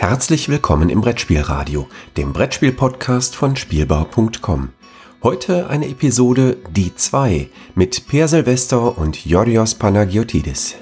Herzlich 0.00 0.48
willkommen 0.48 0.88
im 0.88 1.02
Brettspielradio, 1.02 1.86
dem 2.16 2.32
Brettspiel-Podcast 2.32 3.36
von 3.36 3.54
Spielbau.com. 3.54 4.70
Heute 5.22 5.68
eine 5.68 5.88
Episode 5.88 6.56
Die 6.70 6.94
2 6.94 7.50
mit 7.74 8.08
Per 8.08 8.26
Silvester 8.26 8.96
und 8.96 9.26
Yorios 9.26 9.74
Panagiotidis. 9.74 10.76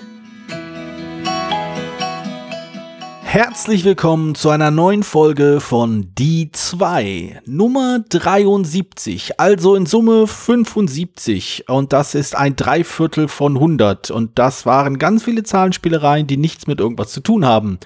Herzlich 3.25 3.85
willkommen 3.85 4.37
zu 4.37 4.51
einer 4.51 4.71
neuen 4.71 5.03
Folge 5.03 5.61
von 5.61 6.15
Die 6.17 6.53
2, 6.53 7.43
Nummer 7.45 7.99
73, 8.09 9.41
also 9.41 9.75
in 9.75 9.87
Summe 9.87 10.29
75 10.29 11.69
und 11.69 11.93
das 11.93 12.15
ist 12.15 12.37
ein 12.37 12.55
Dreiviertel 12.55 13.27
von 13.27 13.57
100 13.57 14.13
und 14.13 14.39
das 14.39 14.65
waren 14.65 15.01
ganz 15.01 15.25
viele 15.25 15.43
Zahlenspielereien, 15.43 16.29
die 16.29 16.37
nichts 16.37 16.69
mit 16.69 16.79
irgendwas 16.79 17.11
zu 17.11 17.21
tun 17.21 17.45
haben. 17.45 17.81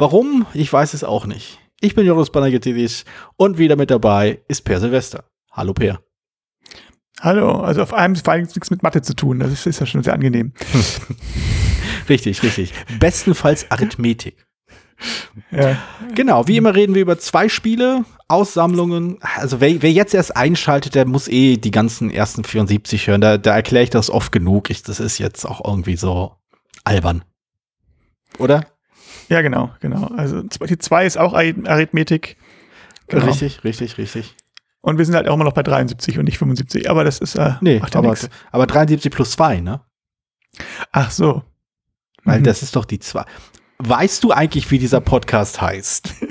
Warum? 0.00 0.46
Ich 0.54 0.72
weiß 0.72 0.94
es 0.94 1.04
auch 1.04 1.26
nicht. 1.26 1.58
Ich 1.78 1.94
bin 1.94 2.06
Joris 2.06 2.30
Panagiotis 2.30 3.04
und 3.36 3.58
wieder 3.58 3.76
mit 3.76 3.90
dabei 3.90 4.40
ist 4.48 4.62
Per 4.62 4.80
Silvester. 4.80 5.24
Hallo 5.52 5.74
Per. 5.74 6.00
Hallo, 7.20 7.60
also 7.60 7.82
auf 7.82 7.92
einem 7.92 8.16
Fall 8.16 8.40
nichts 8.40 8.70
mit 8.70 8.82
Mathe 8.82 9.02
zu 9.02 9.14
tun, 9.14 9.40
das 9.40 9.66
ist 9.66 9.78
ja 9.78 9.84
schon 9.84 10.02
sehr 10.02 10.14
angenehm. 10.14 10.54
richtig, 12.08 12.42
richtig. 12.42 12.72
Bestenfalls 12.98 13.70
Arithmetik. 13.70 14.46
Ja. 15.50 15.76
Genau, 16.14 16.48
wie 16.48 16.56
immer 16.56 16.74
reden 16.74 16.94
wir 16.94 17.02
über 17.02 17.18
zwei 17.18 17.50
Spiele, 17.50 18.06
Aussammlungen. 18.26 19.18
Also 19.20 19.60
wer, 19.60 19.82
wer 19.82 19.92
jetzt 19.92 20.14
erst 20.14 20.34
einschaltet, 20.34 20.94
der 20.94 21.04
muss 21.04 21.28
eh 21.28 21.58
die 21.58 21.70
ganzen 21.70 22.10
ersten 22.10 22.44
74 22.44 23.06
hören. 23.06 23.20
Da, 23.20 23.36
da 23.36 23.54
erkläre 23.54 23.84
ich 23.84 23.90
das 23.90 24.08
oft 24.08 24.32
genug. 24.32 24.70
Ich, 24.70 24.82
das 24.82 24.98
ist 24.98 25.18
jetzt 25.18 25.44
auch 25.44 25.62
irgendwie 25.62 25.96
so 25.96 26.36
albern. 26.84 27.22
Oder? 28.38 28.64
Ja, 29.30 29.42
genau, 29.42 29.70
genau. 29.78 30.06
Also 30.16 30.42
die 30.42 30.78
2 30.78 31.06
ist 31.06 31.16
auch 31.16 31.34
Arithmetik. 31.34 32.36
Genau. 33.06 33.26
Richtig, 33.26 33.62
richtig, 33.62 33.96
richtig. 33.96 34.36
Und 34.80 34.98
wir 34.98 35.04
sind 35.04 35.14
halt 35.14 35.28
auch 35.28 35.34
immer 35.34 35.44
noch 35.44 35.52
bei 35.52 35.62
73 35.62 36.18
und 36.18 36.24
nicht 36.24 36.38
75. 36.38 36.90
Aber 36.90 37.04
das 37.04 37.20
ist 37.20 37.36
äh, 37.36 37.52
nee, 37.60 37.78
macht 37.78 37.94
ja 37.94 38.00
aber, 38.00 38.16
aber 38.50 38.66
73 38.66 39.12
plus 39.12 39.30
2, 39.32 39.60
ne? 39.60 39.82
Ach 40.90 41.12
so. 41.12 41.44
Weil 42.24 42.40
mhm. 42.40 42.44
das 42.44 42.62
ist 42.62 42.74
doch 42.74 42.84
die 42.84 42.98
2. 42.98 43.24
Weißt 43.78 44.24
du 44.24 44.32
eigentlich, 44.32 44.68
wie 44.72 44.80
dieser 44.80 45.00
Podcast 45.00 45.60
heißt? 45.60 46.12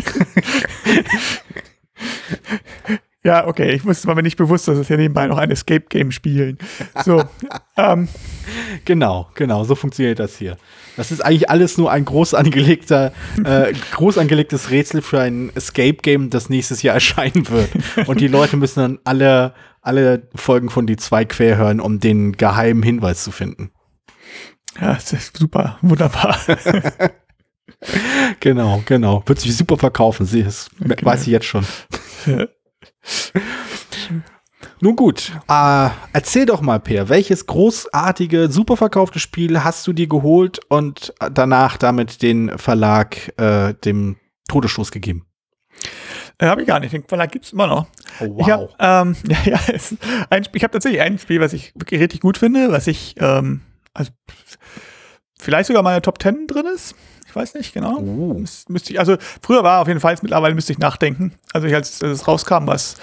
ja, 3.23 3.47
okay. 3.47 3.71
Ich 3.71 3.85
wusste 3.85 4.13
mir 4.13 4.23
nicht 4.23 4.37
bewusst, 4.37 4.67
dass 4.67 4.77
es 4.77 4.87
ja 4.87 4.95
nebenbei 4.95 5.27
noch 5.27 5.37
ein 5.37 5.51
Escape 5.51 5.85
Game 5.89 6.11
spielen. 6.11 6.57
So. 7.03 7.23
ähm. 7.77 8.07
Genau, 8.85 9.29
genau. 9.35 9.65
So 9.65 9.75
funktioniert 9.75 10.19
das 10.19 10.37
hier. 10.37 10.57
Das 10.95 11.11
ist 11.11 11.21
eigentlich 11.21 11.49
alles 11.49 11.77
nur 11.77 11.91
ein 11.91 12.05
groß 12.05 12.33
angelegter, 12.33 13.11
äh, 13.43 13.73
groß 13.91 14.17
angelegtes 14.17 14.69
Rätsel 14.69 15.01
für 15.01 15.19
ein 15.19 15.51
Escape 15.55 15.97
Game, 16.01 16.29
das 16.29 16.49
nächstes 16.49 16.81
Jahr 16.81 16.93
erscheinen 16.95 17.49
wird. 17.49 17.69
Und 18.07 18.21
die 18.21 18.27
Leute 18.27 18.57
müssen 18.57 18.79
dann 18.79 18.99
alle, 19.03 19.53
alle 19.81 20.27
Folgen 20.35 20.69
von 20.69 20.87
die 20.87 20.97
zwei 20.97 21.25
quer 21.25 21.57
hören, 21.57 21.81
um 21.81 21.99
den 21.99 22.33
geheimen 22.33 22.83
Hinweis 22.83 23.23
zu 23.23 23.31
finden. 23.31 23.71
Ja, 24.79 24.93
das 24.93 25.11
ist 25.11 25.37
super, 25.37 25.77
wunderbar. 25.81 26.37
genau, 28.39 28.81
genau. 28.85 29.23
Wird 29.25 29.39
sich 29.39 29.57
super 29.57 29.77
verkaufen. 29.77 30.25
Sie 30.25 30.39
ist, 30.39 30.69
okay. 30.83 31.03
weiß 31.03 31.21
ich 31.21 31.27
jetzt 31.27 31.45
schon. 31.45 31.65
Nun 34.81 34.95
gut, 34.95 35.31
äh, 35.49 35.89
erzähl 36.13 36.45
doch 36.45 36.61
mal, 36.61 36.79
Per, 36.79 37.09
welches 37.09 37.45
großartige, 37.45 38.49
super 38.49 38.77
verkaufte 38.77 39.19
Spiel 39.19 39.63
hast 39.63 39.85
du 39.87 39.93
dir 39.93 40.07
geholt 40.07 40.59
und 40.69 41.13
danach 41.33 41.77
damit 41.77 42.21
den 42.21 42.57
Verlag 42.57 43.33
äh, 43.37 43.73
dem 43.73 44.17
Todesstoß 44.47 44.91
gegeben? 44.91 45.25
Äh, 46.37 46.47
habe 46.47 46.61
ich 46.61 46.67
gar 46.67 46.79
nicht. 46.79 46.93
Den 46.93 47.03
Verlag 47.03 47.31
gibt 47.31 47.45
es 47.45 47.53
immer 47.53 47.67
noch. 47.67 47.87
Oh, 48.21 48.27
wow. 48.29 48.39
Ich 48.39 48.51
habe 48.51 48.69
ähm, 48.79 49.15
ja, 49.27 49.37
ja, 49.45 49.59
ein 50.29 50.43
Spiel, 50.45 50.57
ich 50.57 50.63
hab 50.63 50.71
tatsächlich 50.71 51.01
ein 51.01 51.19
Spiel, 51.19 51.41
was 51.41 51.53
ich 51.53 51.73
wirklich 51.75 51.99
richtig 51.99 52.21
gut 52.21 52.37
finde, 52.37 52.71
was 52.71 52.87
ich 52.87 53.15
ähm, 53.19 53.61
also 53.93 54.11
vielleicht 55.37 55.67
sogar 55.67 55.83
meine 55.83 56.01
Top 56.01 56.21
10 56.21 56.47
drin 56.47 56.65
ist. 56.73 56.95
Ich 57.29 57.35
weiß 57.35 57.53
nicht 57.53 57.75
genau. 57.75 57.99
Uh. 57.99 58.43
Müsste 58.69 58.91
ich, 58.91 58.99
also 58.99 59.15
früher 59.43 59.63
war 59.63 59.81
auf 59.81 59.87
jeden 59.87 59.99
Fall, 59.99 60.17
mittlerweile 60.23 60.55
müsste 60.55 60.73
ich 60.73 60.79
nachdenken. 60.79 61.35
Also 61.53 61.67
ich, 61.67 61.75
als, 61.75 62.01
als 62.01 62.21
es 62.21 62.27
rauskam, 62.27 62.65
war 62.65 62.73
es 62.73 62.97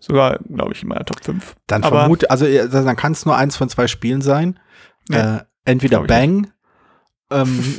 sogar, 0.00 0.38
glaube 0.50 0.74
ich, 0.74 0.82
in 0.82 0.88
meiner 0.90 1.06
Top 1.06 1.24
5. 1.24 1.56
Dann 1.66 1.82
vermute, 1.82 2.30
also 2.30 2.44
dann 2.46 2.96
kann 2.96 3.12
es 3.12 3.24
nur 3.24 3.38
eins 3.38 3.56
von 3.56 3.70
zwei 3.70 3.86
Spielen 3.86 4.20
sein. 4.20 4.60
Ja, 5.08 5.38
äh, 5.38 5.40
entweder 5.64 6.02
Bang 6.02 6.52
ähm, 7.30 7.64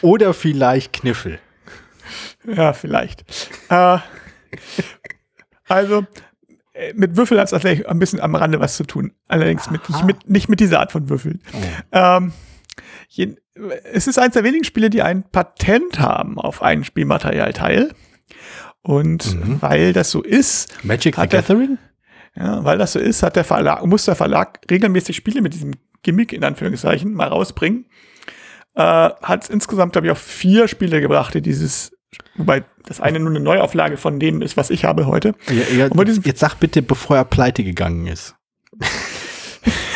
oder 0.00 0.32
vielleicht 0.32 0.92
Kniffel. 0.92 1.40
Ja, 2.46 2.72
vielleicht. 2.72 3.24
äh, 3.68 3.98
also, 5.66 6.06
äh, 6.72 6.92
mit 6.94 7.16
Würfeln 7.16 7.40
hat 7.40 7.46
es 7.46 7.50
tatsächlich 7.50 7.88
ein 7.88 7.98
bisschen 7.98 8.20
am 8.20 8.36
Rande 8.36 8.60
was 8.60 8.76
zu 8.76 8.84
tun. 8.84 9.12
Allerdings 9.26 9.70
mit, 9.70 9.88
nicht, 9.88 10.04
mit, 10.04 10.30
nicht 10.30 10.48
mit 10.48 10.60
dieser 10.60 10.78
Art 10.78 10.92
von 10.92 11.08
Würfeln. 11.08 11.42
Oh. 11.52 11.56
Ähm, 11.90 12.32
es 13.92 14.06
ist 14.06 14.18
eines 14.18 14.34
der 14.34 14.44
wenigen 14.44 14.64
Spiele, 14.64 14.90
die 14.90 15.02
ein 15.02 15.24
Patent 15.30 15.98
haben 15.98 16.38
auf 16.38 16.62
ein 16.62 16.84
Spielmaterialteil. 16.84 17.92
Und 18.82 19.34
mhm. 19.34 19.60
weil 19.60 19.92
das 19.92 20.10
so 20.10 20.22
ist. 20.22 20.84
Magic 20.84 21.16
the 21.16 21.26
Gathering? 21.26 21.78
Ja, 22.34 22.64
weil 22.64 22.78
das 22.78 22.92
so 22.92 22.98
ist, 22.98 23.22
hat 23.22 23.36
der 23.36 23.44
Verlag, 23.44 23.84
muss 23.84 24.04
der 24.04 24.14
Verlag 24.14 24.60
regelmäßig 24.70 25.16
Spiele 25.16 25.42
mit 25.42 25.52
diesem 25.52 25.72
Gimmick 26.02 26.32
in 26.32 26.44
Anführungszeichen 26.44 27.12
mal 27.12 27.28
rausbringen. 27.28 27.86
Äh, 28.74 28.82
hat 28.82 29.50
insgesamt, 29.50 29.92
glaube 29.92 30.06
ich, 30.06 30.12
auch 30.12 30.18
vier 30.18 30.68
Spiele 30.68 31.00
gebracht, 31.00 31.34
die 31.34 31.42
dieses, 31.42 31.92
wobei 32.36 32.62
das 32.86 33.00
eine 33.00 33.18
nur 33.18 33.30
eine 33.30 33.40
Neuauflage 33.40 33.96
von 33.96 34.20
dem 34.20 34.42
ist, 34.42 34.56
was 34.56 34.70
ich 34.70 34.84
habe 34.84 35.06
heute. 35.06 35.34
Ja, 35.48 35.88
ja, 35.88 36.04
jetzt 36.24 36.40
sag 36.40 36.54
bitte, 36.54 36.82
bevor 36.82 37.16
er 37.16 37.24
pleite 37.24 37.64
gegangen 37.64 38.06
ist. 38.06 38.36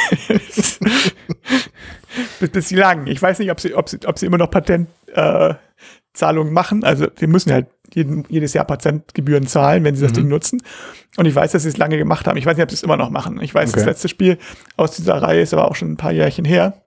bis, 2.40 2.50
bis 2.50 2.68
sie 2.68 2.76
lang. 2.76 3.06
Ich 3.06 3.20
weiß 3.20 3.38
nicht, 3.38 3.50
ob 3.50 3.60
sie, 3.60 3.74
ob 3.74 3.88
sie, 3.88 3.98
ob 4.06 4.18
sie 4.18 4.26
immer 4.26 4.38
noch 4.38 4.50
Patentzahlungen 4.50 6.52
äh, 6.52 6.54
machen. 6.54 6.84
Also 6.84 7.06
sie 7.18 7.26
müssen 7.26 7.52
halt 7.52 7.66
jeden, 7.92 8.24
jedes 8.28 8.54
Jahr 8.54 8.64
Patentgebühren 8.64 9.46
zahlen, 9.46 9.84
wenn 9.84 9.94
sie 9.94 10.02
das 10.02 10.12
mhm. 10.12 10.16
Ding 10.16 10.28
nutzen. 10.28 10.62
Und 11.16 11.26
ich 11.26 11.34
weiß, 11.34 11.52
dass 11.52 11.62
sie 11.62 11.68
es 11.68 11.76
lange 11.76 11.98
gemacht 11.98 12.26
haben. 12.26 12.36
Ich 12.36 12.46
weiß 12.46 12.56
nicht, 12.56 12.64
ob 12.64 12.70
sie 12.70 12.76
es 12.76 12.82
immer 12.82 12.96
noch 12.96 13.10
machen. 13.10 13.40
Ich 13.40 13.54
weiß, 13.54 13.70
okay. 13.70 13.80
das 13.80 13.86
letzte 13.86 14.08
Spiel 14.08 14.38
aus 14.76 14.96
dieser 14.96 15.14
Reihe 15.14 15.42
ist 15.42 15.54
aber 15.54 15.68
auch 15.68 15.76
schon 15.76 15.92
ein 15.92 15.96
paar 15.96 16.12
Jährchen 16.12 16.44
her. 16.44 16.84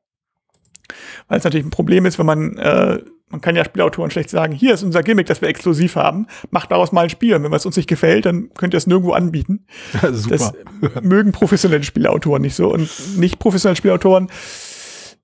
Weil 1.28 1.40
es 1.40 1.44
natürlich 1.44 1.66
ein 1.66 1.72
Problem 1.72 2.06
ist, 2.06 2.20
wenn 2.20 2.26
man, 2.26 2.58
äh, 2.58 3.00
man 3.30 3.42
kann 3.42 3.56
ja 3.56 3.66
Spielautoren 3.66 4.10
schlecht 4.10 4.30
sagen, 4.30 4.54
hier 4.54 4.74
ist 4.74 4.84
unser 4.84 5.04
Gimmick, 5.04 5.28
das 5.28 5.42
wir 5.42 5.50
exklusiv 5.50 5.96
haben, 5.96 6.28
macht 6.50 6.72
daraus 6.72 6.92
mal 6.92 7.04
ein 7.04 7.10
Spiel. 7.10 7.36
Und 7.36 7.44
wenn 7.44 7.54
es 7.54 7.66
uns 7.66 7.76
nicht 7.76 7.90
gefällt, 7.90 8.26
dann 8.26 8.54
könnt 8.54 8.74
ihr 8.74 8.78
es 8.78 8.88
nirgendwo 8.88 9.14
anbieten. 9.14 9.66
Ja, 10.02 10.14
super. 10.14 10.54
Das 10.82 11.04
mögen 11.04 11.32
professionelle 11.32 11.84
Spielautoren 11.84 12.42
nicht 12.42 12.56
so. 12.56 12.74
Und 12.74 12.90
nicht 13.18 13.40
professionelle 13.40 13.76
Spielautoren 13.76 14.30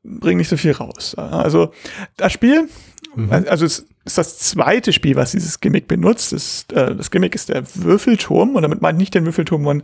bringen 0.04 0.38
nicht 0.38 0.50
so 0.50 0.58
viel 0.58 0.72
raus. 0.72 1.16
Also 1.16 1.72
das 2.18 2.32
Spiel, 2.34 2.70
mhm. 3.16 3.32
also 3.32 3.66
es 3.66 3.86
ist 4.06 4.18
das 4.18 4.38
zweite 4.38 4.92
Spiel, 4.92 5.16
was 5.16 5.32
dieses 5.32 5.60
Gimmick 5.60 5.88
benutzt. 5.88 6.34
Das, 6.34 6.66
äh, 6.74 6.96
das 6.96 7.10
Gimmick 7.10 7.36
ist 7.36 7.50
der 7.50 7.64
Würfelturm 7.76 8.56
und 8.56 8.62
damit 8.62 8.82
meint 8.82 8.98
nicht 8.98 9.16
den 9.16 9.26
Würfelturm, 9.26 9.64
wo 9.64 9.68
man 9.68 9.84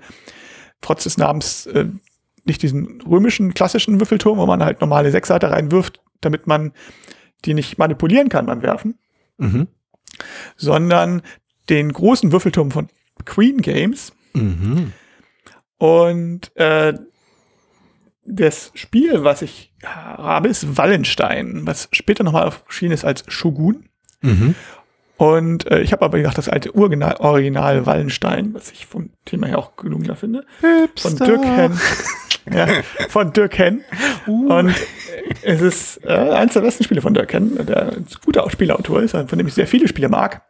trotz 0.81 1.03
des 1.03 1.17
Namens 1.17 1.65
äh, 1.67 1.85
nicht 2.45 2.61
diesen 2.61 3.01
römischen 3.01 3.53
klassischen 3.53 3.99
Würfelturm, 3.99 4.37
wo 4.37 4.45
man 4.45 4.63
halt 4.63 4.81
normale 4.81 5.11
Sechsseiter 5.11 5.51
reinwirft, 5.51 6.01
damit 6.21 6.47
man 6.47 6.73
die 7.45 7.53
nicht 7.53 7.77
manipulieren 7.77 8.27
kann 8.29 8.45
beim 8.45 8.61
Werfen, 8.61 8.97
mhm. 9.37 9.67
sondern 10.57 11.21
den 11.69 11.93
großen 11.93 12.31
Würfelturm 12.31 12.71
von 12.71 12.89
Queen 13.25 13.61
Games. 13.61 14.11
Mhm. 14.33 14.93
Und 15.77 16.55
äh, 16.57 16.93
das 18.29 18.71
Spiel, 18.75 19.23
was 19.23 19.41
ich 19.41 19.73
habe, 19.83 20.47
ist 20.47 20.77
Wallenstein, 20.77 21.61
was 21.65 21.89
später 21.91 22.23
nochmal 22.23 22.51
erschienen 22.67 22.91
ist 22.91 23.05
als 23.05 23.23
Shogun. 23.27 23.89
Mhm. 24.21 24.55
Und 25.17 25.69
äh, 25.69 25.81
ich 25.81 25.91
habe 25.91 26.05
aber 26.05 26.17
gedacht, 26.17 26.37
das 26.37 26.47
alte 26.47 26.73
Original, 26.75 27.17
Original 27.19 27.85
Wallenstein, 27.85 28.53
was 28.53 28.71
ich 28.71 28.85
vom 28.85 29.09
Thema 29.25 29.47
her 29.47 29.57
auch 29.57 29.75
gelungener 29.75 30.15
finde. 30.15 30.45
Hipster. 30.61 31.09
Von 31.09 31.27
Dirk 31.27 31.45
Henn. 31.45 31.79
ja, 32.53 32.67
von 33.09 33.33
Dirk 33.33 33.57
Henn. 33.57 33.83
Uh. 34.27 34.53
Und 34.53 34.75
es 35.41 35.61
ist 35.61 36.05
äh, 36.05 36.13
eines 36.13 36.53
der 36.53 36.61
besten 36.61 36.85
Spiele 36.85 37.01
von 37.01 37.13
Dirk 37.13 37.33
Henn, 37.33 37.65
der 37.65 37.93
ein 37.93 38.05
guter 38.23 38.49
Spielautor 38.49 39.01
ist, 39.01 39.11
von 39.11 39.37
dem 39.37 39.47
ich 39.47 39.53
sehr 39.53 39.67
viele 39.67 39.87
Spiele 39.87 40.07
mag. 40.07 40.43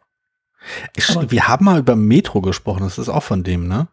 Ich, 0.94 1.08
wir 1.08 1.48
haben 1.48 1.64
mal 1.64 1.80
über 1.80 1.96
Metro 1.96 2.40
gesprochen, 2.40 2.82
das 2.84 2.98
ist 2.98 3.08
auch 3.08 3.22
von 3.22 3.42
dem, 3.42 3.66
ne? 3.66 3.88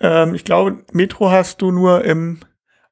Ähm, 0.00 0.34
ich 0.34 0.44
glaube, 0.44 0.84
Metro 0.92 1.30
hast 1.30 1.62
du 1.62 1.70
nur 1.70 2.04
im 2.04 2.40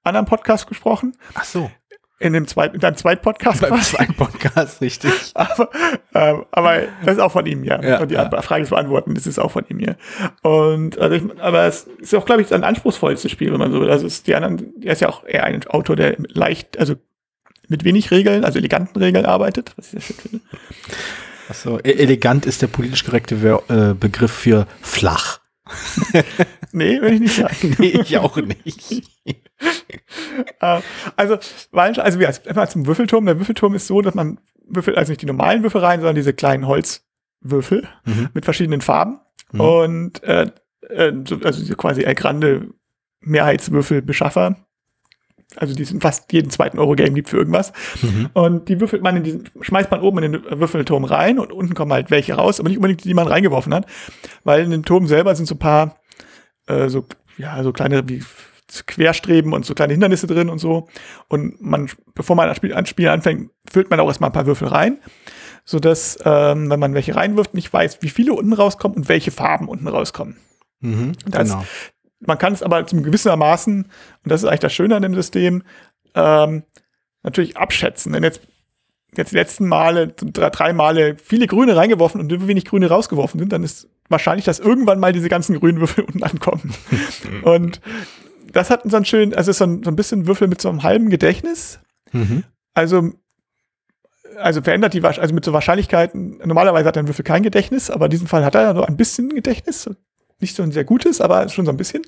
anderen 0.02 0.26
Podcast 0.26 0.66
gesprochen. 0.66 1.16
Ach 1.34 1.44
so. 1.44 1.70
In 2.18 2.32
dem 2.32 2.46
zweiten, 2.46 2.76
in 2.76 2.80
deinem 2.80 2.96
zweiten 2.96 3.20
Podcast. 3.20 3.60
Beim 3.60 3.78
zweiten 3.82 4.14
Podcast, 4.14 4.80
richtig. 4.80 5.12
aber, 5.34 5.68
ähm, 6.14 6.44
aber 6.50 6.82
das 7.04 7.16
ist 7.16 7.20
auch 7.20 7.32
von 7.32 7.44
ihm, 7.44 7.62
ja. 7.62 7.82
ja 7.82 8.00
Und 8.00 8.10
die 8.10 8.14
ja. 8.14 8.30
Frage 8.40 8.64
zu 8.64 8.70
beantworten, 8.70 9.14
das 9.14 9.26
ist 9.26 9.38
auch 9.38 9.50
von 9.50 9.66
ihm, 9.68 9.80
ja. 9.80 9.96
Und, 10.42 10.98
also 10.98 11.16
ich, 11.16 11.40
aber 11.40 11.66
es 11.66 11.82
ist 11.98 12.14
auch, 12.14 12.24
glaube 12.24 12.40
ich, 12.40 12.54
ein 12.54 12.64
anspruchsvolles 12.64 13.30
Spiel, 13.30 13.52
wenn 13.52 13.58
man 13.58 13.70
so 13.70 13.82
will. 13.82 13.90
Also 13.90 14.06
ist 14.06 14.26
die 14.26 14.34
anderen, 14.34 14.72
er 14.82 14.94
ist 14.94 15.02
ja 15.02 15.10
auch 15.10 15.24
eher 15.26 15.44
ein 15.44 15.66
Autor, 15.66 15.94
der 15.94 16.16
leicht, 16.28 16.78
also 16.78 16.94
mit 17.68 17.84
wenig 17.84 18.10
Regeln, 18.10 18.44
also 18.46 18.58
eleganten 18.58 18.98
Regeln 18.98 19.26
arbeitet, 19.26 19.74
was 19.76 19.86
ich 19.86 19.90
sehr 19.92 20.00
schön 20.00 20.16
finde. 20.16 20.40
Achso, 21.48 21.78
e- 21.78 21.92
elegant 21.92 22.46
ist 22.46 22.62
der 22.62 22.68
politisch 22.68 23.04
korrekte 23.04 23.34
äh, 23.68 23.94
Begriff 23.94 24.32
für 24.32 24.66
flach. 24.80 25.40
nee, 26.72 27.00
will 27.00 27.14
ich 27.14 27.20
nicht 27.20 27.36
sagen. 27.36 27.76
nee, 27.78 28.00
ich 28.00 28.18
auch 28.18 28.36
nicht. 28.36 29.02
äh, 29.24 29.34
also, 31.16 31.38
also 31.72 32.18
wir 32.18 32.26
erstmal 32.26 32.70
zum 32.70 32.86
Würfelturm. 32.86 33.26
Der 33.26 33.38
Würfelturm 33.38 33.74
ist 33.74 33.86
so, 33.86 34.00
dass 34.00 34.14
man 34.14 34.38
würfelt 34.68 34.96
also 34.96 35.12
nicht 35.12 35.22
die 35.22 35.26
normalen 35.26 35.62
Würfel 35.62 35.80
rein, 35.80 36.00
sondern 36.00 36.16
diese 36.16 36.32
kleinen 36.32 36.66
Holzwürfel 36.66 37.88
mhm. 38.04 38.28
mit 38.34 38.44
verschiedenen 38.44 38.80
Farben. 38.80 39.20
Mhm. 39.52 39.60
Und 39.60 40.22
äh, 40.24 40.50
äh 40.88 41.12
also 41.42 41.76
quasi 41.76 42.02
El 42.02 42.14
Grande 42.14 42.68
Mehrheitswürfelbeschaffer. 43.20 44.65
Also 45.54 45.74
die 45.74 45.84
sind 45.84 46.02
fast 46.02 46.32
jeden 46.32 46.50
zweiten 46.50 46.78
Euro-Game 46.78 47.14
gibt 47.14 47.28
für 47.28 47.36
irgendwas. 47.36 47.72
Mhm. 48.02 48.30
Und 48.34 48.68
die 48.68 48.80
würfelt 48.80 49.02
man 49.02 49.16
in 49.16 49.22
diesen, 49.22 49.48
schmeißt 49.60 49.90
man 49.90 50.00
oben 50.00 50.22
in 50.22 50.32
den 50.32 50.60
Würfelturm 50.60 51.04
rein 51.04 51.38
und 51.38 51.52
unten 51.52 51.74
kommen 51.74 51.92
halt 51.92 52.10
welche 52.10 52.34
raus, 52.34 52.58
aber 52.58 52.68
nicht 52.68 52.78
unbedingt 52.78 53.04
die, 53.04 53.08
die 53.08 53.14
man 53.14 53.28
reingeworfen 53.28 53.72
hat. 53.72 53.86
Weil 54.42 54.64
in 54.64 54.70
dem 54.70 54.84
Turm 54.84 55.06
selber 55.06 55.34
sind 55.34 55.46
so 55.46 55.54
ein 55.54 55.60
paar, 55.60 56.00
äh, 56.66 56.88
so, 56.88 57.06
ja, 57.38 57.62
so 57.62 57.72
kleine 57.72 58.08
wie 58.08 58.22
Querstreben 58.86 59.52
und 59.52 59.64
so 59.64 59.74
kleine 59.74 59.92
Hindernisse 59.92 60.26
drin 60.26 60.48
und 60.50 60.58
so. 60.58 60.88
Und 61.28 61.60
man, 61.62 61.88
bevor 62.14 62.34
man 62.34 62.48
ein 62.48 62.54
Spiel, 62.56 62.74
ein 62.74 62.86
Spiel 62.86 63.08
anfängt, 63.08 63.50
füllt 63.70 63.90
man 63.90 64.00
auch 64.00 64.08
erstmal 64.08 64.30
ein 64.30 64.34
paar 64.34 64.46
Würfel 64.46 64.68
rein, 64.68 64.98
sodass, 65.64 66.18
ähm, 66.24 66.68
wenn 66.68 66.80
man 66.80 66.92
welche 66.94 67.14
reinwirft, 67.14 67.54
nicht 67.54 67.72
weiß, 67.72 68.02
wie 68.02 68.08
viele 68.08 68.34
unten 68.34 68.52
rauskommen 68.52 68.96
und 68.96 69.08
welche 69.08 69.30
Farben 69.30 69.68
unten 69.68 69.86
rauskommen. 69.86 70.36
Mhm, 70.80 71.12
das, 71.26 71.50
genau. 71.50 71.64
Man 72.20 72.38
kann 72.38 72.52
es 72.52 72.62
aber 72.62 72.86
zum 72.86 73.02
gewissermaßen, 73.02 73.82
und 73.84 73.90
das 74.24 74.42
ist 74.42 74.48
eigentlich 74.48 74.60
das 74.60 74.72
Schöne 74.72 74.96
an 74.96 75.02
dem 75.02 75.14
System, 75.14 75.62
ähm, 76.14 76.64
natürlich 77.22 77.56
abschätzen. 77.56 78.12
Wenn 78.12 78.22
jetzt 78.22 78.40
jetzt 79.16 79.32
die 79.32 79.36
letzten 79.36 79.66
Male, 79.66 80.08
drei, 80.08 80.50
drei 80.50 80.72
Male 80.72 81.16
viele 81.16 81.46
Grüne 81.46 81.76
reingeworfen 81.76 82.20
und 82.20 82.48
wenig 82.48 82.64
Grüne 82.64 82.88
rausgeworfen 82.88 83.38
sind, 83.40 83.52
dann 83.52 83.62
ist 83.62 83.88
wahrscheinlich, 84.08 84.44
dass 84.44 84.58
irgendwann 84.58 85.00
mal 85.00 85.12
diese 85.12 85.28
ganzen 85.28 85.58
grünen 85.58 85.80
Würfel 85.80 86.04
unten 86.06 86.22
ankommen. 86.22 86.74
und 87.42 87.80
das 88.52 88.70
hat 88.70 88.82
so 88.84 88.96
ein 88.96 89.04
schön, 89.04 89.34
also 89.34 89.52
so 89.52 89.64
ein, 89.64 89.82
so 89.82 89.90
ein 89.90 89.96
bisschen 89.96 90.26
Würfel 90.26 90.48
mit 90.48 90.60
so 90.60 90.68
einem 90.68 90.82
halben 90.82 91.10
Gedächtnis. 91.10 91.80
Mhm. 92.12 92.44
Also, 92.74 93.12
also 94.38 94.62
verändert 94.62 94.94
die, 94.94 95.02
also 95.02 95.34
mit 95.34 95.44
so 95.44 95.52
Wahrscheinlichkeiten, 95.52 96.38
normalerweise 96.44 96.88
hat 96.88 96.98
ein 96.98 97.08
Würfel 97.08 97.24
kein 97.24 97.42
Gedächtnis, 97.42 97.90
aber 97.90 98.06
in 98.06 98.10
diesem 98.10 98.26
Fall 98.26 98.44
hat 98.44 98.54
er 98.54 98.62
ja 98.62 98.72
nur 98.72 98.86
ein 98.86 98.96
bisschen 98.96 99.30
Gedächtnis. 99.30 99.90
Nicht 100.40 100.54
so 100.54 100.62
ein 100.62 100.72
sehr 100.72 100.84
gutes, 100.84 101.20
aber 101.20 101.48
schon 101.48 101.64
so 101.64 101.70
ein 101.70 101.76
bisschen. 101.76 102.02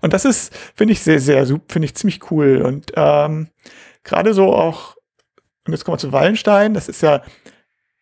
Und 0.00 0.12
das 0.12 0.24
ist, 0.24 0.54
finde 0.74 0.92
ich, 0.92 1.00
sehr, 1.00 1.20
sehr, 1.20 1.46
finde 1.46 1.84
ich 1.84 1.94
ziemlich 1.96 2.30
cool. 2.30 2.62
Und 2.62 2.92
ähm, 2.94 3.48
gerade 4.04 4.34
so 4.34 4.54
auch, 4.54 4.96
und 5.66 5.72
jetzt 5.72 5.84
kommen 5.84 5.94
wir 5.94 6.00
zu 6.00 6.12
Wallenstein, 6.12 6.74
das 6.74 6.88
ist 6.88 7.02
ja, 7.02 7.22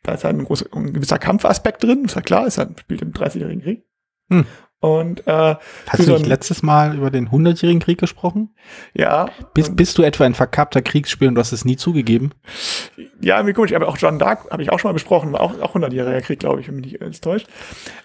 da 0.03 0.13
ist 0.13 0.25
halt 0.25 0.37
ein, 0.37 0.45
großer, 0.45 0.67
ein 0.73 0.93
gewisser 0.93 1.19
Kampfaspekt 1.19 1.83
drin, 1.83 2.05
ist 2.05 2.15
ja 2.15 2.21
klar, 2.21 2.47
ist 2.47 2.59
halt, 2.59 2.79
spielt 2.81 3.01
im 3.03 3.13
30-jährigen 3.13 3.63
Krieg. 3.63 3.85
Hm. 4.31 4.47
Und 4.85 5.27
äh, 5.27 5.55
hast 5.89 6.07
du 6.07 6.13
nicht 6.13 6.27
letztes 6.27 6.63
Mal 6.63 6.95
über 6.95 7.11
den 7.11 7.31
100-jährigen 7.31 7.81
Krieg 7.81 7.99
gesprochen? 7.99 8.51
Ja. 8.93 9.31
Bist, 9.55 9.75
bist 9.77 9.97
du 9.97 10.03
etwa 10.03 10.25
ein 10.25 10.35
verkappter 10.35 10.83
Kriegsspieler 10.83 11.31
und 11.31 11.37
du 11.37 11.41
hast 11.41 11.53
es 11.53 11.65
nie 11.65 11.77
zugegeben? 11.77 12.33
Ja, 13.19 13.43
mir 13.43 13.55
komisch, 13.55 13.73
aber 13.73 13.89
auch 13.89 13.97
John 13.97 14.19
Dark 14.19 14.51
habe 14.51 14.63
ich 14.63 14.71
auch 14.71 14.79
schon 14.79 14.91
mal 14.91 14.93
besprochen, 14.93 15.33
war 15.33 15.41
auch, 15.41 15.59
auch 15.63 15.75
100-jähriger 15.75 16.21
Krieg, 16.21 16.39
glaube 16.39 16.61
ich, 16.61 16.69
wenn 16.69 16.77
mich 16.77 16.85
nicht 16.85 17.01
alles 17.01 17.23
täuscht. 17.23 17.47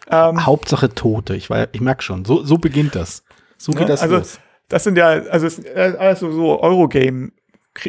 Ähm, 0.10 0.46
Hauptsache 0.46 0.88
Tote, 0.96 1.36
ich, 1.36 1.50
ich 1.74 1.82
merke 1.82 2.02
schon, 2.02 2.24
so, 2.24 2.46
so 2.46 2.58
beginnt 2.58 2.96
das. 2.96 3.26
So 3.58 3.74
geht 3.74 3.82
ja, 3.82 3.88
das 3.88 4.02
also, 4.02 4.16
los. 4.16 4.40
Das 4.70 4.86
sind 4.86 4.98
ja, 4.98 5.08
also 5.08 5.48
es 5.48 5.60
ist 5.60 5.76
alles 5.76 6.22
so, 6.22 6.32
so 6.32 6.62
Eurogame 6.62 7.34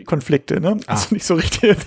Konflikte, 0.05 0.61
ne? 0.61 0.79
Ah. 0.87 0.95
Also 0.95 1.15
nicht 1.15 1.27
so 1.27 1.35
richtig. 1.35 1.77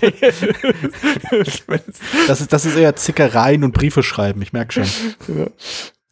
das, 2.28 2.40
ist, 2.40 2.50
das 2.50 2.64
ist 2.64 2.76
eher 2.76 2.96
Zickereien 2.96 3.62
und 3.62 3.72
Briefe 3.72 4.02
schreiben, 4.02 4.40
ich 4.40 4.54
merke 4.54 4.72
schon. 4.72 4.86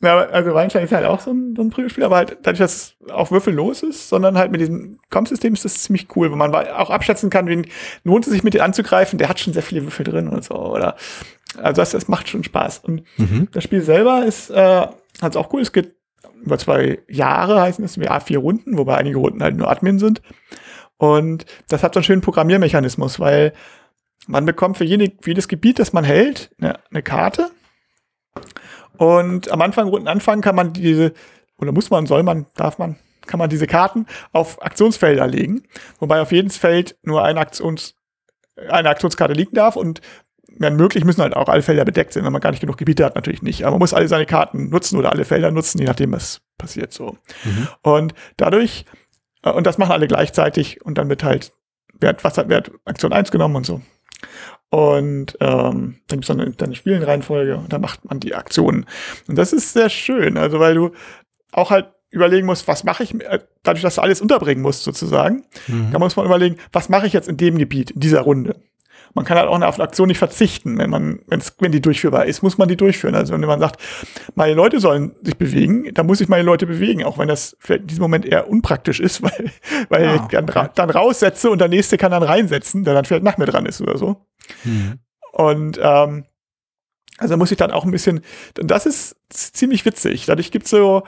Ja. 0.03 0.19
Also 0.19 0.53
Weinstein 0.53 0.85
ist 0.85 0.93
halt 0.93 1.07
auch 1.07 1.21
so 1.21 1.31
ein, 1.31 1.55
so 1.57 1.63
ein 1.63 1.71
Prügelspiel, 1.71 2.05
aber 2.05 2.17
halt 2.17 2.39
dadurch, 2.43 2.59
dass 2.59 2.75
es 2.75 3.11
auch 3.11 3.31
würfellos 3.31 3.83
ist, 3.83 4.09
sondern 4.09 4.37
halt 4.37 4.51
mit 4.51 4.61
diesem 4.61 4.99
Kampfsystem 5.11 5.55
ist 5.55 5.65
das 5.65 5.83
ziemlich 5.83 6.09
cool, 6.17 6.31
wo 6.33 6.37
man 6.37 6.55
auch 6.55 6.91
abschätzen 6.91 7.31
kann, 7.31 7.47
wen 7.47 7.67
lohnt 8.03 8.27
es 8.27 8.33
sich 8.33 8.43
mit 8.43 8.55
dem 8.55 8.63
anzugreifen, 8.63 9.19
der 9.19 9.29
hat 9.29 9.39
schon 9.39 9.53
sehr 9.53 9.63
viele 9.63 9.83
Würfel 9.83 10.05
drin 10.05 10.29
und 10.29 10.45
so, 10.45 10.55
oder 10.55 10.97
also 11.59 11.81
das, 11.81 11.91
das 11.91 12.09
macht 12.09 12.29
schon 12.29 12.43
Spaß. 12.43 12.81
Und 12.81 13.05
mhm. 13.17 13.49
das 13.53 13.63
Spiel 13.63 13.83
selber 13.83 14.25
ist 14.25 14.51
äh, 14.51 14.87
halt 15.21 15.37
auch 15.37 15.53
cool, 15.53 15.63
es 15.63 15.73
geht 15.73 15.95
über 16.43 16.59
zwei 16.59 16.99
Jahre, 17.09 17.61
heißen 17.61 17.85
es, 17.85 17.97
ja, 17.97 18.19
vier 18.19 18.39
Runden, 18.39 18.79
wobei 18.79 18.97
einige 18.97 19.19
Runden 19.19 19.43
halt 19.43 19.57
nur 19.57 19.71
Admin 19.71 19.99
sind. 19.99 20.23
Und 20.97 21.47
das 21.69 21.83
hat 21.83 21.95
so 21.95 21.99
einen 21.99 22.05
schönen 22.05 22.23
Programmiermechanismus, 22.23 23.21
weil 23.21 23.53
man 24.27 24.47
bekommt 24.47 24.79
für, 24.79 24.85
jede, 24.85 25.13
für 25.21 25.31
jedes 25.31 25.49
Gebiet, 25.49 25.79
das 25.79 25.93
man 25.93 26.05
hält, 26.05 26.51
eine, 26.61 26.79
eine 26.91 27.03
Karte 27.03 27.51
und 28.97 29.51
am 29.51 29.63
Anfang, 29.63 29.89
Runden 29.89 30.09
anfangen, 30.09 30.43
kann 30.43 30.55
man 30.55 30.73
diese, 30.73 31.13
oder 31.59 31.73
muss 31.73 31.91
man, 31.91 32.07
soll 32.07 32.23
man, 32.23 32.47
darf 32.55 32.79
man, 32.79 32.97
kann 33.27 33.39
man 33.39 33.51
diese 33.51 33.67
Karten 33.67 34.07
auf 34.33 34.63
Aktionsfelder 34.63 35.27
legen, 35.27 35.63
wobei 35.99 36.21
auf 36.21 36.33
jedes 36.33 36.57
Feld 36.57 36.97
nur 37.03 37.23
eine, 37.23 37.41
Aktions, 37.41 37.95
eine 38.69 38.91
Aktionskarte 38.91 39.35
liegen 39.35 39.55
darf 39.55 39.77
und 39.77 40.01
wenn 40.59 40.77
möglich 40.77 41.05
müssen 41.05 41.23
halt 41.23 41.35
auch 41.35 41.49
alle 41.49 41.63
Felder 41.63 41.85
bedeckt 41.85 42.13
sein. 42.13 42.25
Wenn 42.25 42.33
man 42.33 42.41
gar 42.41 42.51
nicht 42.51 42.61
genug 42.61 42.77
Gebiete 42.77 43.05
hat, 43.05 43.15
natürlich 43.15 43.43
nicht. 43.43 43.63
Aber 43.63 43.73
man 43.73 43.79
muss 43.81 43.95
alle 43.95 44.09
seine 44.09 44.27
Karten 44.27 44.69
nutzen 44.69 44.99
oder 44.99 45.13
alle 45.13 45.25
Felder 45.25 45.51
nutzen, 45.51 45.79
je 45.79 45.87
nachdem, 45.87 46.13
was 46.13 46.41
passiert 46.59 46.93
so. 46.93 47.17
Mhm. 47.45 47.69
Und 47.83 48.15
dadurch, 48.37 48.85
äh, 49.43 49.51
und 49.51 49.67
das 49.67 49.79
machen 49.79 49.93
alle 49.93 50.09
gleichzeitig 50.09 50.85
und 50.85 50.99
dann 50.99 51.09
wird 51.09 51.25
halt, 51.25 51.53
wird, 51.99 52.25
was, 52.25 52.37
wird 52.37 52.71
Aktion 52.85 53.13
1 53.13 53.31
genommen 53.31 53.57
und 53.57 53.67
so. 53.67 53.81
Und 54.73 55.37
ähm, 55.41 55.97
dann 56.09 56.21
gibt 56.21 56.25
es 56.25 56.31
eine, 56.31 56.51
eine 56.59 56.75
Spielenreihenfolge 56.75 57.59
und 57.59 57.71
dann 57.71 57.83
macht 57.83 58.07
man 58.07 58.21
die 58.21 58.35
Aktionen. 58.35 58.87
Und 59.29 59.37
das 59.37 59.53
ist 59.53 59.75
sehr 59.75 59.91
schön, 59.91 60.39
also 60.39 60.61
weil 60.61 60.75
du 60.75 60.93
auch 61.53 61.71
halt 61.71 61.89
überlegen 62.09 62.47
musst, 62.47 62.67
was 62.69 62.83
mache 62.83 63.03
ich, 63.03 63.15
äh, 63.21 63.41
dadurch, 63.63 63.83
dass 63.83 63.97
du 63.97 64.01
alles 64.01 64.23
unterbringen 64.23 64.63
musst 64.63 64.83
sozusagen, 64.83 65.45
mhm. 65.67 65.91
da 65.93 65.99
muss 65.99 66.17
man 66.17 66.25
überlegen, 66.25 66.57
was 66.73 66.89
mache 66.89 67.07
ich 67.07 67.13
jetzt 67.13 67.29
in 67.29 67.37
dem 67.37 67.59
Gebiet, 67.59 67.91
in 67.91 68.01
dieser 68.01 68.23
Runde. 68.23 68.57
Man 69.15 69.25
kann 69.25 69.37
halt 69.37 69.49
auch 69.49 69.61
auf 69.61 69.75
eine 69.75 69.85
Aktion 69.85 70.09
nicht 70.09 70.19
verzichten, 70.19 70.79
wenn 70.79 70.89
man, 70.89 71.21
wenn's, 71.27 71.55
wenn 71.61 71.73
die 71.73 71.83
durchführbar 71.83 72.27
ist, 72.27 72.43
muss 72.43 72.57
man 72.57 72.69
die 72.69 72.77
durchführen. 72.77 73.15
Also 73.15 73.35
wenn 73.35 73.41
man 73.41 73.61
sagt, 73.61 73.81
meine 74.35 74.55
Leute 74.55 74.81
sollen 74.81 75.15
sich 75.23 75.37
bewegen, 75.37 75.93
dann 75.93 76.07
muss 76.07 76.21
ich 76.21 76.29
meine 76.29 76.45
Leute 76.45 76.67
bewegen, 76.67 77.05
auch 77.05 77.19
wenn 77.19 77.29
das 77.29 77.57
vielleicht 77.61 77.83
in 77.83 77.87
diesem 77.89 78.03
Moment 78.03 78.25
eher 78.25 78.49
unpraktisch 78.49 79.01
ist, 79.01 79.23
weil, 79.23 79.51
weil 79.89 80.07
ah, 80.07 80.15
okay. 80.25 80.39
ich 80.41 80.47
dann, 80.47 80.71
dann 80.75 80.91
raussetze 80.91 81.51
und 81.51 81.61
der 81.61 81.69
nächste 81.69 81.99
kann 81.99 82.11
dann 82.11 82.23
reinsetzen, 82.23 82.85
der 82.85 82.95
dann 82.95 83.05
vielleicht 83.05 83.25
nach 83.25 83.39
mir 83.39 83.47
dran 83.47 83.67
ist 83.67 83.81
oder 83.81 83.99
so. 83.99 84.25
Mhm. 84.65 84.99
Und 85.33 85.79
ähm, 85.83 86.25
also 87.19 87.37
muss 87.37 87.53
ich 87.53 87.59
dann 87.59 87.71
auch 87.71 87.85
ein 87.85 87.91
bisschen, 87.91 88.21
das 88.55 88.87
ist 88.87 89.17
ziemlich 89.31 89.85
witzig. 89.85 90.27
Dadurch 90.27 90.51
gibt 90.51 90.65
es 90.65 90.71
so 90.71 91.05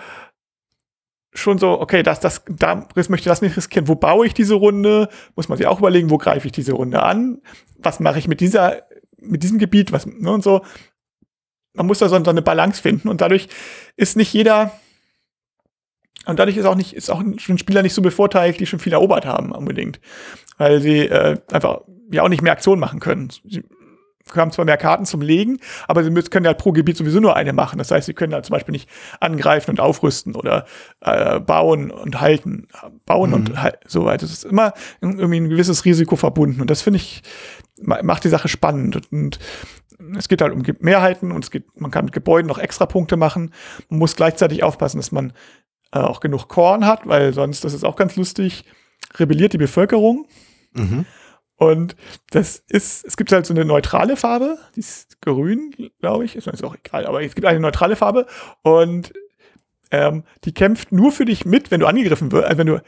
schon 1.34 1.58
so, 1.58 1.80
okay, 1.80 2.02
das, 2.02 2.20
das, 2.20 2.42
da 2.48 2.86
möchte 3.08 3.28
das 3.28 3.42
nicht 3.42 3.56
riskieren. 3.56 3.88
Wo 3.88 3.96
baue 3.96 4.26
ich 4.26 4.34
diese 4.34 4.54
Runde? 4.54 5.08
Muss 5.34 5.48
man 5.48 5.58
sich 5.58 5.66
auch 5.66 5.80
überlegen, 5.80 6.10
wo 6.10 6.18
greife 6.18 6.46
ich 6.46 6.52
diese 6.52 6.72
Runde 6.72 7.02
an? 7.02 7.42
Was 7.84 8.00
mache 8.00 8.18
ich 8.18 8.28
mit 8.28 8.40
dieser, 8.40 8.82
mit 9.18 9.42
diesem 9.42 9.58
Gebiet? 9.58 9.92
Was, 9.92 10.06
ne, 10.06 10.30
und 10.30 10.42
so. 10.42 10.64
Man 11.74 11.86
muss 11.86 11.98
da 11.98 12.08
so, 12.08 12.22
so 12.22 12.30
eine 12.30 12.42
Balance 12.42 12.80
finden 12.80 13.08
und 13.08 13.20
dadurch 13.20 13.48
ist 13.96 14.16
nicht 14.16 14.32
jeder, 14.32 14.72
und 16.26 16.38
dadurch 16.38 16.56
ist 16.56 16.64
auch 16.64 16.74
nicht, 16.74 16.94
ist 16.94 17.10
auch 17.10 17.20
ein 17.20 17.58
Spieler 17.58 17.82
nicht 17.82 17.94
so 17.94 18.02
bevorteilt, 18.02 18.60
die 18.60 18.66
schon 18.66 18.78
viel 18.78 18.92
erobert 18.92 19.26
haben, 19.26 19.52
unbedingt. 19.52 20.00
Weil 20.56 20.80
sie 20.80 21.00
äh, 21.00 21.36
einfach 21.50 21.80
ja 22.10 22.22
auch 22.22 22.28
nicht 22.28 22.42
mehr 22.42 22.52
Aktionen 22.52 22.80
machen 22.80 23.00
können. 23.00 23.30
Sie 23.30 23.62
haben 24.34 24.52
zwar 24.52 24.64
mehr 24.64 24.78
Karten 24.78 25.04
zum 25.04 25.20
Legen, 25.20 25.58
aber 25.86 26.02
sie 26.02 26.10
müssen, 26.10 26.30
können 26.30 26.46
ja 26.46 26.54
pro 26.54 26.72
Gebiet 26.72 26.96
sowieso 26.96 27.20
nur 27.20 27.36
eine 27.36 27.52
machen. 27.52 27.78
Das 27.78 27.90
heißt, 27.90 28.06
sie 28.06 28.14
können 28.14 28.32
ja 28.32 28.42
zum 28.42 28.54
Beispiel 28.54 28.72
nicht 28.72 28.88
angreifen 29.20 29.72
und 29.72 29.80
aufrüsten 29.80 30.34
oder 30.34 30.64
äh, 31.00 31.40
bauen 31.40 31.90
und 31.90 32.20
halten, 32.20 32.68
bauen 33.04 33.30
mhm. 33.30 33.36
und 33.36 33.52
so 33.86 34.06
weiter. 34.06 34.24
Es 34.24 34.32
ist 34.32 34.44
immer 34.44 34.72
irgendwie 35.02 35.40
ein 35.40 35.50
gewisses 35.50 35.84
Risiko 35.84 36.16
verbunden 36.16 36.62
und 36.62 36.70
das 36.70 36.80
finde 36.80 36.98
ich 36.98 37.22
macht 37.80 38.24
die 38.24 38.28
Sache 38.28 38.48
spannend 38.48 39.10
und 39.10 39.38
es 40.16 40.28
geht 40.28 40.42
halt 40.42 40.52
um 40.52 40.62
Mehrheiten 40.80 41.32
und 41.32 41.44
es 41.44 41.50
geht, 41.50 41.64
man 41.80 41.90
kann 41.90 42.04
mit 42.04 42.14
Gebäuden 42.14 42.48
noch 42.48 42.58
extra 42.58 42.86
Punkte 42.86 43.16
machen. 43.16 43.52
Man 43.88 43.98
muss 44.00 44.16
gleichzeitig 44.16 44.62
aufpassen, 44.62 44.98
dass 44.98 45.12
man 45.12 45.32
äh, 45.92 45.98
auch 45.98 46.20
genug 46.20 46.48
Korn 46.48 46.86
hat, 46.86 47.06
weil 47.06 47.32
sonst, 47.32 47.64
das 47.64 47.74
ist 47.74 47.84
auch 47.84 47.96
ganz 47.96 48.16
lustig, 48.16 48.64
rebelliert 49.16 49.52
die 49.52 49.58
Bevölkerung. 49.58 50.26
Mhm. 50.72 51.06
Und 51.56 51.96
das 52.30 52.62
ist, 52.68 53.04
es 53.04 53.16
gibt 53.16 53.30
halt 53.30 53.46
so 53.46 53.54
eine 53.54 53.64
neutrale 53.64 54.16
Farbe, 54.16 54.58
die 54.74 54.80
ist 54.80 55.20
grün, 55.20 55.72
glaube 56.00 56.24
ich, 56.24 56.34
ist 56.34 56.46
mir 56.46 56.68
auch 56.68 56.74
egal, 56.74 57.06
aber 57.06 57.22
es 57.22 57.34
gibt 57.34 57.46
eine 57.46 57.60
neutrale 57.60 57.94
Farbe 57.94 58.26
und 58.62 59.12
ähm, 59.92 60.24
die 60.44 60.52
kämpft 60.52 60.90
nur 60.90 61.12
für 61.12 61.24
dich 61.24 61.44
mit, 61.44 61.70
wenn 61.70 61.78
du 61.78 61.86
angegriffen 61.86 62.32
wirst, 62.32 62.44
also 62.44 62.58
wenn 62.58 62.66
du 62.66 62.82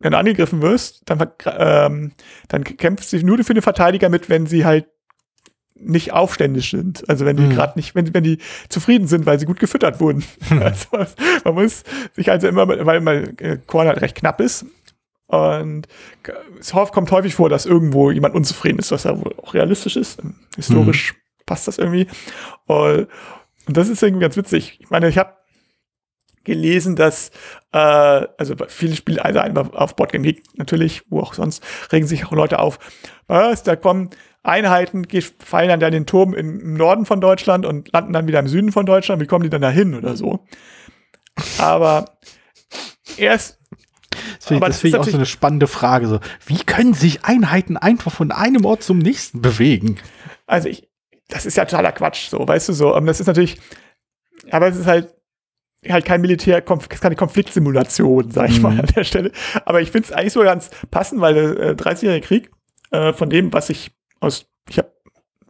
wenn 0.00 0.12
du 0.12 0.18
angegriffen 0.18 0.62
wirst, 0.62 1.02
dann, 1.06 1.26
ähm, 1.46 2.12
dann 2.48 2.64
kämpft 2.64 3.08
sie 3.08 3.22
nur 3.22 3.42
für 3.44 3.54
den 3.54 3.62
Verteidiger 3.62 4.08
mit, 4.08 4.28
wenn 4.28 4.46
sie 4.46 4.64
halt 4.64 4.86
nicht 5.76 6.12
aufständisch 6.12 6.70
sind. 6.70 7.08
Also 7.08 7.24
wenn 7.24 7.36
die 7.36 7.44
mhm. 7.44 7.50
gerade 7.50 7.78
nicht, 7.78 7.94
wenn, 7.94 8.12
wenn 8.14 8.24
die 8.24 8.38
zufrieden 8.68 9.06
sind, 9.06 9.26
weil 9.26 9.38
sie 9.38 9.46
gut 9.46 9.60
gefüttert 9.60 10.00
wurden. 10.00 10.24
Mhm. 10.50 10.62
Also 10.62 10.88
man 11.44 11.54
muss 11.54 11.84
sich 12.12 12.30
also 12.30 12.48
immer, 12.48 12.68
weil 12.68 13.00
mal 13.00 13.34
äh, 13.38 13.58
Korn 13.66 13.88
halt 13.88 14.00
recht 14.00 14.16
knapp 14.16 14.40
ist, 14.40 14.66
Und 15.26 15.88
es 16.60 16.72
kommt 16.72 17.10
häufig 17.10 17.34
vor, 17.34 17.48
dass 17.48 17.66
irgendwo 17.66 18.10
jemand 18.10 18.34
unzufrieden 18.34 18.78
ist, 18.78 18.92
was 18.92 19.04
ja 19.04 19.18
wohl 19.18 19.34
auch 19.42 19.54
realistisch 19.54 19.96
ist. 19.96 20.22
Historisch 20.56 21.14
mhm. 21.14 21.44
passt 21.46 21.66
das 21.66 21.78
irgendwie. 21.78 22.06
Und 22.66 23.08
das 23.66 23.88
ist 23.88 24.02
irgendwie 24.02 24.22
ganz 24.22 24.36
witzig. 24.36 24.78
Ich 24.80 24.90
meine, 24.90 25.08
ich 25.08 25.18
habe 25.18 25.34
gelesen, 26.44 26.96
dass 26.96 27.30
äh, 27.72 27.78
also 27.78 28.54
viele 28.68 28.96
Spiele, 28.96 29.24
also 29.24 29.40
einmal 29.40 29.70
auf 29.72 29.96
Boardgame 29.96 30.24
Geek 30.24 30.42
natürlich, 30.56 31.02
wo 31.08 31.20
auch 31.20 31.34
sonst, 31.34 31.62
regen 31.92 32.06
sich 32.06 32.26
auch 32.26 32.32
Leute 32.32 32.58
auf. 32.58 32.78
Was, 33.26 33.62
da 33.62 33.76
kommen 33.76 34.10
Einheiten, 34.42 35.06
fallen 35.38 35.68
dann 35.68 35.80
in 35.80 35.92
den 35.92 36.06
Turm 36.06 36.34
im 36.34 36.74
Norden 36.74 37.06
von 37.06 37.20
Deutschland 37.20 37.64
und 37.64 37.92
landen 37.92 38.12
dann 38.12 38.28
wieder 38.28 38.40
im 38.40 38.48
Süden 38.48 38.72
von 38.72 38.84
Deutschland. 38.84 39.22
Wie 39.22 39.26
kommen 39.26 39.44
die 39.44 39.50
dann 39.50 39.62
da 39.62 39.70
hin 39.70 39.94
oder 39.94 40.16
so? 40.16 40.44
Aber 41.58 42.04
erst 43.16 43.58
das 44.36 44.46
finde 44.46 44.68
ich, 44.68 44.76
find 44.76 44.94
ich 44.94 45.00
auch 45.00 45.04
so 45.04 45.16
eine 45.16 45.26
spannende 45.26 45.66
Frage. 45.66 46.06
So, 46.06 46.20
wie 46.46 46.58
können 46.58 46.94
sich 46.94 47.24
Einheiten 47.24 47.76
einfach 47.76 48.12
von 48.12 48.30
einem 48.30 48.64
Ort 48.64 48.82
zum 48.82 48.98
nächsten 48.98 49.40
bewegen? 49.40 49.96
Also 50.46 50.68
ich, 50.68 50.88
das 51.28 51.46
ist 51.46 51.56
ja 51.56 51.64
totaler 51.64 51.92
Quatsch, 51.92 52.28
so, 52.28 52.46
weißt 52.46 52.68
du 52.68 52.72
so. 52.72 52.98
Das 53.00 53.20
ist 53.20 53.26
natürlich, 53.26 53.58
aber 54.50 54.68
es 54.68 54.76
ist 54.76 54.86
halt 54.86 55.13
halt 55.88 56.04
kein 56.04 56.20
Militär, 56.20 56.62
keine 56.62 57.16
Konfliktsimulation, 57.16 58.30
sag 58.30 58.50
ich 58.50 58.56
mhm. 58.56 58.62
mal 58.62 58.80
an 58.80 58.86
der 58.94 59.04
Stelle. 59.04 59.32
Aber 59.64 59.80
ich 59.80 59.90
finde 59.90 60.08
es 60.08 60.12
eigentlich 60.12 60.32
so 60.32 60.42
ganz 60.42 60.70
passend, 60.90 61.20
weil 61.20 61.34
der 61.34 61.70
äh, 61.70 61.70
30-jährige 61.72 62.26
Krieg, 62.26 62.50
äh, 62.90 63.12
von 63.12 63.30
dem, 63.30 63.52
was 63.52 63.70
ich 63.70 63.92
aus, 64.20 64.46
ich 64.68 64.78
habe 64.78 64.90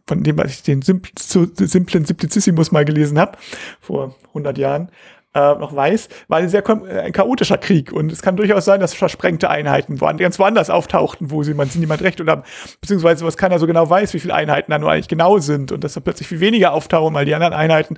von 0.07 0.23
dem, 0.23 0.37
was 0.37 0.51
ich 0.51 0.63
den 0.63 0.81
simpl, 0.81 1.11
simplen 1.17 2.05
Simplicissimus 2.05 2.71
mal 2.71 2.85
gelesen 2.85 3.17
habe, 3.19 3.37
vor 3.81 4.15
100 4.29 4.57
Jahren, 4.57 4.91
äh, 5.35 5.55
noch 5.55 5.75
weiß, 5.75 6.07
war 6.29 6.39
ein 6.39 6.49
sehr 6.49 6.63
äh, 6.67 6.99
ein 7.01 7.11
chaotischer 7.11 7.57
Krieg. 7.57 7.91
Und 7.91 8.11
es 8.11 8.21
kann 8.21 8.37
durchaus 8.37 8.65
sein, 8.65 8.79
dass 8.79 8.93
versprengte 8.93 9.49
Einheiten 9.49 9.99
woand 9.99 10.19
ganz 10.19 10.39
woanders 10.39 10.69
auftauchten, 10.69 11.29
wo 11.29 11.43
sie 11.43 11.53
man 11.53 11.69
sie 11.69 11.79
niemand 11.79 12.01
recht 12.01 12.21
oder 12.21 12.43
beziehungsweise 12.79 13.25
was 13.25 13.35
keiner 13.35 13.59
so 13.59 13.67
genau 13.67 13.89
weiß, 13.89 14.13
wie 14.13 14.19
viele 14.19 14.33
Einheiten 14.33 14.71
da 14.71 14.79
nur 14.79 14.91
eigentlich 14.91 15.09
genau 15.09 15.39
sind 15.39 15.71
und 15.71 15.83
dass 15.83 15.93
da 15.93 15.99
plötzlich 15.99 16.29
viel 16.29 16.39
weniger 16.39 16.71
auftauchen, 16.71 17.13
weil 17.13 17.25
die 17.25 17.35
anderen 17.35 17.53
Einheiten 17.53 17.97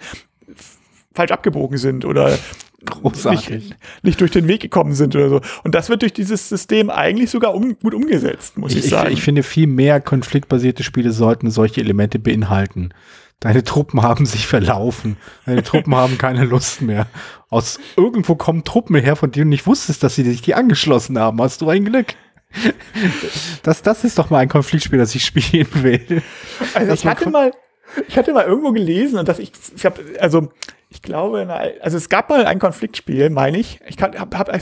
falsch 1.17 1.31
abgebogen 1.31 1.77
sind 1.77 2.05
oder 2.05 2.38
Nicht, 3.50 3.75
nicht, 4.03 4.21
durch 4.21 4.31
den 4.31 4.47
Weg 4.47 4.62
gekommen 4.62 4.93
sind 4.93 5.15
oder 5.15 5.29
so. 5.29 5.41
Und 5.63 5.74
das 5.74 5.89
wird 5.89 6.03
durch 6.03 6.13
dieses 6.13 6.47
System 6.47 6.89
eigentlich 6.91 7.31
sogar 7.31 7.55
um, 7.55 7.77
gut 7.79 7.93
umgesetzt, 7.93 8.57
muss 8.57 8.74
ich, 8.74 8.86
ich 8.86 8.89
sagen. 8.89 9.07
Ich, 9.12 9.17
ich 9.17 9.24
finde, 9.24 9.41
viel 9.43 9.67
mehr 9.67 10.00
konfliktbasierte 10.00 10.83
Spiele 10.83 11.12
sollten 11.12 11.50
solche 11.50 11.81
Elemente 11.81 12.19
beinhalten. 12.19 12.93
Deine 13.39 13.63
Truppen 13.63 14.03
haben 14.03 14.25
sich 14.25 14.47
verlaufen. 14.47 15.17
Deine 15.45 15.63
Truppen 15.63 15.95
haben 15.95 16.17
keine 16.17 16.45
Lust 16.45 16.81
mehr. 16.81 17.07
Aus 17.50 17.79
irgendwo 17.95 18.36
kommen 18.36 18.63
Truppen 18.63 18.95
her, 18.95 19.15
von 19.15 19.31
denen 19.31 19.45
du 19.45 19.50
nicht 19.50 19.67
wusstest, 19.67 20.03
dass 20.03 20.15
sie 20.15 20.24
sich 20.24 20.41
die 20.41 20.53
angeschlossen 20.55 21.17
haben. 21.19 21.41
Hast 21.41 21.62
du 21.62 21.69
ein 21.69 21.83
Glück? 21.83 22.15
Das, 23.63 23.81
das 23.81 24.03
ist 24.03 24.17
doch 24.17 24.29
mal 24.29 24.39
ein 24.39 24.50
Konfliktspiel, 24.50 24.97
das 24.97 25.13
ich 25.13 25.25
spielen 25.25 25.67
will. 25.74 26.21
Also 26.74 26.93
ich 26.93 27.05
hatte 27.05 27.29
mal, 27.29 27.51
ich 28.08 28.17
hatte 28.17 28.34
mal 28.34 28.46
irgendwo 28.46 28.72
gelesen 28.72 29.20
und 29.20 29.27
dass 29.27 29.39
ich, 29.39 29.51
ich 29.75 29.86
habe, 29.86 30.01
also 30.20 30.50
ich 30.89 31.01
glaube, 31.01 31.48
also 31.82 31.98
es 31.98 32.10
gab 32.10 32.29
mal 32.29 32.46
ein 32.46 32.60
Konfliktspiel, 32.60 33.29
meine 33.29 33.58
ich. 33.58 33.79
Ich 33.88 34.01
habe 34.01 34.20
hab, 34.20 34.56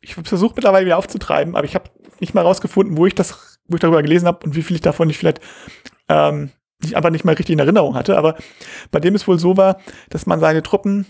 ich 0.00 0.16
hab 0.16 0.26
versucht 0.26 0.56
mittlerweile 0.56 0.86
wieder 0.86 0.96
aufzutreiben, 0.96 1.54
aber 1.54 1.66
ich 1.66 1.74
habe 1.74 1.90
nicht 2.20 2.34
mal 2.34 2.42
rausgefunden, 2.42 2.96
wo 2.96 3.06
ich 3.06 3.14
das, 3.14 3.58
wo 3.66 3.76
ich 3.76 3.80
darüber 3.80 4.02
gelesen 4.02 4.26
habe 4.26 4.44
und 4.46 4.56
wie 4.56 4.62
viel 4.62 4.76
ich 4.76 4.82
davon 4.82 5.08
nicht 5.08 5.18
vielleicht 5.18 5.40
ähm, 6.08 6.50
ich 6.82 6.96
einfach 6.96 7.10
nicht 7.10 7.24
mal 7.24 7.34
richtig 7.34 7.54
in 7.54 7.58
Erinnerung 7.58 7.94
hatte. 7.94 8.16
Aber 8.16 8.36
bei 8.90 9.00
dem 9.00 9.14
es 9.14 9.26
wohl 9.26 9.38
so 9.38 9.56
war, 9.56 9.80
dass 10.10 10.26
man 10.26 10.40
seine 10.40 10.62
Truppen 10.62 11.06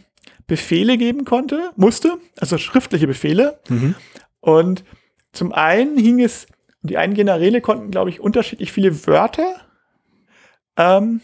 Befehle 0.46 0.96
geben 0.96 1.24
konnte, 1.24 1.70
musste, 1.76 2.18
also 2.38 2.56
schriftliche 2.58 3.06
Befehle. 3.06 3.58
Mhm. 3.68 3.94
Und 4.40 4.84
zum 5.32 5.52
einen 5.52 5.98
hing 5.98 6.20
es, 6.20 6.46
die 6.82 6.98
einen 6.98 7.14
Generäle 7.14 7.60
konnten, 7.60 7.90
glaube 7.90 8.10
ich, 8.10 8.20
unterschiedlich 8.20 8.70
viele 8.70 9.06
Wörter 9.06 9.56
ähm, 10.76 11.20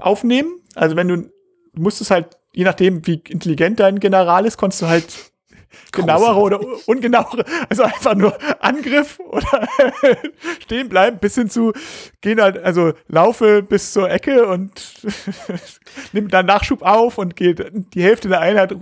aufnehmen. 0.00 0.60
Also 0.74 0.96
wenn 0.96 1.08
du, 1.08 1.30
musstest 1.74 2.10
halt, 2.10 2.38
je 2.52 2.64
nachdem, 2.64 3.06
wie 3.06 3.22
intelligent 3.28 3.80
dein 3.80 4.00
General 4.00 4.44
ist, 4.46 4.56
konntest 4.56 4.82
du 4.82 4.86
halt 4.86 5.32
genauere 5.92 6.38
oder 6.38 6.60
ungenauere, 6.86 7.44
also 7.68 7.82
einfach 7.82 8.14
nur 8.14 8.36
Angriff 8.60 9.18
oder 9.20 9.68
stehen 10.60 10.88
bleiben, 10.88 11.18
bis 11.18 11.34
hin 11.34 11.50
zu 11.50 11.72
gehen 12.20 12.40
halt, 12.40 12.58
also 12.58 12.92
laufe 13.06 13.62
bis 13.62 13.92
zur 13.92 14.10
Ecke 14.10 14.46
und 14.46 15.02
nimm 16.12 16.28
dann 16.28 16.46
Nachschub 16.46 16.82
auf 16.82 17.18
und 17.18 17.36
geht 17.36 17.70
die 17.94 18.02
Hälfte 18.02 18.28
der 18.28 18.40
Einheit 18.40 18.74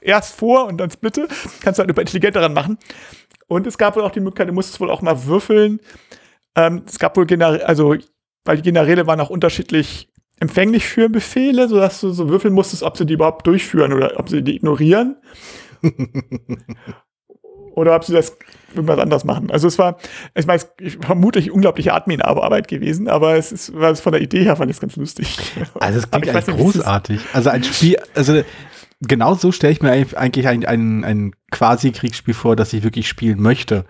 erst 0.00 0.34
vor 0.34 0.66
und 0.66 0.78
dann 0.78 0.90
splitte. 0.90 1.28
Kannst 1.60 1.78
du 1.78 1.82
halt 1.82 1.90
über 1.90 2.02
intelligent 2.02 2.36
daran 2.36 2.54
machen. 2.54 2.78
Und 3.48 3.66
es 3.66 3.76
gab 3.76 3.96
wohl 3.96 4.02
auch 4.02 4.12
die 4.12 4.20
Möglichkeit, 4.20 4.48
du 4.48 4.54
musstest 4.54 4.80
wohl 4.80 4.90
auch 4.90 5.02
mal 5.02 5.26
würfeln. 5.26 5.80
Ähm, 6.54 6.84
es 6.86 6.98
gab 6.98 7.16
wohl 7.16 7.26
generell, 7.26 7.62
also, 7.62 7.94
weil 8.44 8.56
die 8.56 8.62
Generäle 8.62 9.06
waren 9.06 9.20
auch 9.20 9.30
unterschiedlich 9.30 10.11
empfänglich 10.42 10.86
für 10.86 11.08
Befehle, 11.08 11.68
sodass 11.68 12.00
du 12.00 12.10
so 12.10 12.28
würfeln 12.28 12.52
musstest, 12.52 12.82
ob 12.82 12.96
sie 12.96 13.06
die 13.06 13.14
überhaupt 13.14 13.46
durchführen 13.46 13.92
oder 13.92 14.18
ob 14.18 14.28
sie 14.28 14.42
die 14.42 14.56
ignorieren. 14.56 15.16
Oder 17.74 17.96
ob 17.96 18.04
sie 18.04 18.12
das 18.12 18.36
irgendwas 18.74 18.98
anders 18.98 19.24
machen. 19.24 19.50
Also 19.50 19.66
es 19.66 19.78
war, 19.78 19.96
ich 20.34 20.46
meine, 20.46 20.60
ich 20.78 20.98
vermutlich 21.00 21.50
unglaubliche 21.50 21.94
Admin-Arbeit 21.94 22.68
gewesen, 22.68 23.08
aber 23.08 23.36
es 23.36 23.50
ist, 23.50 23.72
war 23.72 23.96
von 23.96 24.12
der 24.12 24.20
Idee 24.20 24.44
her 24.44 24.56
fand 24.56 24.70
ich 24.70 24.76
es 24.76 24.80
ganz 24.82 24.94
lustig. 24.96 25.38
Also 25.80 26.00
es 26.00 26.10
klingt 26.10 26.28
eigentlich 26.28 26.54
großartig. 26.54 27.20
Also 27.32 27.48
ein 27.48 27.64
Spiel, 27.64 27.96
also 28.14 28.42
genau 29.00 29.36
so 29.36 29.52
stelle 29.52 29.72
ich 29.72 29.80
mir 29.80 29.90
eigentlich 29.90 30.48
ein, 30.48 30.66
ein, 30.66 31.02
ein 31.02 31.32
Quasi-Kriegsspiel 31.50 32.34
vor, 32.34 32.56
das 32.56 32.74
ich 32.74 32.82
wirklich 32.82 33.08
spielen 33.08 33.40
möchte. 33.40 33.86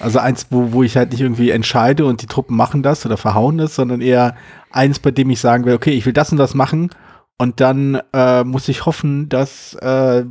Also 0.00 0.18
eins, 0.20 0.46
wo, 0.50 0.72
wo 0.72 0.82
ich 0.82 0.96
halt 0.96 1.10
nicht 1.10 1.20
irgendwie 1.20 1.50
entscheide 1.50 2.06
und 2.06 2.22
die 2.22 2.26
Truppen 2.26 2.56
machen 2.56 2.82
das 2.82 3.04
oder 3.04 3.16
verhauen 3.16 3.58
das, 3.58 3.74
sondern 3.74 4.00
eher 4.00 4.36
eins, 4.70 4.98
bei 4.98 5.10
dem 5.10 5.30
ich 5.30 5.40
sagen 5.40 5.64
will, 5.64 5.74
okay, 5.74 5.90
ich 5.90 6.06
will 6.06 6.12
das 6.12 6.30
und 6.30 6.38
das 6.38 6.54
machen 6.54 6.90
und 7.38 7.60
dann 7.60 8.00
äh, 8.12 8.44
muss 8.44 8.68
ich 8.68 8.84
hoffen, 8.84 9.28
dass 9.28 9.74
äh, 9.74 10.24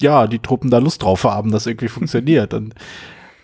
ja, 0.00 0.26
die 0.26 0.38
Truppen 0.38 0.70
da 0.70 0.78
Lust 0.78 1.02
drauf 1.02 1.24
haben, 1.24 1.50
dass 1.50 1.66
irgendwie 1.66 1.88
funktioniert. 1.88 2.54
Und 2.54 2.74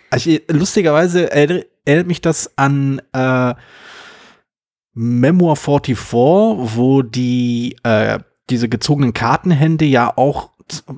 also, 0.09 0.31
lustigerweise 0.49 1.31
erinnert, 1.31 1.67
erinnert 1.85 2.07
mich 2.07 2.21
das 2.21 2.57
an 2.57 3.01
äh, 3.13 3.53
Memoir 4.93 5.55
44, 5.55 5.97
wo 6.13 7.01
die 7.01 7.75
äh, 7.83 8.19
diese 8.49 8.69
gezogenen 8.69 9.13
Kartenhände 9.13 9.85
ja 9.85 10.17
auch 10.17 10.51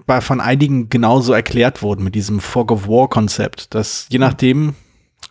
bei, 0.06 0.22
von 0.22 0.40
einigen 0.40 0.90
genauso 0.90 1.34
erklärt 1.34 1.82
wurden 1.82 2.04
mit 2.04 2.16
diesem 2.16 2.40
Fog 2.40 2.72
of 2.72 2.88
War 2.88 3.10
Konzept, 3.10 3.74
dass 3.76 4.08
je 4.10 4.20
nachdem, 4.20 4.76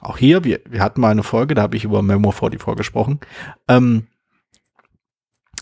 auch 0.00 0.18
hier, 0.18 0.44
wir, 0.44 0.60
wir 0.68 0.80
hatten 0.80 1.00
mal 1.00 1.10
eine 1.10 1.22
Folge, 1.22 1.54
da 1.54 1.62
habe 1.62 1.76
ich 1.76 1.84
über 1.84 2.02
Memoir 2.02 2.32
44 2.32 2.76
gesprochen, 2.76 3.20
ähm, 3.68 4.06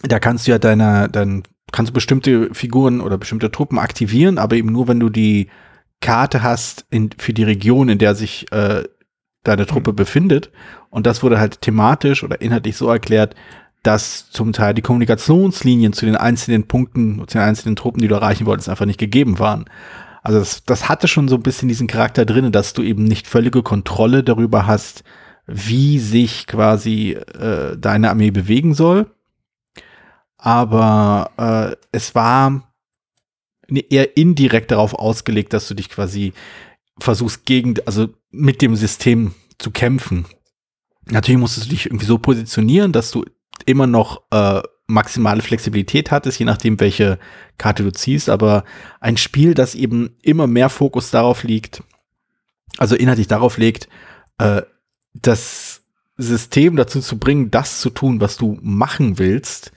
da 0.02 0.18
kannst 0.18 0.46
du 0.46 0.50
ja 0.50 0.58
deine, 0.58 1.08
dein 1.08 1.44
kannst 1.72 1.90
du 1.90 1.94
bestimmte 1.94 2.54
Figuren 2.54 3.00
oder 3.00 3.18
bestimmte 3.18 3.50
Truppen 3.50 3.78
aktivieren, 3.78 4.38
aber 4.38 4.56
eben 4.56 4.70
nur, 4.70 4.86
wenn 4.86 5.00
du 5.00 5.08
die 5.08 5.48
Karte 6.00 6.42
hast 6.42 6.86
in, 6.90 7.10
für 7.16 7.32
die 7.32 7.44
Region, 7.44 7.88
in 7.88 7.98
der 7.98 8.14
sich 8.14 8.50
äh, 8.52 8.84
deine 9.42 9.66
Truppe 9.66 9.92
mhm. 9.92 9.96
befindet. 9.96 10.50
Und 10.90 11.06
das 11.06 11.22
wurde 11.22 11.38
halt 11.38 11.60
thematisch 11.62 12.22
oder 12.22 12.40
inhaltlich 12.40 12.76
so 12.76 12.88
erklärt, 12.88 13.34
dass 13.84 14.30
zum 14.30 14.52
Teil 14.52 14.74
die 14.74 14.82
Kommunikationslinien 14.82 15.92
zu 15.92 16.06
den 16.06 16.16
einzelnen 16.16 16.66
Punkten, 16.66 17.18
zu 17.28 17.38
den 17.38 17.46
einzelnen 17.46 17.76
Truppen, 17.76 18.00
die 18.00 18.08
du 18.08 18.14
erreichen 18.14 18.46
wolltest, 18.46 18.68
einfach 18.68 18.86
nicht 18.86 18.98
gegeben 18.98 19.38
waren. 19.38 19.66
Also 20.22 20.38
das, 20.38 20.64
das 20.64 20.88
hatte 20.88 21.06
schon 21.06 21.28
so 21.28 21.36
ein 21.36 21.42
bisschen 21.42 21.68
diesen 21.68 21.86
Charakter 21.86 22.24
drin, 22.24 22.50
dass 22.50 22.72
du 22.72 22.82
eben 22.82 23.04
nicht 23.04 23.26
völlige 23.26 23.62
Kontrolle 23.62 24.24
darüber 24.24 24.66
hast, 24.66 25.04
wie 25.46 25.98
sich 25.98 26.46
quasi 26.46 27.12
äh, 27.12 27.76
deine 27.76 28.10
Armee 28.10 28.30
bewegen 28.30 28.72
soll, 28.72 29.06
aber 30.38 31.30
äh, 31.38 31.76
es 31.90 32.14
war 32.14 32.74
eher 33.68 34.16
indirekt 34.16 34.70
darauf 34.70 34.94
ausgelegt, 34.94 35.54
dass 35.54 35.68
du 35.68 35.74
dich 35.74 35.88
quasi 35.88 36.34
versuchst 36.98 37.46
gegen, 37.46 37.76
also 37.86 38.08
mit 38.30 38.60
dem 38.60 38.76
System 38.76 39.34
zu 39.58 39.70
kämpfen. 39.70 40.26
Natürlich 41.06 41.40
musstest 41.40 41.66
du 41.66 41.70
dich 41.70 41.86
irgendwie 41.86 42.04
so 42.06 42.18
positionieren, 42.18 42.92
dass 42.92 43.10
du 43.10 43.24
immer 43.66 43.86
noch 43.86 44.22
äh, 44.30 44.62
maximale 44.86 45.42
Flexibilität 45.42 46.10
hattest, 46.10 46.38
je 46.38 46.44
nachdem, 46.44 46.78
welche 46.80 47.18
Karte 47.56 47.82
du 47.82 47.92
ziehst, 47.92 48.28
aber 48.28 48.64
ein 49.00 49.16
Spiel, 49.16 49.54
das 49.54 49.74
eben 49.74 50.16
immer 50.22 50.46
mehr 50.46 50.68
Fokus 50.68 51.10
darauf 51.10 51.42
liegt, 51.42 51.82
also 52.76 52.94
inhaltlich 52.94 53.28
darauf 53.28 53.56
legt, 53.56 53.88
äh, 54.38 54.62
das 55.14 55.82
System 56.16 56.76
dazu 56.76 57.00
zu 57.00 57.18
bringen, 57.18 57.50
das 57.50 57.80
zu 57.80 57.90
tun, 57.90 58.20
was 58.20 58.36
du 58.36 58.58
machen 58.62 59.18
willst, 59.18 59.72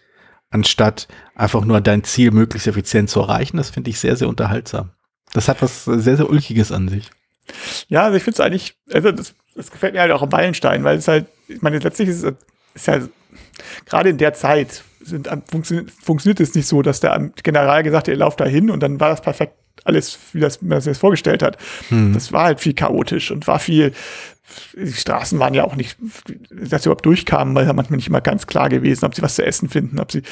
anstatt 0.50 1.07
einfach 1.36 1.63
nur 1.65 1.81
dein 1.81 2.03
Ziel 2.03 2.31
möglichst 2.31 2.67
effizient 2.67 3.10
zu 3.10 3.22
erreichen. 3.22 3.57
Das 3.57 3.69
finde 3.69 3.89
ich 3.89 4.00
sehr, 4.00 4.15
sehr 4.15 4.27
unterhaltsam. 4.27 4.91
Das 5.34 5.48
hat 5.48 5.62
was 5.62 5.86
sehr, 5.86 6.17
sehr 6.17 6.29
Ulkiges 6.29 6.72
an 6.72 6.89
sich. 6.89 7.10
Ja, 7.88 8.03
also 8.03 8.17
ich 8.17 8.24
finde 8.24 8.36
es 8.36 8.39
eigentlich, 8.39 8.77
also 8.91 9.12
das, 9.12 9.34
das, 9.55 9.72
gefällt 9.72 9.93
mir 9.93 10.01
halt 10.01 10.12
auch 10.12 10.22
am 10.22 10.31
Wallenstein, 10.31 10.84
weil 10.84 10.98
es 10.98 11.07
halt, 11.07 11.27
ich 11.48 11.62
meine, 11.62 11.79
letztlich 11.79 12.10
ist 12.10 12.24
es 12.24 12.34
ist 12.74 12.88
ja 12.88 13.00
gerade 13.86 14.10
in 14.10 14.18
der 14.18 14.34
Zeit 14.34 14.84
sind, 15.02 15.30
funktioniert, 15.50 15.92
funktioniert 15.92 16.40
es 16.40 16.54
nicht 16.56 16.68
so, 16.68 16.82
dass 16.82 17.00
der 17.00 17.30
General 17.44 17.82
gesagt 17.84 18.08
hat, 18.08 18.14
ihr 18.14 18.18
lauft 18.18 18.40
da 18.40 18.46
hin 18.46 18.70
und 18.70 18.82
dann 18.82 19.00
war 19.00 19.10
das 19.10 19.22
perfekt 19.22 19.54
alles, 19.86 20.18
wie 20.34 20.40
das, 20.42 20.62
man 20.62 20.82
sich 20.82 20.92
das 20.92 20.98
vorgestellt 20.98 21.42
hat. 21.44 21.58
Hm. 21.90 22.14
Das 22.14 22.34
war 22.34 22.46
halt 22.46 22.60
viel 22.60 22.74
chaotisch 22.74 23.32
und 23.32 23.48
war 23.48 23.60
viel, 23.60 23.94
die 24.76 24.92
Straßen 24.92 25.40
waren 25.40 25.54
ja 25.54 25.64
auch 25.64 25.76
nicht, 25.76 25.98
dass 26.52 26.84
sie 26.84 26.90
überhaupt 26.90 27.06
durchkamen, 27.06 27.54
weil 27.56 27.66
ja 27.68 27.74
manchmal 27.74 27.98
nicht 27.98 28.08
immer 28.08 28.20
ganz 28.20 28.48
klar 28.48 28.68
gewesen, 28.70 29.06
ob 29.06 29.16
sie 29.16 29.22
was 29.22 29.36
zu 29.36 29.46
essen 29.46 29.70
finden, 29.70 30.00
ob 30.00 30.12
sie, 30.12 30.24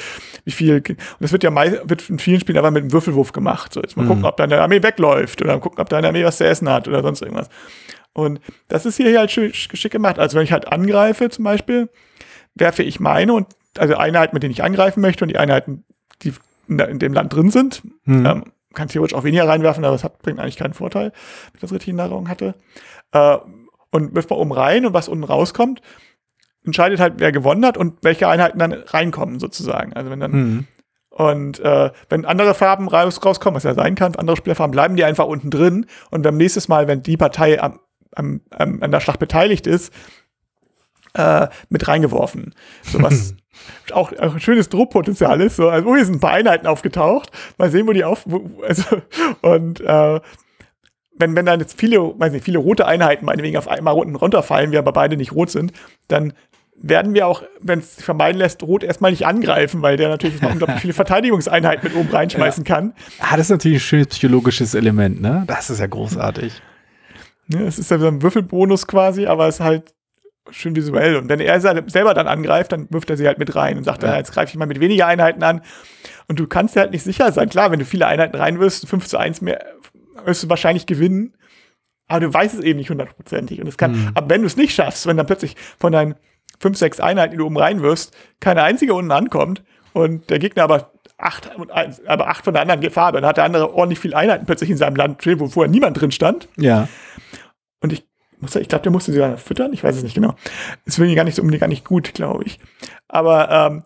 wie 0.46 0.52
viel, 0.52 0.78
und 0.88 0.98
das 1.20 1.32
wird 1.32 1.44
ja 1.44 1.52
mei- 1.52 1.80
wird 1.86 2.10
in 2.10 2.20
vielen 2.20 2.40
Spielen 2.42 2.58
aber 2.58 2.72
mit 2.72 2.82
einem 2.82 2.92
Würfelwurf 2.92 3.32
gemacht. 3.32 3.72
So, 3.74 3.82
jetzt 3.82 3.96
mal 3.96 4.04
Mhm. 4.04 4.08
gucken, 4.10 4.26
ob 4.26 4.36
deine 4.38 4.60
Armee 4.62 4.82
wegläuft 4.84 5.42
oder 5.42 5.58
gucken, 5.60 5.80
ob 5.80 5.90
deine 5.90 6.08
Armee 6.08 6.26
was 6.26 6.38
zu 6.38 6.46
essen 6.46 6.68
hat 6.68 6.88
oder 6.88 7.02
sonst 7.02 7.22
irgendwas. 7.22 7.48
Und 8.14 8.40
das 8.68 8.86
ist 8.86 8.98
hier 8.98 9.18
halt 9.18 9.32
schön 9.32 9.52
geschickt 9.70 9.92
gemacht. 9.94 10.18
Also 10.20 10.38
wenn 10.38 10.44
ich 10.44 10.52
halt 10.52 10.68
angreife 10.72 11.30
zum 11.30 11.44
Beispiel, 11.46 11.88
werfe 12.56 12.84
ich 12.84 13.00
meine 13.00 13.34
und 13.34 13.48
also 13.78 13.96
Einheiten, 13.96 14.36
mit 14.36 14.44
denen 14.44 14.52
ich 14.52 14.64
angreifen 14.64 15.02
möchte 15.02 15.24
und 15.24 15.30
die 15.30 15.38
Einheiten, 15.38 15.84
die 16.24 16.34
in, 16.68 17.00
dem 17.00 17.14
Land 17.14 17.34
drin 17.34 17.52
sind, 17.52 17.84
Mhm. 18.06 18.26
ähm, 18.26 18.44
kann 18.74 18.88
theoretisch 18.90 19.16
auch 19.18 19.24
weniger 19.24 19.48
reinwerfen, 19.48 19.86
aber 19.86 19.94
das 19.94 20.04
hat, 20.04 20.22
bringt 20.22 20.40
eigentlich 20.40 20.58
keinen 20.58 20.74
Vorteil, 20.74 21.12
wenn 21.12 21.56
ich 21.56 21.62
das 21.62 21.72
richtig 21.72 21.90
in 21.90 22.00
Erinnerung 22.00 22.28
hatte. 22.30 22.56
Äh, 23.12 23.38
und 23.92 24.14
wirft 24.16 24.30
mal 24.30 24.36
oben 24.38 24.52
rein 24.52 24.86
und 24.86 24.94
was 24.94 25.08
unten 25.08 25.24
rauskommt, 25.24 25.82
entscheidet 26.66 27.00
halt, 27.00 27.14
wer 27.18 27.32
gewonnen 27.32 27.66
hat 27.66 27.78
und 27.78 28.04
welche 28.04 28.28
Einheiten 28.28 28.60
dann 28.60 28.74
reinkommen, 28.74 29.40
sozusagen. 29.40 29.94
Also 29.94 30.10
wenn 30.10 30.20
dann, 30.20 30.32
Hm. 30.34 30.68
und 31.10 31.60
äh, 31.60 31.92
wenn 32.10 32.26
andere 32.26 32.54
Farben 32.54 32.90
raus, 32.90 33.24
rauskommen, 33.24 33.56
was 33.56 33.64
ja 33.64 33.74
sein 33.74 33.96
kann, 33.96 34.16
andere 34.16 34.36
Spielerfarben, 34.36 34.72
bleiben 34.72 34.96
die 34.98 35.06
einfach 35.06 35.26
unten 35.28 35.50
drin. 35.52 35.86
Und 36.12 36.24
beim 36.24 36.36
nächsten 36.36 36.70
Mal, 36.70 36.88
wenn 36.90 37.04
die 37.04 37.16
Partei 37.18 37.62
am, 37.62 37.80
am, 38.14 38.42
am, 38.50 38.82
an 38.84 38.92
der 38.92 39.00
Schlacht 39.00 39.20
beteiligt 39.20 39.68
ist, 39.68 39.94
äh, 41.16 41.48
mit 41.70 41.88
reingeworfen. 41.88 42.54
So 42.84 43.02
was 43.02 43.36
auch, 43.92 44.12
auch 44.14 44.34
ein 44.34 44.40
schönes 44.40 44.70
Druckpotenzial 44.70 45.42
ist. 45.42 45.56
So, 45.56 45.70
also, 45.70 45.90
oh, 45.90 45.96
hier 45.96 46.06
sind 46.06 46.16
ein 46.16 46.20
paar 46.20 46.34
Einheiten 46.34 46.68
aufgetaucht. 46.68 47.32
Mal 47.58 47.72
sehen, 47.72 47.88
wo 47.88 47.94
die 47.94 48.04
auf. 48.04 48.24
Wo, 48.26 48.62
also, 48.64 48.84
und 49.42 49.82
äh, 49.82 50.20
wenn, 51.18 51.36
wenn 51.36 51.46
dann 51.46 51.60
jetzt 51.62 51.80
viele, 51.80 52.00
weiß 52.20 52.34
nicht, 52.34 52.44
viele 52.44 52.60
rote 52.60 52.86
Einheiten 52.86 53.26
meinetwegen 53.26 53.58
auf 53.58 53.68
einmal 53.68 53.96
unten 53.96 54.16
runterfallen, 54.16 54.72
wir 54.72 54.80
aber 54.80 54.92
beide 54.92 55.16
nicht 55.16 55.32
rot 55.32 55.50
sind, 55.50 55.72
dann 56.08 56.34
werden 56.78 57.14
wir 57.14 57.26
auch, 57.26 57.44
wenn 57.62 57.80
es 57.80 57.96
sich 57.96 58.06
vermeiden 58.06 58.38
lässt, 58.38 58.62
Rot 58.62 58.84
erstmal 58.84 59.12
nicht 59.12 59.26
angreifen, 59.26 59.82
weil 59.82 59.96
der 59.96 60.10
natürlich 60.10 60.42
noch 60.42 60.52
unglaublich 60.52 60.82
viele 60.82 60.94
Verteidigungseinheiten 60.94 61.90
mit 61.90 61.98
oben 61.98 62.10
reinschmeißen 62.10 62.66
kann. 62.66 62.94
Ah, 63.20 63.38
das 63.38 63.48
ist 63.48 63.52
natürlich 63.52 63.78
ein 63.78 63.82
schönes 63.82 64.08
psychologisches 64.08 64.76
Element, 64.76 65.22
ne? 65.22 65.46
Das 65.48 65.70
ist 65.70 65.80
ja 65.80 65.88
großartig. 65.88 66.62
Ne, 67.48 67.64
es 67.64 67.80
ist 67.80 67.92
ja 67.92 67.98
so 67.98 68.08
ein 68.08 68.22
Würfelbonus 68.22 68.88
quasi, 68.88 69.26
aber 69.26 69.48
es 69.48 69.56
ist 69.56 69.62
halt 69.62 69.95
schön 70.52 70.76
visuell. 70.76 71.16
Und 71.18 71.30
wenn 71.30 71.40
er 71.40 71.60
se- 71.62 71.84
selber 71.88 72.14
dann 72.14 72.28
angreift, 72.28 72.72
dann 72.72 72.88
wirft 72.92 73.10
er 73.10 73.18
sie 73.18 73.28
halt 73.28 73.40
mit 73.40 73.56
rein 73.56 73.78
und 73.78 73.84
sagt, 73.84 74.04
Ja. 74.04 74.10
ja. 74.10 74.18
jetzt 74.18 74.32
greife 74.34 74.50
ich 74.52 74.56
mal 74.58 74.66
mit 74.68 74.80
weniger 74.80 75.08
Einheiten 75.08 75.44
an. 75.44 75.62
Und 76.28 76.40
du 76.40 76.48
kannst 76.48 76.76
dir 76.76 76.82
halt 76.82 76.92
nicht 76.92 77.04
sicher 77.04 77.32
sein. 77.32 77.50
Klar, 77.50 77.72
wenn 77.72 77.80
du 77.80 77.86
viele 77.86 78.08
Einheiten 78.08 78.36
reinwirfst, 78.36 78.88
5 78.88 79.08
zu 79.08 79.18
1 79.18 79.42
mehr, 79.42 79.64
wirst 80.24 80.44
du 80.44 80.50
wahrscheinlich 80.50 80.86
gewinnen. 80.86 81.34
Aber 82.08 82.20
du 82.20 82.34
weißt 82.34 82.56
es 82.56 82.62
eben 82.64 82.78
nicht 82.80 82.90
hundertprozentig. 82.90 83.60
Und 83.62 83.68
es 83.68 83.78
kann, 83.78 83.92
Mhm. 83.94 84.12
aber 84.14 84.30
wenn 84.30 84.42
du 84.42 84.48
es 84.48 84.58
nicht 84.58 84.74
schaffst, 84.76 85.08
wenn 85.08 85.18
dann 85.18 85.26
plötzlich 85.26 85.56
von 85.80 85.92
deinen 85.92 86.16
5, 86.60 86.78
6 86.78 87.00
Einheiten, 87.00 87.32
die 87.32 87.38
du 87.38 87.46
oben 87.46 87.58
reinwirfst, 87.58 88.16
keine 88.40 88.64
einzige 88.64 88.94
unten 88.94 89.12
ankommt 89.12 89.64
und 89.94 90.30
der 90.30 90.40
Gegner 90.40 90.64
aber 90.64 90.92
acht, 91.18 91.50
aber 92.08 92.28
acht 92.28 92.44
von 92.44 92.54
der 92.54 92.62
anderen 92.62 92.90
Farbe, 92.92 93.20
dann 93.22 93.28
hat 93.28 93.38
der 93.38 93.44
andere 93.46 93.74
ordentlich 93.74 94.00
viele 94.00 94.16
Einheiten 94.18 94.46
plötzlich 94.46 94.70
in 94.70 94.78
seinem 94.78 94.96
Land 94.96 95.26
wo 95.40 95.48
vorher 95.48 95.72
niemand 95.72 96.00
drin 96.00 96.12
stand. 96.12 96.48
Ja. 96.58 96.88
Und 97.82 97.94
ich 97.94 98.06
ich 98.54 98.70
glaube, 98.70 98.84
der 98.84 98.92
musste 98.92 99.12
sie 99.12 99.18
sogar 99.18 99.38
füttern. 99.38 99.74
Ich 99.74 99.84
weiß 99.84 99.96
es 99.96 100.04
nicht 100.04 100.16
genau. 100.16 100.36
Ist 100.86 101.00
wirklich 101.00 101.16
gar 101.16 101.24
nicht 101.24 101.36
so 101.36 101.42
unbedingt 101.42 101.62
gar 101.62 101.68
nicht 101.68 101.86
gut, 101.86 102.14
glaube 102.14 102.44
ich. 102.46 102.60
Aber 103.08 103.50
ähm, 103.50 103.84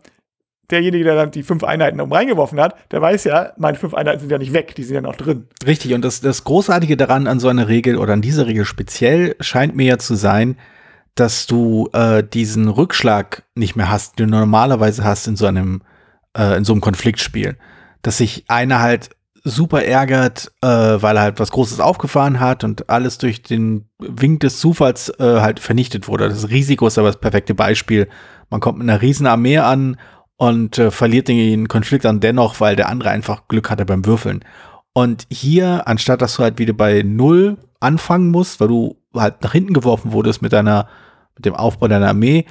derjenige, 0.69 1.03
der 1.03 1.15
dann 1.15 1.31
die 1.31 1.43
fünf 1.43 1.63
Einheiten 1.63 1.99
oben 2.01 2.13
reingeworfen 2.13 2.59
hat, 2.59 2.75
der 2.91 3.01
weiß 3.01 3.23
ja, 3.25 3.53
meine 3.57 3.77
fünf 3.77 3.93
Einheiten 3.93 4.19
sind 4.19 4.31
ja 4.31 4.37
nicht 4.37 4.53
weg, 4.53 4.75
die 4.75 4.83
sind 4.83 4.95
ja 4.95 5.01
noch 5.01 5.15
drin. 5.15 5.47
Richtig, 5.65 5.93
und 5.93 6.03
das, 6.03 6.21
das 6.21 6.43
Großartige 6.43 6.97
daran 6.97 7.27
an 7.27 7.39
so 7.39 7.47
einer 7.47 7.67
Regel 7.67 7.97
oder 7.97 8.13
an 8.13 8.21
dieser 8.21 8.47
Regel 8.47 8.65
speziell 8.65 9.35
scheint 9.39 9.75
mir 9.75 9.85
ja 9.85 9.97
zu 9.97 10.15
sein, 10.15 10.57
dass 11.15 11.47
du 11.47 11.89
äh, 11.93 12.23
diesen 12.23 12.69
Rückschlag 12.69 13.43
nicht 13.55 13.75
mehr 13.75 13.89
hast, 13.89 14.19
den 14.19 14.31
du 14.31 14.37
normalerweise 14.37 15.03
hast 15.03 15.27
in 15.27 15.35
so 15.35 15.47
einem, 15.47 15.81
äh, 16.37 16.57
in 16.57 16.63
so 16.63 16.73
einem 16.73 16.81
Konfliktspiel. 16.81 17.57
Dass 18.01 18.17
sich 18.17 18.45
einer 18.47 18.79
halt 18.79 19.09
super 19.43 19.83
ärgert, 19.83 20.51
äh, 20.61 20.67
weil 20.67 21.15
er 21.17 21.21
halt 21.23 21.39
was 21.39 21.51
Großes 21.51 21.79
aufgefahren 21.79 22.39
hat 22.39 22.63
und 22.63 22.89
alles 22.89 23.17
durch 23.17 23.41
den 23.41 23.89
Wink 23.99 24.41
des 24.41 24.59
Zufalls 24.59 25.09
äh, 25.19 25.41
halt 25.41 25.59
vernichtet 25.59 26.07
wurde. 26.07 26.29
Das 26.29 26.49
Risiko 26.49 26.87
ist 26.87 26.97
aber 26.97 27.07
das 27.07 27.19
perfekte 27.19 27.55
Beispiel. 27.55 28.07
Man 28.49 28.59
kommt 28.59 28.79
mit 28.79 28.89
einer 28.89 29.01
riesen 29.01 29.27
Armee 29.27 29.57
an 29.57 29.97
und 30.37 30.77
äh, 30.77 30.91
verliert 30.91 31.27
den 31.27 31.67
Konflikt 31.67 32.05
dann 32.05 32.19
dennoch, 32.19 32.59
weil 32.59 32.75
der 32.75 32.89
andere 32.89 33.09
einfach 33.09 33.47
Glück 33.47 33.69
hatte 33.69 33.85
beim 33.85 34.05
Würfeln. 34.05 34.43
Und 34.93 35.25
hier, 35.29 35.87
anstatt 35.87 36.21
dass 36.21 36.35
du 36.35 36.43
halt 36.43 36.59
wieder 36.59 36.73
bei 36.73 37.03
Null 37.03 37.57
anfangen 37.79 38.29
musst, 38.31 38.59
weil 38.59 38.67
du 38.67 38.97
halt 39.13 39.41
nach 39.43 39.51
hinten 39.51 39.73
geworfen 39.73 40.11
wurdest 40.11 40.41
mit 40.41 40.53
deiner, 40.53 40.87
mit 41.35 41.45
dem 41.45 41.55
Aufbau 41.55 41.87
deiner 41.87 42.09
Armee, 42.09 42.45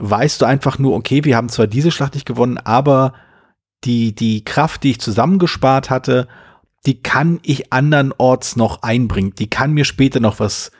weißt 0.00 0.40
du 0.40 0.46
einfach 0.46 0.78
nur, 0.78 0.94
okay, 0.94 1.24
wir 1.24 1.36
haben 1.36 1.48
zwar 1.48 1.66
diese 1.66 1.90
Schlacht 1.90 2.14
nicht 2.14 2.26
gewonnen, 2.26 2.58
aber 2.58 3.14
die, 3.84 4.14
die 4.14 4.44
Kraft, 4.44 4.82
die 4.82 4.92
ich 4.92 5.00
zusammengespart 5.00 5.90
hatte, 5.90 6.28
die 6.86 7.02
kann 7.02 7.40
ich 7.42 7.72
andernorts 7.72 8.56
noch 8.56 8.82
einbringen. 8.82 9.34
Die 9.34 9.50
kann 9.50 9.72
mir 9.72 9.84
später 9.84 10.20
noch 10.20 10.40
was, 10.40 10.70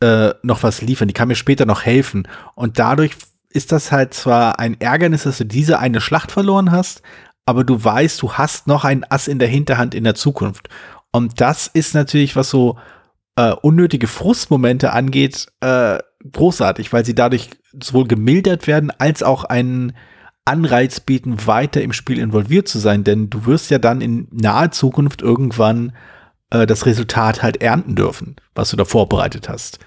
äh, 0.00 0.30
noch 0.42 0.62
was 0.62 0.80
liefern. 0.82 1.08
Die 1.08 1.14
kann 1.14 1.28
mir 1.28 1.34
später 1.34 1.66
noch 1.66 1.82
helfen. 1.82 2.28
Und 2.54 2.78
dadurch 2.78 3.16
ist 3.50 3.72
das 3.72 3.92
halt 3.92 4.14
zwar 4.14 4.58
ein 4.58 4.80
Ärgernis, 4.80 5.24
dass 5.24 5.38
du 5.38 5.44
diese 5.44 5.78
eine 5.78 6.00
Schlacht 6.00 6.32
verloren 6.32 6.70
hast, 6.70 7.02
aber 7.46 7.62
du 7.62 7.82
weißt, 7.82 8.20
du 8.22 8.32
hast 8.32 8.66
noch 8.66 8.84
ein 8.84 9.04
Ass 9.10 9.28
in 9.28 9.38
der 9.38 9.48
Hinterhand 9.48 9.94
in 9.94 10.04
der 10.04 10.14
Zukunft. 10.14 10.68
Und 11.12 11.40
das 11.40 11.68
ist 11.68 11.94
natürlich, 11.94 12.36
was 12.36 12.50
so 12.50 12.78
äh, 13.36 13.52
unnötige 13.52 14.06
Frustmomente 14.06 14.92
angeht, 14.92 15.46
äh, 15.60 15.98
großartig, 16.32 16.92
weil 16.92 17.04
sie 17.04 17.14
dadurch 17.14 17.50
sowohl 17.80 18.06
gemildert 18.06 18.66
werden, 18.66 18.90
als 18.98 19.22
auch 19.22 19.44
einen 19.44 19.92
Anreiz 20.44 21.00
bieten, 21.00 21.46
weiter 21.46 21.82
im 21.82 21.92
Spiel 21.92 22.18
involviert 22.18 22.68
zu 22.68 22.78
sein. 22.78 23.04
Denn 23.04 23.30
du 23.30 23.46
wirst 23.46 23.70
ja 23.70 23.78
dann 23.78 24.00
in 24.00 24.28
naher 24.30 24.70
Zukunft 24.70 25.22
irgendwann 25.22 25.92
äh, 26.50 26.66
das 26.66 26.86
Resultat 26.86 27.42
halt 27.42 27.62
ernten 27.62 27.94
dürfen, 27.94 28.36
was 28.54 28.70
du 28.70 28.76
da 28.76 28.84
vorbereitet 28.84 29.48
hast. 29.48 29.78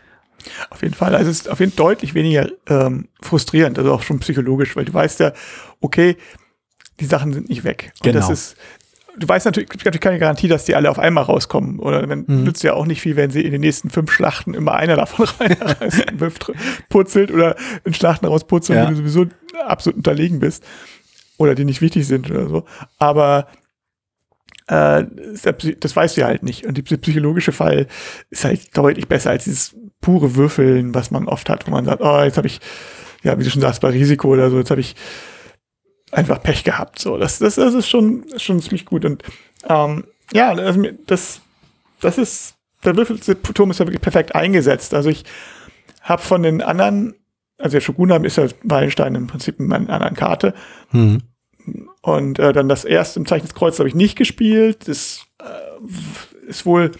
Auf 0.70 0.82
jeden 0.82 0.94
Fall. 0.94 1.16
Also 1.16 1.30
es 1.30 1.42
ist 1.42 1.50
auf 1.50 1.60
jeden 1.60 1.72
Fall 1.72 1.86
deutlich 1.88 2.14
weniger 2.14 2.48
ähm, 2.68 3.10
frustrierend, 3.22 3.78
also 3.78 3.92
auch 3.94 4.02
schon 4.04 4.20
psychologisch, 4.20 4.76
weil 4.76 4.86
du 4.86 4.94
weißt 4.94 5.20
ja, 5.20 5.34
okay, 5.82 6.16
die 7.00 7.06
Sachen 7.06 7.34
sind 7.34 7.50
nicht 7.50 7.64
weg. 7.64 7.92
Und 8.00 8.12
Genau. 8.12 8.20
das 8.20 8.30
ist, 8.30 8.56
du 9.18 9.28
weißt 9.28 9.46
natürlich, 9.46 9.68
es 9.70 9.74
gibt 9.74 9.86
natürlich 9.86 10.02
keine 10.02 10.20
Garantie, 10.20 10.48
dass 10.48 10.66
die 10.66 10.76
alle 10.76 10.90
auf 10.92 11.00
einmal 11.00 11.24
rauskommen. 11.24 11.80
Oder 11.80 12.08
wenn, 12.10 12.26
Mhm. 12.28 12.44
nützt 12.44 12.64
ja 12.64 12.74
auch 12.74 12.86
nicht 12.86 13.02
viel, 13.02 13.16
wenn 13.16 13.32
sie 13.32 13.42
in 13.42 13.52
den 13.52 13.62
nächsten 13.62 13.90
fünf 13.90 14.12
Schlachten 14.12 14.54
immer 14.54 14.74
einer 14.74 14.96
davon 14.96 15.28
reinwirft, 15.40 16.52
putzelt 16.90 17.32
oder 17.32 17.56
in 17.84 17.94
Schlachten 17.94 18.26
rausputzelt, 18.26 18.78
Ja. 18.78 18.86
wo 18.86 18.90
du 18.92 18.96
sowieso 18.98 19.26
absolut 19.66 19.98
unterlegen 19.98 20.40
bist. 20.40 20.64
Oder 21.38 21.56
die 21.56 21.66
nicht 21.66 21.82
wichtig 21.82 22.08
sind 22.08 22.30
oder 22.32 22.48
so. 22.48 22.66
Aber 22.98 23.48
äh, 24.68 25.04
der 25.46 25.54
das 25.80 25.96
weißt 25.96 26.18
du 26.18 26.22
ja 26.22 26.28
halt 26.28 26.44
nicht. 26.44 26.66
Und 26.66 26.78
die 26.78 26.82
psychologische 26.82 27.52
Fall 27.52 27.88
ist 28.30 28.44
halt 28.46 28.76
deutlich 28.78 29.08
besser 29.08 29.30
als 29.32 29.46
dieses 29.46 29.76
pure 30.02 30.36
Würfeln, 30.36 30.94
was 30.94 31.12
man 31.12 31.28
oft 31.28 31.50
hat, 31.50 31.68
wo 31.68 31.72
man 31.72 31.86
sagt, 31.86 32.02
oh, 32.02 32.22
jetzt 32.24 32.38
habe 32.38 32.48
ich, 32.48 32.60
ja, 33.24 33.38
wie 33.40 33.44
du 33.44 33.50
schon 33.50 33.62
sagst, 33.62 33.82
bei 33.82 33.90
Risiko 33.90 34.28
oder 34.30 34.50
so, 34.50 34.58
jetzt 34.58 34.72
habe 34.72 34.82
ich 34.82 34.96
einfach 36.12 36.42
Pech 36.42 36.64
gehabt. 36.64 37.00
So, 37.00 37.18
das, 37.18 37.40
das, 37.40 37.56
das 37.56 37.74
ist 37.74 37.90
schon, 37.90 38.26
schon 38.38 38.62
ziemlich 38.62 38.86
gut. 38.86 39.06
Und 39.06 39.24
ähm, 39.68 40.06
ja, 40.34 40.50
also 40.52 40.84
das, 41.06 41.42
das 42.00 42.18
ist, 42.18 42.56
der 42.84 42.96
Würfelturm 42.96 43.72
ist 43.72 43.80
ja 43.80 43.86
wirklich 43.86 44.02
perfekt 44.02 44.36
eingesetzt. 44.36 44.94
Also 44.94 45.10
ich 45.10 45.26
habe 46.02 46.22
von 46.22 46.44
den 46.44 46.62
anderen, 46.62 47.16
also 47.58 47.74
der 47.74 47.82
Shogun 47.82 48.24
ist 48.24 48.38
ja 48.38 48.48
Wallenstein 48.64 49.16
im 49.16 49.28
Prinzip 49.28 49.60
in 49.60 49.72
einer 49.72 49.90
anderen 49.90 50.16
Karte. 50.16 50.54
Mhm. 50.92 51.24
Und 52.02 52.40
äh, 52.40 52.54
dann 52.54 52.70
das 52.70 52.86
erste 52.86 53.20
im 53.20 53.26
Zeichen 53.26 53.46
des 53.46 53.56
Kreuzes 53.56 53.80
habe 53.80 53.90
ich 53.90 53.96
nicht 53.96 54.16
gespielt. 54.18 54.88
Das 54.88 55.26
äh, 55.42 56.48
ist 56.48 56.66
wohl, 56.66 56.92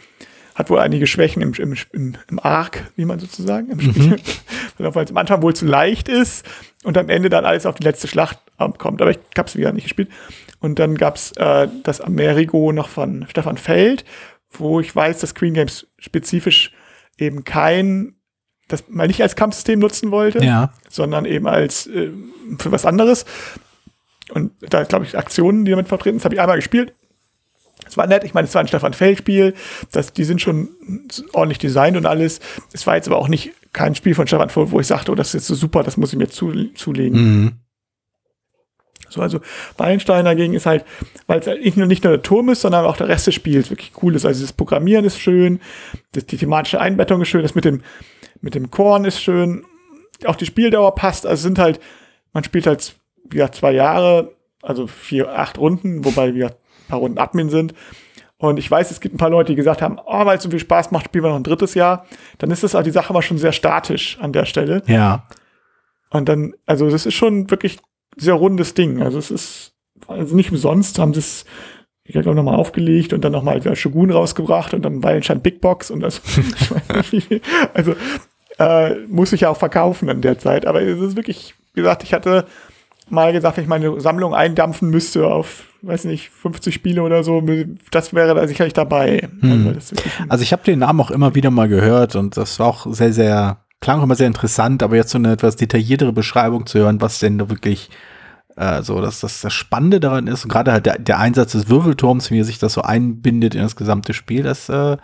hat 0.58 0.72
wohl 0.72 0.80
einige 0.80 1.06
Schwächen 1.06 1.42
im, 1.44 1.54
im, 1.54 1.76
im, 1.94 2.16
im 2.30 2.40
Arc, 2.40 2.92
wie 2.96 3.06
man 3.06 3.20
sozusagen 3.20 3.70
im 3.70 3.80
Spiel. 3.80 4.16
Weil 4.80 5.04
es 5.06 5.12
am 5.12 5.18
Anfang 5.18 5.42
wohl 5.44 5.56
zu 5.56 5.66
leicht 5.68 6.08
ist 6.10 6.46
und 6.84 6.98
am 6.98 7.10
Ende 7.10 7.30
dann 7.30 7.46
alles 7.46 7.68
auf 7.68 7.76
die 7.76 7.84
letzte 7.84 8.08
Schlacht 8.08 8.40
ähm, 8.60 8.74
kommt. 8.78 9.02
Aber 9.02 9.12
ich 9.12 9.20
habe 9.38 9.48
es 9.48 9.56
wieder 9.56 9.72
nicht 9.72 9.84
gespielt. 9.84 10.10
Und 10.60 10.80
dann 10.80 10.96
gab 10.96 11.16
es 11.16 11.32
äh, 11.34 11.68
das 11.84 12.02
Amerigo 12.02 12.72
noch 12.72 12.90
von 12.90 13.28
Stefan 13.30 13.58
Feld, 13.58 14.04
wo 14.52 14.80
ich 14.80 14.96
weiß, 14.96 15.20
dass 15.20 15.36
Queen 15.36 15.54
Games 15.54 15.86
spezifisch 16.00 16.72
eben 17.20 17.44
kein, 17.44 18.16
das 18.68 18.86
mal 18.90 19.06
nicht 19.08 19.22
als 19.22 19.36
Kampfsystem 19.36 19.78
nutzen 19.78 20.10
wollte 20.10 20.44
Ja. 20.44 20.74
sondern 20.90 21.26
eben 21.26 21.48
als 21.48 21.86
äh, 21.86 22.10
für 22.58 22.72
was 22.72 22.86
anderes. 22.86 23.26
Und 24.32 24.54
da 24.62 24.84
glaube 24.84 25.06
ich 25.06 25.16
Aktionen, 25.16 25.66
die 25.66 25.72
damit 25.72 25.88
vertreten. 25.88 26.18
Das 26.18 26.26
habe 26.26 26.34
ich 26.34 26.42
einmal 26.42 26.58
gespielt. 26.58 26.94
Es 27.86 27.98
war 27.98 28.08
nett. 28.08 28.24
Ich 28.24 28.34
meine, 28.34 28.48
es 28.48 28.56
war 28.56 28.62
ein 28.62 28.68
Stefan 28.68 28.94
Feld-Spiel. 28.94 29.54
Die 30.18 30.24
sind 30.24 30.42
schon 30.42 30.70
ordentlich 31.34 31.60
designt 31.60 31.98
und 31.98 32.06
alles. 32.06 32.40
Es 32.74 32.88
war 32.88 32.96
jetzt 32.96 33.08
aber 33.08 33.18
auch 33.18 33.28
nicht 33.28 33.52
kein 33.74 33.96
Spiel 33.96 34.16
von 34.16 34.28
Stefan 34.28 34.50
Feld, 34.50 34.72
wo 34.72 34.80
ich 34.80 34.88
sagte, 34.88 35.12
oh, 35.12 35.16
das 35.16 35.28
ist 35.28 35.34
jetzt 35.34 35.48
so 35.48 35.56
super, 35.56 35.84
das 35.84 35.98
muss 35.98 36.14
ich 36.14 36.20
mir 36.20 36.28
zu, 36.28 36.52
zulegen. 36.74 37.22
Mhm. 37.22 37.52
So, 39.10 39.22
also 39.22 39.40
Wallenstein 39.78 40.26
dagegen 40.26 40.54
ist 40.54 40.66
halt, 40.66 40.84
weil 41.28 41.40
es 41.40 41.48
halt 41.48 41.64
nicht 41.64 41.78
nur, 41.78 41.88
nicht 41.88 42.04
nur 42.04 42.14
der 42.14 42.24
Turm 42.24 42.50
ist, 42.50 42.62
sondern 42.62 42.86
auch 42.86 42.98
der 42.98 43.08
Rest 43.08 43.28
des 43.28 43.36
Spiels 43.36 43.70
wirklich 43.70 43.92
cool 44.02 44.16
ist. 44.16 44.26
Also 44.26 44.42
das 44.42 44.52
Programmieren 44.52 45.06
ist 45.06 45.20
schön, 45.20 45.62
das, 46.12 46.26
die 46.26 46.38
thematische 46.38 46.82
Einbettung 46.82 47.22
ist 47.22 47.30
schön, 47.30 47.44
das 47.44 47.56
mit 47.56 47.66
dem, 47.66 47.84
mit 48.42 48.56
dem 48.56 48.70
Korn 48.70 49.06
ist 49.06 49.22
schön, 49.22 49.64
auch 50.26 50.36
die 50.36 50.46
Spieldauer 50.46 50.96
passt. 50.96 51.26
Also 51.26 51.44
sind 51.44 51.60
halt, 51.60 51.80
man 52.34 52.44
spielt 52.44 52.68
halt 52.68 52.96
ja, 53.34 53.52
zwei 53.52 53.72
Jahre, 53.72 54.34
also 54.62 54.88
vier, 54.88 55.38
acht 55.38 55.58
Runden, 55.58 56.04
wobei 56.04 56.34
wir 56.34 56.58
paar 56.88 57.00
Runden 57.00 57.18
Admin 57.18 57.50
sind. 57.50 57.74
Und 58.40 58.60
ich 58.60 58.70
weiß, 58.70 58.92
es 58.92 59.02
gibt 59.02 59.16
ein 59.16 59.18
paar 59.18 59.32
Leute, 59.32 59.52
die 59.52 59.56
gesagt 59.56 59.82
haben, 59.82 59.98
oh, 60.06 60.26
weil 60.26 60.38
es 60.38 60.44
so 60.44 60.50
viel 60.50 60.60
Spaß 60.60 60.92
macht, 60.92 61.06
spielen 61.06 61.24
wir 61.24 61.30
noch 61.30 61.38
ein 61.38 61.44
drittes 61.44 61.74
Jahr. 61.74 62.06
Dann 62.38 62.52
ist 62.52 62.64
das 62.64 62.76
auch 62.76 62.84
die 62.84 62.92
Sache 62.92 63.12
mal 63.12 63.24
schon 63.24 63.40
sehr 63.40 63.52
statisch 63.52 64.18
an 64.22 64.32
der 64.32 64.46
Stelle. 64.46 64.84
Ja. 64.86 65.28
Und 66.12 66.30
dann, 66.30 66.54
also 66.66 66.90
das 66.90 67.06
ist 67.06 67.16
schon 67.16 67.50
wirklich 67.50 67.80
sehr 68.16 68.36
rundes 68.36 68.76
Ding. 68.76 69.02
Also 69.02 69.18
es 69.18 69.32
ist, 69.32 69.74
also 70.08 70.36
nicht 70.36 70.52
umsonst 70.52 71.00
haben 71.00 71.14
sie 71.14 71.20
es, 71.20 71.46
ich 72.04 72.14
glaube, 72.14 72.36
nochmal 72.36 72.56
aufgelegt 72.56 73.12
und 73.12 73.26
dann 73.26 73.32
nochmal 73.32 73.76
Shogun 73.76 74.12
rausgebracht 74.12 74.74
und 74.74 74.84
dann 74.84 75.04
Wallenstein 75.04 75.42
Big 75.42 75.60
Box 75.60 75.90
und 75.90 76.00
das, 76.00 76.22
also 77.74 77.96
äh, 78.60 78.96
muss 79.08 79.34
ich 79.34 79.42
ja 79.42 79.50
auch 79.50 79.58
verkaufen 79.58 80.10
in 80.10 80.22
der 80.22 80.38
Zeit. 80.38 80.68
Aber 80.68 80.82
es 80.82 81.00
ist 81.00 81.16
wirklich, 81.16 81.56
wie 81.74 81.82
gesagt, 81.82 82.04
ich 82.04 82.14
hatte 82.14 82.46
mal 83.10 83.32
gesagt, 83.34 83.58
wenn 83.58 83.64
ich 83.64 83.70
meine 83.70 84.00
Sammlung 84.00 84.34
eindampfen 84.34 84.90
müsste 84.90 85.28
auf, 85.28 85.66
weiß 85.82 86.06
nicht, 86.06 86.30
50 86.30 86.74
Spiele 86.74 87.04
oder 87.04 87.24
so, 87.24 87.44
das 87.92 88.14
wäre 88.14 88.34
da 88.36 88.48
sicherlich 88.48 88.74
dabei. 88.74 89.30
Hm. 89.40 89.74
Also, 89.76 89.96
also, 90.30 90.42
ich 90.44 90.52
habe 90.52 90.64
den 90.64 90.80
Namen 90.80 91.00
auch 91.00 91.12
immer 91.12 91.36
wieder 91.36 91.52
mal 91.52 91.68
gehört 91.68 92.16
und 92.16 92.38
das 92.38 92.60
war 92.60 92.68
auch 92.68 92.88
sehr, 92.94 93.14
sehr, 93.14 93.58
klang 93.82 94.00
auch 94.00 94.04
immer 94.04 94.16
sehr 94.16 94.28
interessant, 94.28 94.84
aber 94.84 94.96
jetzt 94.96 95.12
so 95.12 95.18
eine 95.18 95.32
etwas 95.32 95.56
detailliertere 95.56 96.14
Beschreibung 96.14 96.66
zu 96.66 96.80
hören, 96.80 97.02
was 97.02 97.20
denn 97.20 97.38
da 97.38 97.50
wirklich 97.50 97.90
äh, 98.58 98.82
so, 98.82 99.02
dass 99.02 99.20
das 99.20 99.42
das 99.42 99.54
Spannende 99.54 100.00
daran 100.00 100.28
ist 100.28 100.44
und 100.44 100.52
gerade 100.52 100.72
halt 100.72 100.86
der, 100.86 100.98
der 100.98 101.20
Einsatz 101.20 101.52
des 101.54 101.70
Würfelturms, 101.70 102.32
wie 102.32 102.44
sich 102.44 102.60
das 102.60 102.74
so 102.74 102.82
einbindet 102.82 103.56
in 103.56 103.62
das 103.62 103.76
gesamte 103.76 104.14
Spiel, 104.14 104.44
das 104.44 104.68
äh, 104.70 104.98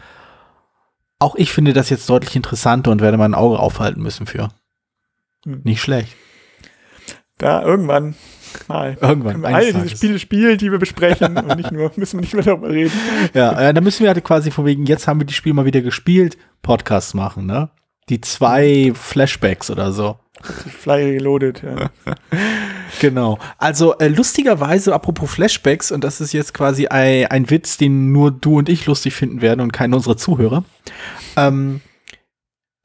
auch 1.19 1.35
ich 1.35 1.53
finde 1.53 1.73
das 1.73 1.89
jetzt 1.89 2.09
deutlich 2.09 2.35
interessanter 2.35 2.91
und 2.91 3.01
werde 3.01 3.17
mein 3.17 3.35
Auge 3.35 3.59
aufhalten 3.59 4.01
müssen 4.01 4.25
für. 4.25 4.49
Hm. 5.45 5.61
Nicht 5.63 5.81
schlecht. 5.81 6.15
Da 7.43 7.61
irgendwann 7.61 8.15
mal. 8.69 8.97
Irgendwann. 9.01 9.43
Alle 9.43 9.73
diese 9.73 9.89
Spiele 9.89 10.17
spielen, 10.17 10.57
die 10.57 10.71
wir 10.71 10.79
besprechen 10.79 11.35
und 11.35 11.57
nicht 11.57 11.73
nur, 11.73 11.91
müssen 11.97 12.19
wir 12.19 12.21
nicht 12.21 12.33
mehr 12.33 12.43
darüber 12.43 12.69
reden. 12.69 12.93
Ja, 13.33 13.59
äh, 13.59 13.73
da 13.73 13.81
müssen 13.81 14.03
wir 14.03 14.13
halt 14.13 14.23
quasi 14.23 14.49
von 14.49 14.65
wegen, 14.65 14.85
jetzt 14.85 15.09
haben 15.09 15.19
wir 15.19 15.27
die 15.27 15.33
Spiele 15.33 15.53
mal 15.53 15.65
wieder 15.65 15.81
gespielt, 15.81 16.37
Podcasts 16.61 17.13
machen, 17.13 17.45
ne? 17.45 17.69
Die 18.07 18.21
zwei 18.21 18.93
Flashbacks 18.95 19.69
oder 19.69 19.91
so. 19.91 20.19
Fly 20.41 21.17
reloaded, 21.17 21.63
ja. 21.63 21.89
genau. 23.01 23.39
Also 23.57 23.97
äh, 23.97 24.07
lustigerweise, 24.07 24.93
apropos 24.93 25.29
Flashbacks, 25.29 25.91
und 25.91 26.05
das 26.05 26.21
ist 26.21 26.31
jetzt 26.31 26.53
quasi 26.53 26.87
ein, 26.87 27.25
ein 27.25 27.49
Witz, 27.49 27.75
den 27.75 28.13
nur 28.13 28.31
du 28.31 28.59
und 28.59 28.69
ich 28.69 28.85
lustig 28.85 29.15
finden 29.15 29.41
werden 29.41 29.59
und 29.59 29.73
keine 29.73 29.97
unserer 29.97 30.15
Zuhörer. 30.15 30.63
Ähm, 31.35 31.81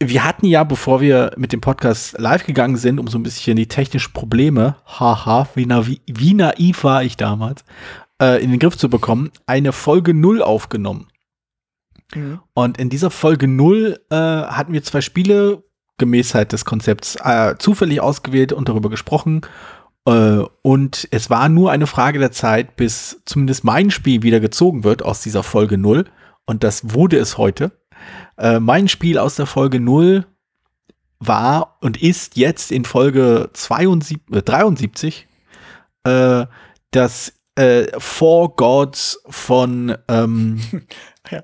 wir 0.01 0.25
hatten 0.25 0.47
ja, 0.47 0.63
bevor 0.65 1.01
wir 1.01 1.33
mit 1.37 1.53
dem 1.53 1.61
Podcast 1.61 2.17
live 2.19 2.47
gegangen 2.47 2.77
sind, 2.77 3.01
um 3.01 3.09
so 3.09 3.19
ein 3.19 3.25
bisschen 3.25 3.57
die 3.57 3.67
technischen 3.67 4.13
Probleme, 4.13 4.77
haha, 4.87 5.49
wie, 5.55 5.67
naiv, 5.67 6.01
wie 6.07 6.35
naiv 6.35 6.85
war 6.85 7.03
ich 7.03 7.17
damals, 7.17 7.65
äh, 8.23 8.43
in 8.43 8.51
den 8.51 8.61
Griff 8.61 8.77
zu 8.77 8.89
bekommen, 8.89 9.33
eine 9.47 9.73
Folge 9.73 10.15
0 10.15 10.43
aufgenommen. 10.43 11.09
Mhm. 12.15 12.41
Und 12.55 12.79
in 12.79 12.91
dieser 12.91 13.11
Folge 13.11 13.49
0 13.49 13.99
äh, 14.11 14.15
hatten 14.15 14.73
wir 14.73 14.83
zwei 14.85 15.01
Spiele 15.01 15.65
gemäß 15.99 16.35
halt 16.35 16.53
des 16.53 16.65
Konzepts 16.65 17.17
äh, 17.25 17.57
zufällig 17.59 18.01
ausgewählt 18.01 18.53
und 18.53 18.69
darüber 18.69 18.91
gesprochen. 18.91 19.41
Äh, 20.07 20.43
und 20.63 21.09
es 21.11 21.29
war 21.29 21.49
nur 21.49 21.73
eine 21.73 21.89
Frage 21.89 22.21
der 22.21 22.31
Zeit, 22.31 22.77
bis 22.77 23.21
zumindest 23.25 23.65
mein 23.65 23.91
Spiel 23.91 24.23
wieder 24.23 24.39
gezogen 24.39 24.85
wird 24.85 25.03
aus 25.05 25.23
dieser 25.23 25.43
Folge 25.43 25.77
0. 25.77 26.05
Und 26.47 26.63
das 26.63 26.95
wurde 26.95 27.19
es 27.19 27.37
heute. 27.37 27.73
Äh, 28.37 28.61
mein 28.61 28.89
Spiel 28.89 29.19
aus 29.19 29.37
der 29.37 29.47
Folge 29.47 29.81
0 29.81 30.27
war 31.19 31.77
und 31.81 32.01
ist 32.01 32.37
jetzt 32.37 32.71
in 32.71 32.85
Folge 32.85 33.51
72, 33.53 34.21
äh, 34.33 34.43
73 34.43 35.27
äh, 36.05 36.47
das 36.91 37.33
äh, 37.57 37.87
Four 37.99 38.57
Gods 38.57 39.21
von 39.29 39.97
ähm, 40.09 40.61
ja. 41.31 41.43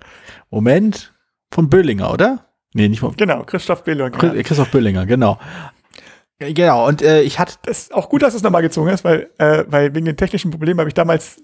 Moment, 0.50 1.12
von 1.52 1.68
Böllinger, 1.68 2.12
oder? 2.12 2.46
Nee, 2.72 2.88
nicht 2.88 3.00
von. 3.00 3.14
Genau, 3.16 3.44
Christoph 3.44 3.84
Böllinger. 3.84 4.10
Christoph 4.10 4.70
Böllinger, 4.70 5.06
genau. 5.06 5.38
Genau, 6.38 6.88
und 6.88 7.00
äh, 7.00 7.22
ich 7.22 7.38
hatte. 7.38 7.54
Das 7.62 7.82
ist 7.82 7.94
auch 7.94 8.08
gut, 8.08 8.22
dass 8.22 8.34
es 8.34 8.42
nochmal 8.42 8.62
gezogen 8.62 8.90
hast, 8.90 9.04
weil, 9.04 9.30
äh, 9.38 9.64
weil 9.68 9.94
wegen 9.94 10.06
den 10.06 10.16
technischen 10.16 10.50
Problemen 10.50 10.80
habe 10.80 10.88
ich 10.88 10.94
damals 10.94 11.40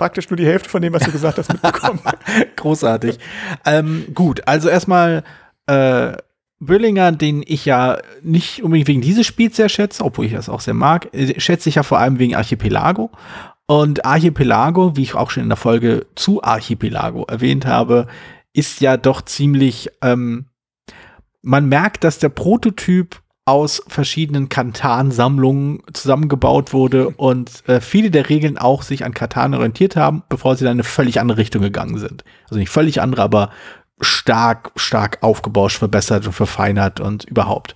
praktisch 0.00 0.30
nur 0.30 0.38
die 0.38 0.46
Hälfte 0.46 0.70
von 0.70 0.80
dem, 0.80 0.94
was 0.94 1.02
du 1.02 1.12
gesagt 1.12 1.36
hast, 1.36 1.52
mitbekommen. 1.52 2.00
Großartig. 2.56 3.18
ähm, 3.66 4.06
gut, 4.14 4.40
also 4.48 4.70
erstmal 4.70 5.24
äh, 5.66 6.12
Böllinger, 6.58 7.12
den 7.12 7.44
ich 7.46 7.66
ja 7.66 7.98
nicht 8.22 8.62
unbedingt 8.62 8.88
wegen 8.88 9.00
dieses 9.02 9.26
Spiels 9.26 9.56
sehr 9.56 9.68
schätze, 9.68 10.02
obwohl 10.02 10.24
ich 10.24 10.32
das 10.32 10.48
auch 10.48 10.60
sehr 10.60 10.72
mag, 10.72 11.12
äh, 11.12 11.38
schätze 11.38 11.68
ich 11.68 11.74
ja 11.74 11.82
vor 11.82 11.98
allem 11.98 12.18
wegen 12.18 12.34
Archipelago. 12.34 13.10
Und 13.66 14.06
Archipelago, 14.06 14.96
wie 14.96 15.02
ich 15.02 15.14
auch 15.14 15.30
schon 15.30 15.42
in 15.42 15.50
der 15.50 15.56
Folge 15.56 16.06
zu 16.14 16.42
Archipelago 16.42 17.24
erwähnt 17.24 17.66
habe, 17.66 18.06
ist 18.54 18.80
ja 18.80 18.96
doch 18.96 19.20
ziemlich, 19.20 19.90
ähm, 20.00 20.46
man 21.42 21.68
merkt, 21.68 22.04
dass 22.04 22.18
der 22.18 22.30
Prototyp 22.30 23.20
aus 23.50 23.82
verschiedenen 23.88 24.48
Katan-Sammlungen 24.48 25.82
zusammengebaut 25.92 26.72
wurde 26.72 27.08
und 27.08 27.68
äh, 27.68 27.80
viele 27.80 28.12
der 28.12 28.28
Regeln 28.28 28.56
auch 28.56 28.82
sich 28.82 29.04
an 29.04 29.12
Katan 29.12 29.54
orientiert 29.54 29.96
haben, 29.96 30.22
bevor 30.28 30.54
sie 30.54 30.64
dann 30.64 30.74
in 30.74 30.76
eine 30.76 30.84
völlig 30.84 31.20
andere 31.20 31.38
Richtung 31.38 31.60
gegangen 31.60 31.98
sind. 31.98 32.22
Also 32.44 32.56
nicht 32.56 32.70
völlig 32.70 33.00
andere, 33.00 33.22
aber 33.22 33.50
stark, 34.00 34.70
stark 34.76 35.18
aufgebauscht, 35.22 35.78
verbessert 35.78 36.26
und 36.26 36.32
verfeinert 36.32 37.00
und 37.00 37.24
überhaupt. 37.24 37.74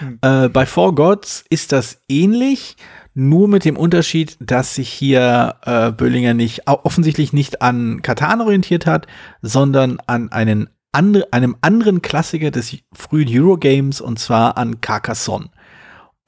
Hm. 0.00 0.18
Äh, 0.22 0.48
bei 0.48 0.66
Four 0.66 0.96
Gods 0.96 1.44
ist 1.48 1.70
das 1.70 2.02
ähnlich, 2.08 2.76
nur 3.14 3.46
mit 3.46 3.64
dem 3.64 3.76
Unterschied, 3.76 4.36
dass 4.40 4.74
sich 4.74 4.88
hier 4.88 5.56
äh, 5.62 5.92
Böllinger 5.92 6.34
nicht 6.34 6.66
offensichtlich 6.66 7.32
nicht 7.32 7.62
an 7.62 8.02
Katan 8.02 8.40
orientiert 8.40 8.86
hat, 8.86 9.06
sondern 9.40 9.98
an 10.06 10.32
einen 10.32 10.68
andre, 10.92 11.26
einem 11.32 11.56
anderen 11.60 12.02
Klassiker 12.02 12.50
des 12.50 12.76
frühen 12.92 13.28
Eurogames 13.30 14.00
und 14.00 14.18
zwar 14.18 14.56
an 14.56 14.80
Carcassonne. 14.80 15.50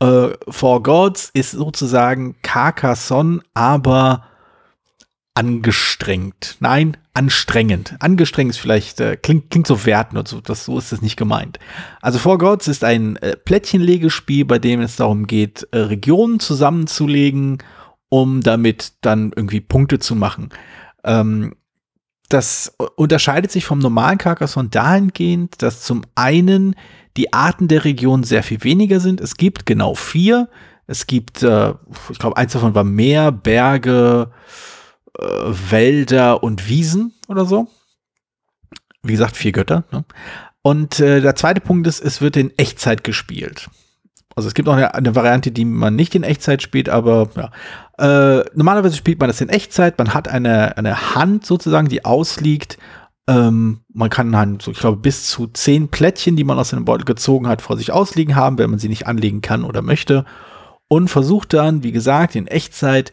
Äh, 0.01 0.31
For 0.49 0.83
Gods 0.83 1.31
ist 1.33 1.53
sozusagen 1.53 2.37
Carcassonne, 2.43 3.41
aber 3.53 4.25
angestrengt. 5.35 6.57
Nein, 6.61 6.97
anstrengend. 7.13 7.97
Angestrengt 7.99 8.51
ist 8.51 8.59
vielleicht, 8.59 9.01
äh, 9.01 9.17
klingt, 9.17 9.51
klingt 9.51 9.67
so 9.67 9.85
werten 9.85 10.17
und 10.17 10.29
so, 10.29 10.41
das, 10.41 10.65
so 10.65 10.79
ist 10.79 10.93
es 10.93 11.03
nicht 11.03 11.17
gemeint. 11.17 11.59
Also 12.01 12.19
For 12.19 12.39
Gods 12.39 12.69
ist 12.69 12.85
ein 12.85 13.17
äh, 13.17 13.37
Plättchenlegespiel, 13.37 14.45
bei 14.45 14.59
dem 14.59 14.81
es 14.81 14.97
darum 14.97 15.27
geht, 15.27 15.67
äh, 15.73 15.79
Regionen 15.79 16.39
zusammenzulegen, 16.39 17.59
um 18.09 18.43
damit 18.43 18.93
dann 19.01 19.33
irgendwie 19.35 19.61
Punkte 19.61 19.99
zu 19.99 20.15
machen. 20.15 20.51
Ähm, 21.03 21.55
das 22.29 22.75
unterscheidet 22.97 23.51
sich 23.51 23.65
vom 23.65 23.79
normalen 23.79 24.19
Carcassonne 24.19 24.69
dahingehend, 24.69 25.63
dass 25.63 25.83
zum 25.83 26.03
einen 26.15 26.75
die 27.17 27.33
Arten 27.33 27.69
der 27.69 27.85
Region 27.85 28.25
sehr 28.25 28.43
viel 28.43 28.65
weniger 28.65 29.01
sind. 29.01 29.21
Es 29.21 29.37
gibt 29.37 29.67
genau 29.67 29.95
vier. 29.95 30.49
Es 30.87 31.07
gibt, 31.07 31.43
äh, 31.43 31.75
ich 32.11 32.19
glaube, 32.19 32.37
eins 32.37 32.53
davon 32.53 32.75
war 32.75 32.85
Meer, 32.85 33.33
Berge, 33.33 34.31
äh, 35.19 35.25
Wälder 35.25 36.43
und 36.43 36.69
Wiesen 36.69 37.15
oder 37.29 37.45
so. 37.45 37.69
Wie 39.03 39.13
gesagt, 39.13 39.37
vier 39.37 39.53
Götter. 39.53 39.85
Ne? 39.93 40.05
Und 40.63 40.99
äh, 41.01 41.21
der 41.21 41.37
zweite 41.37 41.61
Punkt 41.61 41.87
ist, 41.87 42.01
es 42.01 42.21
wird 42.21 42.37
in 42.37 42.57
Echtzeit 42.59 43.05
gespielt. 43.05 43.69
Also 44.37 44.49
es 44.49 44.55
gibt 44.55 44.69
auch 44.69 44.75
eine, 44.75 44.95
eine, 44.95 45.15
Variante, 45.15 45.53
die 45.53 45.65
man 45.65 45.95
nicht 45.95 46.15
in 46.15 46.25
Echtzeit 46.25 46.63
spielt, 46.63 46.89
aber 46.89 47.29
ja. 47.37 47.51
Äh, 47.99 48.45
normalerweise 48.55 48.97
spielt 48.97 49.21
man 49.21 49.29
das 49.29 49.41
in 49.41 49.49
Echtzeit. 49.49 49.99
Man 49.99 50.13
hat 50.15 50.27
eine, 50.29 50.77
eine 50.77 51.15
Hand 51.15 51.47
sozusagen, 51.47 51.89
die 51.89 52.05
ausliegt. 52.05 52.79
Ähm, 53.29 53.81
man 53.93 54.11
kann 54.11 54.33
dann, 54.33 54.59
so, 54.61 54.73
ich 54.73 54.79
glaube, 54.79 54.99
bis 54.99 55.27
zu 55.27 55.47
zehn 55.47 55.89
Plättchen, 55.89 56.37
die 56.37 56.45
man 56.45 56.59
aus 56.59 56.73
einem 56.73 56.85
Beutel 56.85 57.05
gezogen 57.05 57.47
hat, 57.47 57.63
vor 57.63 57.77
sich 57.77 57.93
ausliegen 57.93 58.35
haben, 58.35 58.59
wenn 58.59 58.71
man 58.71 58.81
sie 58.81 58.89
nicht 58.89 59.07
anlegen 59.07 59.41
kann 59.41 59.65
oder 59.65 59.83
möchte. 59.83 60.25
Und 60.89 61.09
versucht 61.09 61.53
dann, 61.55 61.83
wie 61.83 61.93
gesagt, 61.93 62.35
in 62.35 62.49
Echtzeit 62.49 63.13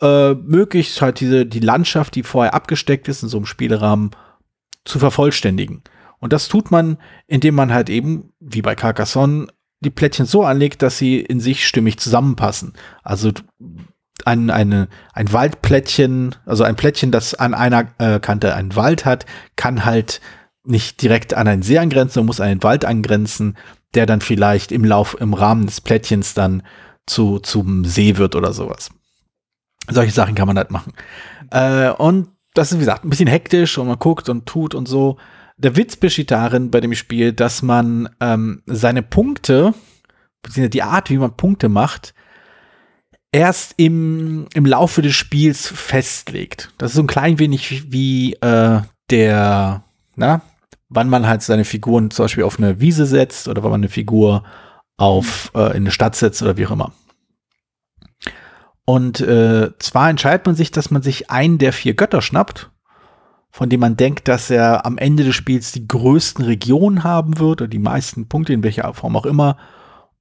äh, 0.00 0.34
möglichst 0.34 1.00
halt 1.00 1.20
diese, 1.20 1.46
die 1.46 1.60
Landschaft, 1.60 2.14
die 2.16 2.22
vorher 2.22 2.54
abgesteckt 2.54 3.08
ist, 3.08 3.22
in 3.22 3.28
so 3.28 3.38
einem 3.38 3.46
Spielrahmen 3.46 4.10
zu 4.84 4.98
vervollständigen. 4.98 5.82
Und 6.18 6.32
das 6.32 6.48
tut 6.48 6.70
man, 6.70 6.98
indem 7.26 7.54
man 7.54 7.72
halt 7.72 7.88
eben, 7.90 8.32
wie 8.40 8.62
bei 8.62 8.74
Carcassonne, 8.74 9.48
die 9.80 9.90
Plättchen 9.90 10.26
so 10.26 10.44
anlegt, 10.44 10.82
dass 10.82 10.98
sie 10.98 11.20
in 11.20 11.40
sich 11.40 11.66
stimmig 11.66 11.98
zusammenpassen. 11.98 12.72
Also 13.02 13.32
ein, 14.24 14.50
eine, 14.50 14.88
ein 15.12 15.32
Waldplättchen, 15.32 16.34
also 16.46 16.64
ein 16.64 16.76
Plättchen, 16.76 17.10
das 17.12 17.34
an 17.34 17.54
einer 17.54 17.88
äh, 17.98 18.18
Kante 18.18 18.54
einen 18.54 18.74
Wald 18.74 19.04
hat, 19.04 19.26
kann 19.56 19.84
halt 19.84 20.20
nicht 20.64 21.00
direkt 21.02 21.34
an 21.34 21.46
einen 21.46 21.62
See 21.62 21.78
angrenzen, 21.78 22.26
muss 22.26 22.40
an 22.40 22.48
den 22.48 22.62
Wald 22.62 22.84
angrenzen, 22.84 23.56
der 23.94 24.06
dann 24.06 24.20
vielleicht 24.20 24.72
im 24.72 24.84
Lauf, 24.84 25.16
im 25.20 25.34
Rahmen 25.34 25.66
des 25.66 25.80
Plättchens 25.80 26.34
dann 26.34 26.62
zu, 27.06 27.38
zum 27.38 27.84
See 27.84 28.16
wird 28.16 28.34
oder 28.34 28.52
sowas. 28.52 28.90
Solche 29.88 30.12
Sachen 30.12 30.34
kann 30.34 30.48
man 30.48 30.56
halt 30.56 30.70
machen. 30.70 30.92
Äh, 31.50 31.90
und 31.90 32.28
das 32.54 32.72
ist, 32.72 32.78
wie 32.78 32.80
gesagt, 32.80 33.04
ein 33.04 33.10
bisschen 33.10 33.28
hektisch 33.28 33.78
und 33.78 33.86
man 33.86 33.98
guckt 33.98 34.28
und 34.28 34.46
tut 34.46 34.74
und 34.74 34.88
so. 34.88 35.18
Der 35.58 35.76
Witz 35.76 35.96
besteht 35.96 36.30
darin 36.30 36.70
bei 36.70 36.80
dem 36.80 36.94
Spiel, 36.94 37.32
dass 37.32 37.62
man 37.62 38.08
ähm, 38.20 38.62
seine 38.66 39.02
Punkte, 39.02 39.72
beziehungsweise 40.42 40.70
die 40.70 40.82
Art, 40.82 41.08
wie 41.08 41.16
man 41.16 41.36
Punkte 41.36 41.68
macht, 41.68 42.14
erst 43.32 43.74
im, 43.78 44.46
im 44.54 44.66
Laufe 44.66 45.00
des 45.02 45.14
Spiels 45.14 45.66
festlegt. 45.66 46.72
Das 46.78 46.90
ist 46.90 46.96
so 46.96 47.02
ein 47.02 47.06
klein 47.06 47.38
wenig 47.38 47.90
wie 47.92 48.34
äh, 48.34 48.80
der, 49.10 49.84
na, 50.14 50.42
wann 50.88 51.08
man 51.08 51.26
halt 51.26 51.42
seine 51.42 51.64
Figuren 51.64 52.10
zum 52.10 52.24
Beispiel 52.24 52.44
auf 52.44 52.58
eine 52.58 52.80
Wiese 52.80 53.06
setzt 53.06 53.48
oder 53.48 53.62
wann 53.62 53.70
man 53.70 53.80
eine 53.80 53.88
Figur 53.88 54.44
auf 54.98 55.50
äh, 55.54 55.70
in 55.70 55.84
eine 55.84 55.90
Stadt 55.90 56.16
setzt 56.16 56.42
oder 56.42 56.56
wie 56.56 56.66
auch 56.66 56.70
immer. 56.70 56.92
Und 58.84 59.20
äh, 59.20 59.70
zwar 59.78 60.10
entscheidet 60.10 60.46
man 60.46 60.54
sich, 60.54 60.70
dass 60.70 60.90
man 60.90 61.02
sich 61.02 61.30
einen 61.30 61.58
der 61.58 61.72
vier 61.72 61.94
Götter 61.94 62.22
schnappt, 62.22 62.70
von 63.56 63.70
dem 63.70 63.80
man 63.80 63.96
denkt, 63.96 64.28
dass 64.28 64.50
er 64.50 64.84
am 64.84 64.98
Ende 64.98 65.24
des 65.24 65.34
Spiels 65.34 65.72
die 65.72 65.88
größten 65.88 66.44
Regionen 66.44 67.04
haben 67.04 67.38
wird 67.38 67.62
oder 67.62 67.68
die 67.68 67.78
meisten 67.78 68.28
Punkte, 68.28 68.52
in 68.52 68.62
welcher 68.62 68.92
Form 68.92 69.16
auch 69.16 69.24
immer, 69.24 69.56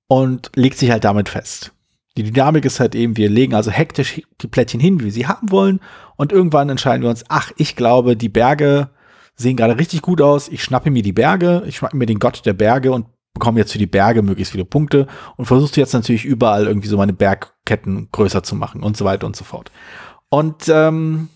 und 0.08 0.52
legt 0.56 0.78
sich 0.78 0.90
halt 0.90 1.04
damit 1.04 1.28
fest. 1.28 1.74
Die 2.16 2.24
Dynamik 2.24 2.64
ist 2.64 2.80
halt 2.80 2.96
eben, 2.96 3.18
wir 3.18 3.30
legen 3.30 3.54
also 3.54 3.72
hektisch 3.72 4.22
die 4.40 4.48
Plättchen 4.48 4.80
hin, 4.80 5.02
wie 5.02 5.06
wir 5.06 5.12
sie 5.12 5.28
haben 5.28 5.52
wollen, 5.52 5.82
und 6.16 6.32
irgendwann 6.32 6.70
entscheiden 6.70 7.04
wir 7.04 7.10
uns, 7.10 7.26
ach, 7.28 7.52
ich 7.58 7.76
glaube, 7.76 8.16
die 8.16 8.30
Berge 8.30 8.88
sehen 9.36 9.58
gerade 9.58 9.78
richtig 9.78 10.02
gut 10.02 10.22
aus, 10.22 10.48
ich 10.48 10.64
schnappe 10.64 10.90
mir 10.90 11.04
die 11.04 11.12
Berge, 11.12 11.64
ich 11.68 11.76
schnappe 11.76 11.98
mir 11.98 12.06
den 12.06 12.20
Gott 12.20 12.46
der 12.46 12.54
Berge 12.54 12.94
und 12.94 13.06
bekomme 13.34 13.60
jetzt 13.60 13.74
für 13.74 13.80
die 13.80 13.86
Berge 13.86 14.22
möglichst 14.22 14.54
viele 14.54 14.64
Punkte 14.64 15.08
und 15.36 15.44
versuchst 15.44 15.76
jetzt 15.76 15.92
natürlich 15.92 16.24
überall 16.24 16.68
irgendwie 16.68 16.88
so 16.88 16.96
meine 16.96 17.12
Bergketten 17.12 18.08
größer 18.14 18.44
zu 18.44 18.56
machen 18.56 18.82
und 18.82 18.96
so 18.96 19.04
weiter 19.04 19.28
und 19.28 19.36
so 19.36 19.44
fort. 19.44 19.74
Und 20.30 20.70
ähm, 20.70 21.28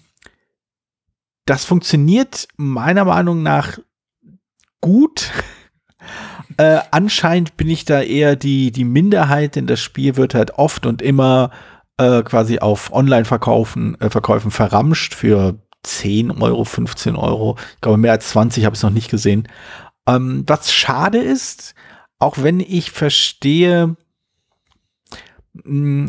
das 1.49 1.65
funktioniert 1.65 2.47
meiner 2.57 3.05
Meinung 3.05 3.41
nach 3.41 3.79
gut. 4.81 5.31
äh, 6.57 6.79
anscheinend 6.91 7.57
bin 7.57 7.69
ich 7.69 7.85
da 7.85 8.01
eher 8.01 8.35
die, 8.35 8.71
die 8.71 8.83
Minderheit, 8.83 9.55
denn 9.55 9.65
das 9.65 9.79
Spiel 9.81 10.15
wird 10.15 10.35
halt 10.35 10.51
oft 10.51 10.85
und 10.85 11.01
immer 11.01 11.49
äh, 11.97 12.21
quasi 12.21 12.59
auf 12.59 12.93
Online-Verkäufen 12.93 13.99
äh, 13.99 14.12
Verkäufen 14.12 14.51
verramscht 14.51 15.15
für 15.15 15.59
10 15.83 16.31
Euro, 16.39 16.65
15 16.65 17.15
Euro. 17.15 17.57
Ich 17.75 17.81
glaube, 17.81 17.97
mehr 17.97 18.12
als 18.12 18.29
20 18.29 18.65
habe 18.65 18.75
ich 18.75 18.83
noch 18.83 18.91
nicht 18.91 19.09
gesehen. 19.09 19.47
Ähm, 20.07 20.43
was 20.45 20.71
schade 20.71 21.17
ist, 21.17 21.73
auch 22.19 22.35
wenn 22.38 22.59
ich 22.59 22.91
verstehe, 22.91 23.95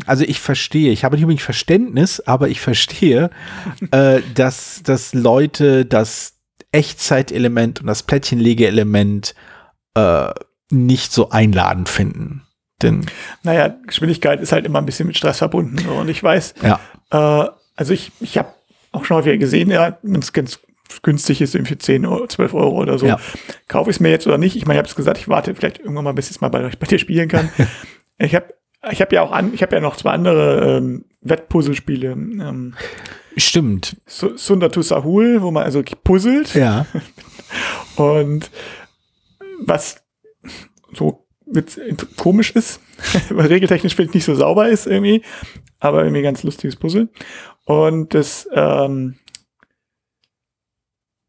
also 0.05 0.23
ich 0.23 0.39
verstehe, 0.39 0.91
ich 0.91 1.03
habe 1.03 1.15
nicht 1.15 1.23
unbedingt 1.23 1.41
Verständnis, 1.41 2.19
aber 2.21 2.49
ich 2.49 2.61
verstehe, 2.61 3.29
äh, 3.91 4.21
dass, 4.35 4.81
dass 4.83 5.13
Leute 5.13 5.85
das 5.85 6.37
Echtzeitelement 6.71 7.81
und 7.81 7.87
das 7.87 8.03
Plättchenlegeelement 8.03 9.35
äh, 9.95 10.29
nicht 10.69 11.11
so 11.11 11.29
einladend 11.29 11.89
finden. 11.89 12.43
Denn 12.81 13.05
naja, 13.43 13.75
Geschwindigkeit 13.85 14.41
ist 14.41 14.51
halt 14.51 14.65
immer 14.65 14.79
ein 14.79 14.85
bisschen 14.85 15.07
mit 15.07 15.17
Stress 15.17 15.39
verbunden. 15.39 15.85
Und 15.87 16.09
ich 16.09 16.23
weiß, 16.23 16.55
ja. 16.63 16.79
äh, 17.11 17.49
also 17.75 17.93
ich, 17.93 18.11
ich 18.19 18.37
habe 18.37 18.53
auch 18.91 19.05
schon 19.05 19.17
häufiger 19.17 19.37
gesehen, 19.37 19.69
ja, 19.69 19.97
wenn 20.01 20.21
es 20.21 20.33
ganz 20.33 20.59
günstig 21.01 21.41
ist, 21.41 21.55
irgendwie 21.55 21.73
für 21.73 21.77
10 21.77 22.05
Euro, 22.05 22.27
12 22.27 22.53
Euro 22.53 22.81
oder 22.81 22.97
so. 22.97 23.05
Ja. 23.05 23.19
Kaufe 23.67 23.89
ich 23.89 23.97
es 23.97 23.99
mir 23.99 24.09
jetzt 24.09 24.27
oder 24.27 24.37
nicht? 24.37 24.55
Ich 24.55 24.65
meine, 24.65 24.77
ich 24.77 24.79
habe 24.79 24.89
es 24.89 24.95
gesagt, 24.95 25.17
ich 25.17 25.27
warte 25.27 25.55
vielleicht 25.55 25.79
irgendwann 25.79 26.03
mal, 26.03 26.13
bis 26.13 26.25
ich 26.25 26.37
es 26.37 26.41
mal 26.41 26.49
bei, 26.49 26.69
bei 26.69 26.87
dir 26.87 26.99
spielen 26.99 27.29
kann. 27.29 27.49
ich 28.17 28.35
habe 28.35 28.53
ich 28.89 29.01
hab 29.01 29.11
ja 29.13 29.21
auch 29.21 29.31
an, 29.31 29.53
ich 29.53 29.61
habe 29.61 29.75
ja 29.75 29.81
noch 29.81 29.95
zwei 29.95 30.11
andere 30.11 30.77
ähm, 30.77 31.05
Wettpuzzlespiele. 31.21 32.11
Ähm, 32.11 32.73
Stimmt. 33.37 33.97
Sundatu 34.05 34.81
Sahul, 34.81 35.41
wo 35.41 35.51
man 35.51 35.63
also 35.63 35.83
puzzelt. 36.03 36.53
Ja. 36.55 36.85
Und 37.95 38.49
was 39.59 40.03
so 40.93 41.25
komisch 42.17 42.51
ist, 42.51 42.81
weil 43.29 43.47
regeltechnisch 43.47 43.95
vielleicht 43.95 44.15
nicht 44.15 44.25
so 44.25 44.35
sauber 44.35 44.69
ist 44.69 44.87
irgendwie, 44.87 45.21
aber 45.79 46.03
irgendwie 46.03 46.21
ganz 46.21 46.43
lustiges 46.43 46.75
Puzzle. 46.75 47.09
Und 47.65 48.13
das 48.13 48.49
ähm, 48.53 49.15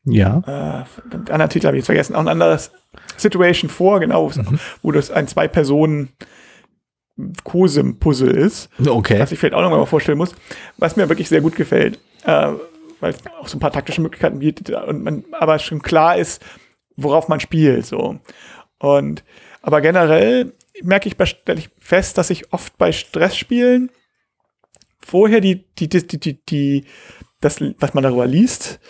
ja. 0.05 0.85
Äh, 0.85 1.11
den 1.11 1.29
anderen 1.29 1.51
Titel 1.51 1.67
habe 1.67 1.77
ich 1.77 1.83
jetzt 1.83 1.87
vergessen. 1.87 2.17
Auch 2.17 2.21
ein 2.21 2.29
anderes 2.29 2.73
Situation 3.17 3.71
4, 3.71 4.01
genau, 4.01 4.31
mhm. 4.31 4.59
wo 4.83 4.91
das 4.91 5.11
ein 5.11 5.29
Zwei-Personen- 5.29 6.09
Cosim-Puzzle 7.45 8.31
ist. 8.31 8.69
Okay. 8.85 9.19
Was 9.19 9.33
ich 9.33 9.39
vielleicht 9.39 9.55
auch 9.55 9.63
noch 9.63 9.71
mal 9.71 9.85
vorstellen 9.87 10.19
muss. 10.19 10.35
Was 10.79 10.97
mir 10.97 11.09
wirklich 11.09 11.29
sehr 11.29 11.41
gut 11.41 11.57
gefällt, 11.57 11.99
äh, 12.25 12.53
weil 13.01 13.11
es 13.11 13.19
auch 13.39 13.49
so 13.49 13.57
ein 13.57 13.61
paar 13.61 13.73
taktische 13.73 14.01
Möglichkeiten 14.01 14.39
bietet 14.39 14.71
und 14.71 15.03
man 15.03 15.25
aber 15.33 15.59
schon 15.59 15.83
klar 15.83 16.17
ist, 16.17 16.43
worauf 16.97 17.29
man 17.29 17.41
spielt. 17.41 17.87
So. 17.87 18.19
Und 18.79 19.25
aber 19.61 19.81
generell 19.81 20.55
merke 20.83 21.09
ich, 21.09 21.29
stelle 21.29 21.59
ich 21.59 21.71
fest, 21.79 22.19
dass 22.19 22.31
ich 22.31 22.53
oft 22.53 22.77
bei 22.79 22.93
Stressspielen 22.93 23.91
vorher 24.99 25.41
die, 25.41 25.65
die, 25.75 25.89
die, 25.89 26.07
die, 26.07 26.45
die, 26.47 26.85
das, 27.41 27.61
was 27.79 27.95
man 27.95 28.05
darüber 28.05 28.27
liest, 28.27 28.81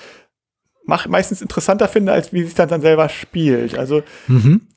mach, 0.85 1.07
meistens 1.07 1.43
interessanter 1.43 1.89
finde, 1.89 2.13
als 2.13 2.33
wie 2.33 2.45
sich 2.45 2.55
das 2.55 2.69
dann 2.69 2.83
selber 2.83 3.09
spielt. 3.09 3.77
Also 3.77 4.03
mhm. 4.29 4.69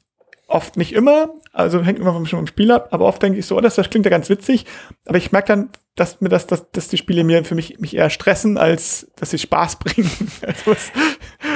Oft 0.47 0.77
nicht 0.77 0.93
immer, 0.93 1.29
also 1.53 1.81
hängt 1.83 1.99
immer 1.99 2.13
vom 2.13 2.47
Spiel 2.47 2.71
ab, 2.71 2.89
aber 2.91 3.05
oft 3.05 3.21
denke 3.21 3.39
ich 3.39 3.45
so, 3.45 3.57
oh, 3.57 3.61
das, 3.61 3.75
das 3.75 3.89
klingt 3.89 4.05
ja 4.05 4.11
ganz 4.11 4.29
witzig, 4.29 4.65
aber 5.05 5.17
ich 5.17 5.31
merke 5.31 5.47
dann, 5.47 5.69
dass 5.95 6.21
mir 6.21 6.29
das, 6.29 6.45
dass, 6.45 6.69
dass 6.71 6.89
die 6.89 6.97
Spiele 6.97 7.23
mir 7.23 7.43
für 7.45 7.55
mich, 7.55 7.79
mich 7.79 7.95
eher 7.95 8.09
stressen, 8.09 8.57
als 8.57 9.11
dass 9.15 9.31
sie 9.31 9.39
Spaß 9.39 9.75
bringen. 9.79 10.11
also 10.45 10.71
was, 10.71 10.91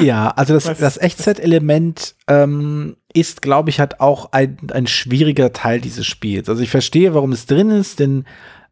ja, 0.01 0.29
also 0.29 0.53
das, 0.53 0.77
das 0.77 0.97
Echtzeit-Element 0.97 2.15
ähm, 2.27 2.95
ist, 3.13 3.41
glaube 3.41 3.69
ich, 3.69 3.79
halt 3.79 3.99
auch 3.99 4.31
ein, 4.31 4.57
ein 4.71 4.87
schwieriger 4.87 5.51
Teil 5.51 5.81
dieses 5.81 6.05
Spiels. 6.05 6.49
Also 6.49 6.63
ich 6.63 6.69
verstehe, 6.69 7.13
warum 7.13 7.31
es 7.31 7.45
drin 7.45 7.69
ist, 7.69 7.99
denn 7.99 8.25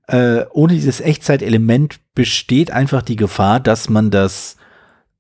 äh, 0.08 0.46
ohne 0.52 0.74
dieses 0.74 1.02
Echtzeit-Element 1.02 2.00
besteht 2.16 2.72
einfach 2.72 3.02
die 3.02 3.18
Gefahr, 3.18 3.60
dass 3.60 3.90
man 3.90 4.10
das 4.10 4.56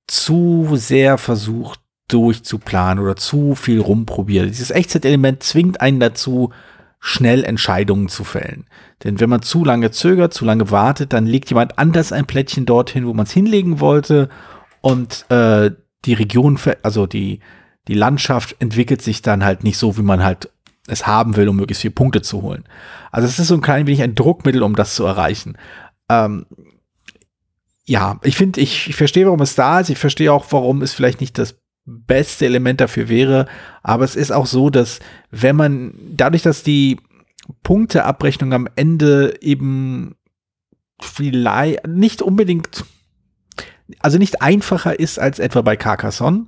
zu 0.07 0.69
sehr 0.75 1.17
versucht 1.17 1.81
durchzuplanen 2.08 3.04
oder 3.04 3.15
zu 3.15 3.56
viel 3.56 3.80
rumprobiert. 3.80 4.48
Dieses 4.48 4.72
Echtzeitelement 4.72 5.43
zwingt 5.43 5.82
einen 5.82 6.00
dazu, 6.00 6.52
schnell 7.00 7.43
Entscheidungen 7.43 8.10
zu 8.10 8.24
fällen. 8.24 8.65
Denn 9.04 9.20
wenn 9.20 9.30
man 9.30 9.41
zu 9.41 9.63
lange 9.63 9.91
zögert, 9.91 10.34
zu 10.34 10.46
lange 10.46 10.72
wartet, 10.72 11.13
dann 11.13 11.26
legt 11.26 11.50
jemand 11.50 11.78
anders 11.78 12.12
ein 12.12 12.26
Plättchen 12.26 12.65
dorthin, 12.65 13.06
wo 13.06 13.13
man 13.13 13.26
es 13.26 13.32
hinlegen 13.32 13.80
wollte 13.80 14.30
und 14.82 15.30
äh, 15.30 15.72
die 16.06 16.13
Region, 16.13 16.60
also 16.84 17.06
die, 17.06 17.39
die 17.88 17.93
Landschaft 17.93 18.56
entwickelt 18.60 19.02
sich 19.02 19.22
dann 19.22 19.43
halt 19.43 19.63
nicht 19.63 19.78
so, 19.78 19.98
wie 19.98 20.02
man 20.02 20.24
halt 20.24 20.50
es 20.88 21.06
haben 21.06 21.36
will, 21.36 21.50
um 21.50 21.58
möglichst 21.58 21.82
viele 21.82 21.93
Punkte 21.93 22.22
zu 22.22 22.41
holen. 22.41 22.63
Also 23.12 23.28
es 23.28 23.39
ist 23.39 23.48
so 23.48 23.56
ein 23.56 23.62
klein 23.62 23.88
wenig 23.88 24.02
ein 24.02 24.15
Druckmittel, 24.15 24.63
um 24.63 24.76
das 24.76 24.96
zu 24.96 25.04
erreichen. 25.06 25.58
Ähm, 26.10 26.46
ja, 27.86 28.20
ich 28.24 28.38
finde, 28.38 28.60
ich, 28.62 28.89
ich 28.89 28.96
verstehe, 28.96 29.26
warum 29.26 29.41
es 29.41 29.56
da 29.56 29.80
ist. 29.80 29.89
Ich 29.89 29.98
verstehe 29.98 30.32
auch, 30.32 30.46
warum 30.50 30.82
es 30.82 30.93
vielleicht 30.93 31.22
nicht 31.22 31.38
das 31.38 31.56
beste 31.88 32.45
Element 32.45 32.82
dafür 32.82 33.10
wäre. 33.10 33.47
Aber 33.82 34.04
es 34.04 34.15
ist 34.15 34.32
auch 34.32 34.45
so, 34.45 34.69
dass 34.69 35.00
wenn 35.32 35.56
man 35.56 35.93
dadurch, 36.12 36.43
dass 36.43 36.62
die 36.62 36.97
Punkteabrechnung 37.63 38.54
am 38.54 38.67
Ende 38.76 39.36
eben 39.41 40.15
vielleicht 41.00 41.88
nicht 41.88 42.21
unbedingt, 42.21 42.86
also 44.00 44.17
nicht 44.17 44.41
einfacher 44.41 45.00
ist 45.00 45.17
als 45.17 45.39
etwa 45.39 45.62
bei 45.62 45.78
Carcassonne. 45.78 46.47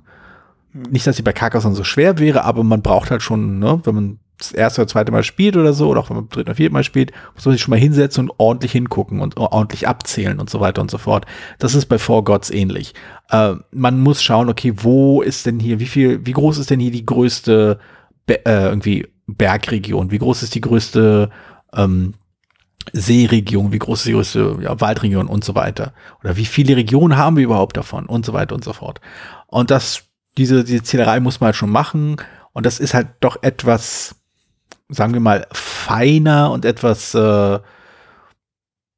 Hm. 0.72 0.82
Nicht, 0.90 1.06
dass 1.06 1.16
sie 1.16 1.22
bei 1.22 1.32
Carcassonne 1.32 1.74
so 1.74 1.84
schwer 1.84 2.18
wäre, 2.18 2.44
aber 2.44 2.62
man 2.62 2.82
braucht 2.82 3.10
halt 3.10 3.22
schon, 3.22 3.58
ne, 3.58 3.80
wenn 3.84 3.94
man 3.94 4.18
das 4.40 4.52
erste 4.52 4.80
oder 4.80 4.88
zweite 4.88 5.12
Mal 5.12 5.22
spielt 5.22 5.56
oder 5.56 5.72
so, 5.72 5.88
oder 5.88 6.00
auch 6.00 6.10
wenn 6.10 6.16
man 6.16 6.28
dritten 6.28 6.48
oder 6.48 6.56
vierten 6.56 6.72
Mal 6.72 6.84
spielt, 6.84 7.12
muss 7.34 7.44
man 7.44 7.52
sich 7.52 7.62
schon 7.62 7.70
mal 7.70 7.78
hinsetzen 7.78 8.28
und 8.28 8.34
ordentlich 8.38 8.72
hingucken 8.72 9.20
und 9.20 9.36
ordentlich 9.36 9.86
abzählen 9.86 10.40
und 10.40 10.50
so 10.50 10.60
weiter 10.60 10.80
und 10.80 10.90
so 10.90 10.98
fort. 10.98 11.26
Das 11.58 11.74
ist 11.74 11.86
bei 11.86 11.98
Four 11.98 12.24
Gods 12.24 12.50
ähnlich. 12.50 12.94
Äh, 13.30 13.54
man 13.70 14.00
muss 14.00 14.22
schauen, 14.22 14.48
okay, 14.48 14.72
wo 14.76 15.22
ist 15.22 15.46
denn 15.46 15.60
hier, 15.60 15.78
wie 15.78 15.86
viel, 15.86 16.26
wie 16.26 16.32
groß 16.32 16.58
ist 16.58 16.70
denn 16.70 16.80
hier 16.80 16.90
die 16.90 17.06
größte 17.06 17.78
Be 18.26 18.44
äh, 18.46 18.66
irgendwie 18.66 19.06
Bergregion? 19.26 20.10
Wie 20.10 20.18
groß 20.18 20.42
ist 20.42 20.54
die 20.54 20.60
größte 20.60 21.30
ähm, 21.74 22.14
Seeregion? 22.92 23.72
Wie 23.72 23.78
groß 23.78 24.00
ist 24.00 24.08
die 24.08 24.12
größte 24.12 24.58
ja, 24.62 24.80
Waldregion 24.80 25.26
und 25.26 25.44
so 25.44 25.54
weiter? 25.54 25.92
Oder 26.22 26.36
wie 26.36 26.46
viele 26.46 26.76
Regionen 26.76 27.16
haben 27.16 27.36
wir 27.36 27.44
überhaupt 27.44 27.76
davon 27.76 28.06
und 28.06 28.26
so 28.26 28.32
weiter 28.32 28.54
und 28.54 28.64
so 28.64 28.72
fort. 28.72 29.00
Und 29.46 29.70
das, 29.70 30.04
diese, 30.36 30.64
diese 30.64 30.82
Zählerei 30.82 31.20
muss 31.20 31.40
man 31.40 31.46
halt 31.46 31.56
schon 31.56 31.70
machen. 31.70 32.16
Und 32.52 32.66
das 32.66 32.80
ist 32.80 32.94
halt 32.94 33.08
doch 33.20 33.42
etwas, 33.42 34.16
sagen 34.90 35.12
wir 35.12 35.20
mal, 35.20 35.46
feiner 35.52 36.50
und 36.50 36.64
etwas 36.64 37.14
äh, 37.14 37.58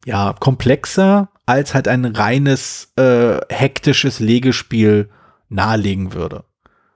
ja, 0.05 0.35
komplexer, 0.39 1.29
als 1.47 1.75
halt 1.75 1.89
ein 1.89 2.05
reines 2.05 2.93
äh, 2.97 3.39
hektisches 3.49 4.21
Legespiel 4.21 5.11
nahelegen 5.49 6.13
würde. 6.13 6.45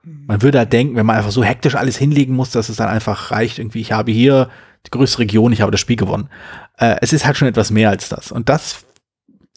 Man 0.03 0.41
würde 0.41 0.59
halt 0.59 0.71
denken, 0.71 0.95
wenn 0.95 1.05
man 1.05 1.17
einfach 1.17 1.31
so 1.31 1.43
hektisch 1.43 1.75
alles 1.75 1.97
hinlegen 1.97 2.33
muss, 2.33 2.51
dass 2.51 2.69
es 2.69 2.77
dann 2.77 2.87
einfach 2.87 3.31
reicht, 3.31 3.59
irgendwie, 3.59 3.81
ich 3.81 3.91
habe 3.91 4.11
hier 4.11 4.49
die 4.85 4.91
größte 4.91 5.19
Region, 5.19 5.51
ich 5.51 5.61
habe 5.61 5.71
das 5.71 5.81
Spiel 5.81 5.97
gewonnen. 5.97 6.29
Äh, 6.77 6.95
es 7.01 7.11
ist 7.11 7.25
halt 7.25 7.35
schon 7.35 7.47
etwas 7.47 7.71
mehr 7.71 7.89
als 7.89 8.07
das. 8.07 8.31
Und 8.31 8.47
das 8.47 8.85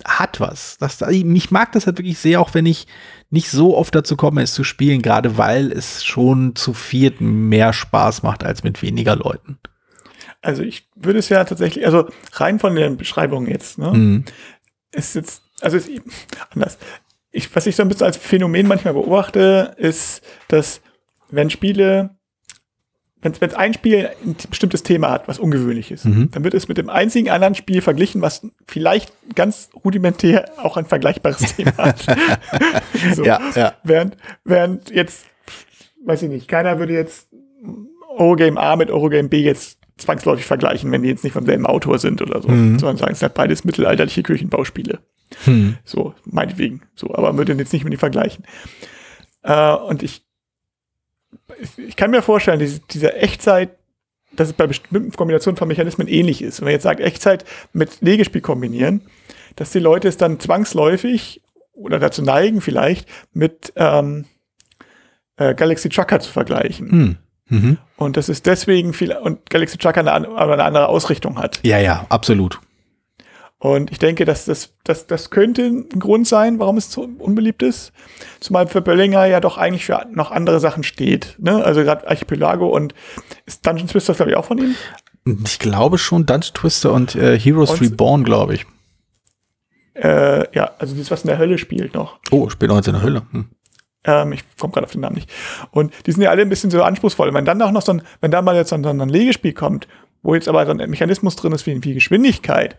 hat 0.04 0.40
was. 0.40 0.76
Das, 0.78 1.00
ich 1.02 1.50
mag 1.50 1.72
das 1.72 1.86
halt 1.86 1.98
wirklich 1.98 2.18
sehr, 2.18 2.40
auch 2.40 2.54
wenn 2.54 2.66
ich 2.66 2.86
nicht 3.30 3.50
so 3.50 3.76
oft 3.76 3.94
dazu 3.94 4.16
komme, 4.16 4.42
es 4.42 4.52
zu 4.52 4.64
spielen, 4.64 5.02
gerade 5.02 5.38
weil 5.38 5.72
es 5.72 6.04
schon 6.04 6.56
zu 6.56 6.74
viert 6.74 7.20
mehr 7.20 7.72
Spaß 7.72 8.22
macht 8.22 8.44
als 8.44 8.64
mit 8.64 8.82
weniger 8.82 9.16
Leuten. 9.16 9.58
Also 10.42 10.62
ich 10.62 10.88
würde 10.96 11.18
es 11.18 11.28
ja 11.28 11.44
tatsächlich, 11.44 11.86
also 11.86 12.08
rein 12.32 12.58
von 12.58 12.74
den 12.74 12.96
Beschreibungen 12.96 13.48
jetzt, 13.48 13.78
ne, 13.78 13.92
mhm. 13.92 14.24
ist 14.90 15.14
jetzt, 15.14 15.42
also 15.60 15.76
ist 15.76 15.90
anders. 16.50 16.78
Ich, 17.30 17.54
was 17.54 17.66
ich 17.66 17.76
so 17.76 17.82
ein 17.82 17.88
bisschen 17.88 18.06
als 18.06 18.16
Phänomen 18.16 18.66
manchmal 18.66 18.94
beobachte, 18.94 19.74
ist, 19.76 20.22
dass 20.48 20.80
wenn 21.30 21.50
Spiele 21.50 22.18
wenn 23.22 23.32
es 23.32 23.54
ein 23.54 23.74
Spiel 23.74 24.10
ein 24.24 24.36
bestimmtes 24.48 24.82
Thema 24.82 25.10
hat, 25.10 25.28
was 25.28 25.38
ungewöhnlich 25.38 25.90
ist, 25.90 26.06
mhm. 26.06 26.30
dann 26.30 26.44
wird 26.44 26.54
es 26.54 26.68
mit 26.68 26.78
dem 26.78 26.88
einzigen 26.88 27.28
anderen 27.28 27.54
Spiel 27.54 27.82
verglichen, 27.82 28.22
was 28.22 28.46
vielleicht 28.66 29.12
ganz 29.34 29.70
rudimentär 29.84 30.46
auch 30.56 30.76
ein 30.76 30.86
vergleichbares 30.86 31.38
Thema 31.56 31.76
hat. 31.76 32.06
so. 33.14 33.24
ja, 33.24 33.40
ja. 33.54 33.74
Während, 33.84 34.16
während 34.44 34.90
jetzt, 34.90 35.26
weiß 36.04 36.22
ich 36.22 36.30
nicht, 36.30 36.48
keiner 36.48 36.78
würde 36.78 36.94
jetzt 36.94 37.28
Eurogame 38.16 38.58
A 38.58 38.76
mit 38.76 38.90
Eurogame 38.90 39.28
B 39.28 39.42
jetzt 39.42 39.78
zwangsläufig 39.98 40.46
vergleichen, 40.46 40.90
wenn 40.90 41.02
die 41.02 41.10
jetzt 41.10 41.24
nicht 41.24 41.34
vom 41.34 41.44
selben 41.44 41.66
Autor 41.66 41.98
sind 41.98 42.22
oder 42.22 42.40
so, 42.40 42.48
mhm. 42.48 42.78
sondern 42.78 42.96
sagen, 42.96 43.12
es 43.12 43.18
sind 43.18 43.34
beides 43.34 43.64
mittelalterliche 43.64 44.22
Kirchenbauspiele. 44.22 45.00
Mhm. 45.44 45.76
So, 45.84 46.14
meinetwegen. 46.24 46.82
So, 46.94 47.14
aber 47.14 47.36
würde 47.36 47.52
jetzt 47.52 47.72
nicht 47.72 47.84
mit 47.84 47.92
die 47.92 47.98
vergleichen. 47.98 48.44
Äh, 49.42 49.74
und 49.74 50.02
ich 50.02 50.22
ich 51.76 51.96
kann 51.96 52.10
mir 52.10 52.22
vorstellen, 52.22 52.58
diese, 52.58 52.80
diese 52.90 53.14
Echtzeit, 53.14 53.70
dass 54.32 54.48
es 54.48 54.54
bei 54.54 54.66
bestimmten 54.66 55.12
Kombinationen 55.12 55.56
von 55.56 55.68
Mechanismen 55.68 56.08
ähnlich 56.08 56.42
ist. 56.42 56.60
Wenn 56.60 56.66
man 56.66 56.72
jetzt 56.72 56.84
sagt, 56.84 57.00
Echtzeit 57.00 57.44
mit 57.72 58.00
Legespiel 58.00 58.40
kombinieren, 58.40 59.02
dass 59.56 59.70
die 59.70 59.80
Leute 59.80 60.08
es 60.08 60.16
dann 60.16 60.38
zwangsläufig 60.38 61.42
oder 61.72 61.98
dazu 61.98 62.22
neigen 62.22 62.60
vielleicht 62.60 63.08
mit 63.32 63.72
ähm, 63.76 64.26
äh, 65.36 65.54
Galaxy 65.54 65.88
Trucker 65.88 66.20
zu 66.20 66.30
vergleichen. 66.30 66.90
Hm. 66.90 67.16
Mhm. 67.48 67.78
Und 67.96 68.16
das 68.16 68.28
ist 68.28 68.46
deswegen 68.46 68.92
viel, 68.92 69.12
und 69.12 69.50
Galaxy 69.50 69.76
Trucker 69.76 70.00
eine, 70.00 70.28
eine 70.36 70.64
andere 70.64 70.88
Ausrichtung 70.88 71.38
hat. 71.38 71.60
Ja, 71.64 71.78
ja, 71.78 72.06
absolut. 72.08 72.60
Und 73.60 73.92
ich 73.92 73.98
denke, 73.98 74.24
dass 74.24 74.46
das, 74.46 74.72
das, 74.84 75.06
das 75.06 75.28
könnte 75.28 75.62
ein 75.62 76.00
Grund 76.00 76.26
sein, 76.26 76.58
warum 76.58 76.78
es 76.78 76.90
so 76.90 77.06
unbeliebt 77.18 77.62
ist. 77.62 77.92
Zumal 78.40 78.66
für 78.66 78.80
Böllinger 78.80 79.26
ja 79.26 79.38
doch 79.38 79.58
eigentlich 79.58 79.84
für 79.84 80.06
noch 80.10 80.30
andere 80.30 80.60
Sachen 80.60 80.82
steht. 80.82 81.36
Ne? 81.38 81.62
Also 81.62 81.82
gerade 81.82 82.08
Archipelago 82.08 82.74
und 82.74 82.94
ist 83.44 83.66
Dungeon 83.66 83.86
Twister, 83.86 84.14
glaube 84.14 84.30
ich, 84.30 84.36
auch 84.38 84.46
von 84.46 84.56
ihm? 84.56 84.74
Ich 85.44 85.58
glaube 85.58 85.98
schon 85.98 86.24
Dungeon 86.24 86.54
Twister 86.54 86.90
und 86.90 87.14
äh, 87.14 87.38
Heroes 87.38 87.72
und, 87.72 87.82
Reborn, 87.82 88.24
glaube 88.24 88.54
ich. 88.54 88.66
Äh, 89.92 90.56
ja, 90.56 90.70
also 90.78 90.96
das, 90.96 91.10
was 91.10 91.24
in 91.24 91.28
der 91.28 91.36
Hölle 91.36 91.58
spielt 91.58 91.92
noch. 91.92 92.18
Oh, 92.30 92.48
spielt 92.48 92.70
noch 92.70 92.76
jetzt 92.76 92.88
in 92.88 92.94
der 92.94 93.02
Hölle. 93.02 93.22
Hm. 93.30 93.50
Ähm, 94.04 94.32
ich 94.32 94.42
komme 94.58 94.72
gerade 94.72 94.86
auf 94.86 94.92
den 94.92 95.02
Namen 95.02 95.16
nicht. 95.16 95.30
Und 95.70 95.92
die 96.06 96.12
sind 96.12 96.22
ja 96.22 96.30
alle 96.30 96.40
ein 96.40 96.48
bisschen 96.48 96.70
so 96.70 96.82
anspruchsvoll. 96.82 97.34
Wenn 97.34 97.44
dann 97.44 97.60
auch 97.60 97.72
noch 97.72 97.82
so 97.82 97.92
ein, 97.92 98.02
wenn 98.22 98.30
da 98.30 98.40
mal 98.40 98.56
jetzt 98.56 98.70
so 98.70 98.76
ein, 98.76 98.84
so 98.84 98.88
ein 98.88 99.08
Legespiel 99.10 99.52
kommt, 99.52 99.86
wo 100.22 100.34
jetzt 100.34 100.48
aber 100.48 100.64
so 100.64 100.72
ein 100.72 100.88
Mechanismus 100.88 101.36
drin 101.36 101.52
ist 101.52 101.66
wie, 101.66 101.84
wie 101.84 101.92
Geschwindigkeit, 101.92 102.78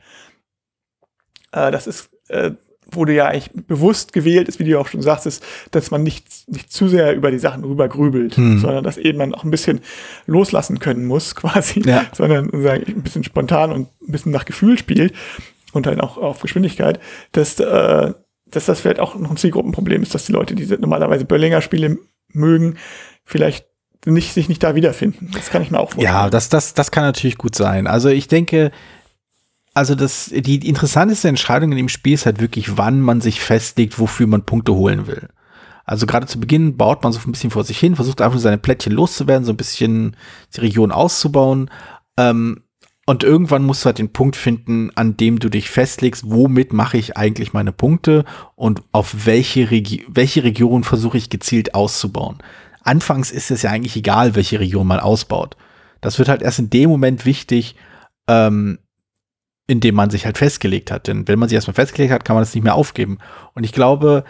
äh, 1.52 1.72
das 1.72 1.88
ist, 1.88 2.10
äh, 2.30 2.52
wurde 2.94 3.14
ja 3.14 3.28
eigentlich 3.28 3.52
bewusst 3.68 4.14
gewählt 4.14 4.48
ist, 4.48 4.60
wie 4.60 4.66
du 4.66 4.80
auch 4.80 4.88
schon 4.88 5.02
sagtest, 5.02 5.44
dass 5.72 5.92
man 5.92 6.04
nicht, 6.04 6.26
nicht 6.48 6.72
zu 6.72 6.88
sehr 6.88 7.16
über 7.16 7.32
die 7.32 7.40
Sachen 7.40 7.64
rüber 7.64 7.88
grübelt, 7.88 8.36
hm. 8.36 8.60
sondern 8.60 8.84
dass 8.84 8.98
eben 8.98 9.18
man 9.18 9.34
auch 9.34 9.44
ein 9.44 9.52
bisschen 9.52 9.82
loslassen 10.26 10.80
können 10.80 11.06
muss, 11.06 11.36
quasi, 11.36 11.82
ja. 11.86 12.06
sondern 12.14 12.50
sagen, 12.62 12.84
ein 12.88 13.04
bisschen 13.04 13.24
spontan 13.24 13.72
und 13.72 13.88
ein 14.02 14.12
bisschen 14.12 14.32
nach 14.32 14.46
Gefühl 14.46 14.78
spielt 14.78 15.14
und 15.74 15.86
dann 15.86 16.02
auch 16.02 16.18
auf 16.18 16.42
Geschwindigkeit, 16.42 17.00
dass, 17.32 17.60
äh, 17.60 18.14
dass 18.48 18.66
das 18.66 18.82
vielleicht 18.82 19.00
auch 19.00 19.16
noch 19.16 19.32
ein 19.32 19.38
Zielgruppenproblem 19.38 20.04
ist, 20.04 20.14
dass 20.14 20.26
die 20.26 20.34
Leute, 20.34 20.56
die 20.56 20.66
normalerweise 20.78 21.26
Böllinger 21.26 21.62
Spiele 21.62 21.98
mögen, 22.34 22.76
vielleicht 23.24 23.66
nicht, 24.06 24.34
sich 24.34 24.50
nicht 24.50 24.64
da 24.64 24.76
wiederfinden. 24.76 25.30
Das 25.34 25.50
kann 25.50 25.62
ich 25.62 25.72
mir 25.72 25.80
auch 25.80 25.92
vorstellen. 25.92 26.14
Ja, 26.14 26.30
das, 26.30 26.50
das, 26.50 26.74
das 26.74 26.92
kann 26.92 27.04
natürlich 27.04 27.38
gut 27.38 27.56
sein. 27.56 27.88
Also 27.88 28.10
ich 28.10 28.28
denke, 28.28 28.72
also 29.74 29.96
das, 29.96 30.32
die 30.34 30.68
interessanteste 30.68 31.30
Entscheidung 31.30 31.72
in 31.72 31.78
dem 31.78 31.90
Spiel 31.90 32.14
ist 32.14 32.26
halt 32.26 32.42
wirklich, 32.42 32.78
wann 32.78 33.00
man 33.00 33.22
sich 33.22 33.40
festlegt, 33.42 34.00
wofür 34.00 34.28
man 34.28 34.46
Punkte 34.46 34.74
holen 34.74 35.08
will. 35.08 35.30
Also 35.86 36.06
gerade 36.06 36.28
zu 36.28 36.40
Beginn 36.40 36.78
baut 36.78 37.04
man 37.04 37.12
so 37.12 37.20
ein 37.26 37.32
bisschen 37.32 37.52
vor 37.52 37.64
sich 37.64 37.80
hin, 37.80 37.96
versucht 37.96 38.22
einfach 38.22 38.40
seine 38.40 38.58
Plättchen 38.58 38.94
loszuwerden, 38.94 39.46
so 39.46 39.54
ein 39.54 39.58
bisschen 39.58 40.16
die 40.56 40.62
Region 40.62 40.92
auszubauen. 40.92 41.70
Ähm, 42.18 42.64
und 43.06 43.24
irgendwann 43.24 43.66
musst 43.66 43.84
du 43.84 43.88
halt 43.88 43.98
den 43.98 44.14
Punkt 44.14 44.36
finden, 44.36 44.92
an 44.96 45.18
dem 45.18 45.40
du 45.40 45.50
dich 45.50 45.70
festlegst, 45.70 46.24
womit 46.28 46.72
mache 46.72 46.98
ich 46.98 47.18
eigentlich 47.18 47.52
meine 47.52 47.72
Punkte 47.72 48.26
und 48.56 48.84
auf 48.92 49.26
welche, 49.26 49.72
Regi 49.72 50.06
welche 50.08 50.44
Region 50.44 50.84
versuche 50.84 51.18
ich 51.18 51.30
gezielt 51.30 51.74
auszubauen. 51.74 52.38
Anfangs 52.84 53.32
ist 53.32 53.52
es 53.52 53.64
ja 53.64 53.72
eigentlich 53.72 53.96
egal, 53.96 54.36
welche 54.36 54.60
Region 54.60 54.88
man 54.88 55.00
ausbaut. 55.00 55.58
Das 56.00 56.20
wird 56.20 56.30
halt 56.30 56.42
erst 56.42 56.60
in 56.60 56.70
dem 56.70 56.90
Moment 56.90 57.26
wichtig, 57.26 57.76
ähm, 58.28 58.80
in 59.68 59.80
dem 59.80 59.96
man 59.96 60.10
sich 60.10 60.26
halt 60.26 60.38
festgelegt 60.38 60.92
hat. 60.92 61.08
Denn 61.08 61.28
wenn 61.28 61.40
man 61.40 61.50
sich 61.50 61.56
erstmal 61.56 61.76
festgelegt 61.76 62.14
hat, 62.14 62.26
kann 62.26 62.36
man 62.36 62.42
das 62.42 62.54
nicht 62.54 62.64
mehr 62.64 62.76
aufgeben. 62.76 63.20
Und 63.54 63.64
ich 63.64 63.72
glaube, 63.72 64.24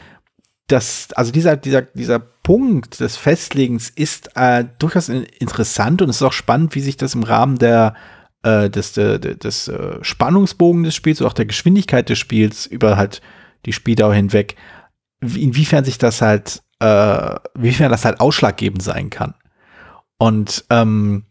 dass, 0.67 1.11
also 1.13 1.31
dieser, 1.31 1.57
dieser, 1.57 1.81
dieser 1.81 2.19
Punkt 2.19 2.99
des 2.99 3.17
Festlegens 3.17 3.89
ist 3.89 4.35
äh, 4.35 4.65
durchaus 4.79 5.09
interessant 5.09 6.01
und 6.01 6.09
es 6.09 6.17
ist 6.17 6.21
auch 6.21 6.33
spannend, 6.33 6.75
wie 6.75 6.81
sich 6.81 6.97
das 6.97 7.13
im 7.13 7.23
Rahmen 7.23 7.57
der, 7.57 7.95
äh, 8.43 8.69
des, 8.69 8.93
de, 8.93 9.19
de, 9.19 9.35
des 9.35 9.67
äh, 9.67 9.97
Spannungsbogen 10.01 10.83
des 10.83 10.95
Spiels 10.95 11.21
oder 11.21 11.29
auch 11.29 11.35
der 11.35 11.45
Geschwindigkeit 11.45 12.09
des 12.09 12.19
Spiels 12.19 12.65
über 12.65 12.97
halt 12.97 13.21
die 13.65 13.73
Spieldauer 13.73 14.13
hinweg, 14.13 14.55
inwiefern 15.21 15.85
sich 15.85 15.97
das 15.97 16.21
halt, 16.21 16.63
äh, 16.79 17.35
inwiefern 17.55 17.91
das 17.91 18.05
halt 18.05 18.19
ausschlaggebend 18.19 18.81
sein 18.81 19.09
kann. 19.09 19.35
Und 20.17 20.65
ähm, 20.69 21.25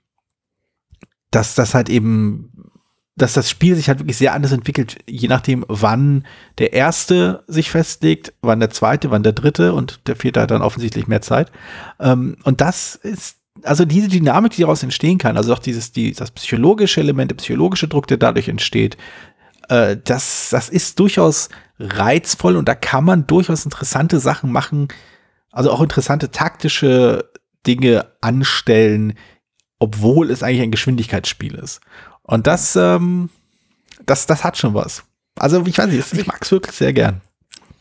dass 1.30 1.54
das 1.54 1.74
halt 1.74 1.88
eben 1.88 2.59
dass 3.20 3.34
das 3.34 3.50
Spiel 3.50 3.76
sich 3.76 3.88
halt 3.88 3.98
wirklich 3.98 4.16
sehr 4.16 4.32
anders 4.32 4.52
entwickelt, 4.52 4.98
je 5.06 5.28
nachdem, 5.28 5.64
wann 5.68 6.26
der 6.58 6.72
erste 6.72 7.44
sich 7.46 7.70
festlegt, 7.70 8.32
wann 8.40 8.60
der 8.60 8.70
zweite, 8.70 9.10
wann 9.10 9.22
der 9.22 9.32
dritte 9.32 9.74
und 9.74 10.00
der 10.06 10.16
vierte 10.16 10.40
hat 10.40 10.50
dann 10.50 10.62
offensichtlich 10.62 11.06
mehr 11.06 11.20
Zeit. 11.20 11.52
Ähm, 11.98 12.36
und 12.44 12.60
das 12.60 12.94
ist 12.94 13.36
also 13.62 13.84
diese 13.84 14.08
Dynamik, 14.08 14.52
die 14.52 14.62
daraus 14.62 14.82
entstehen 14.82 15.18
kann, 15.18 15.36
also 15.36 15.52
auch 15.52 15.58
dieses, 15.58 15.92
die, 15.92 16.12
das 16.12 16.30
psychologische 16.30 17.00
Element, 17.00 17.30
der 17.30 17.36
psychologische 17.36 17.88
Druck, 17.88 18.06
der 18.06 18.16
dadurch 18.16 18.48
entsteht, 18.48 18.96
äh, 19.68 19.98
das, 20.02 20.48
das 20.50 20.70
ist 20.70 20.98
durchaus 20.98 21.50
reizvoll 21.78 22.56
und 22.56 22.68
da 22.68 22.74
kann 22.74 23.04
man 23.04 23.26
durchaus 23.26 23.64
interessante 23.64 24.18
Sachen 24.18 24.50
machen, 24.50 24.88
also 25.52 25.70
auch 25.70 25.82
interessante 25.82 26.30
taktische 26.30 27.30
Dinge 27.66 28.06
anstellen, 28.22 29.14
obwohl 29.78 30.30
es 30.30 30.42
eigentlich 30.42 30.62
ein 30.62 30.70
Geschwindigkeitsspiel 30.70 31.54
ist. 31.54 31.80
Und 32.30 32.46
das, 32.46 32.76
ähm, 32.76 33.28
das, 34.06 34.26
das 34.26 34.44
hat 34.44 34.56
schon 34.56 34.72
was. 34.72 35.02
Also 35.36 35.64
ich 35.66 35.76
weiß 35.76 35.88
nicht, 35.88 36.12
ich 36.12 36.26
mag 36.26 36.38
es 36.42 36.52
wirklich 36.52 36.76
sehr 36.76 36.92
gern. 36.92 37.20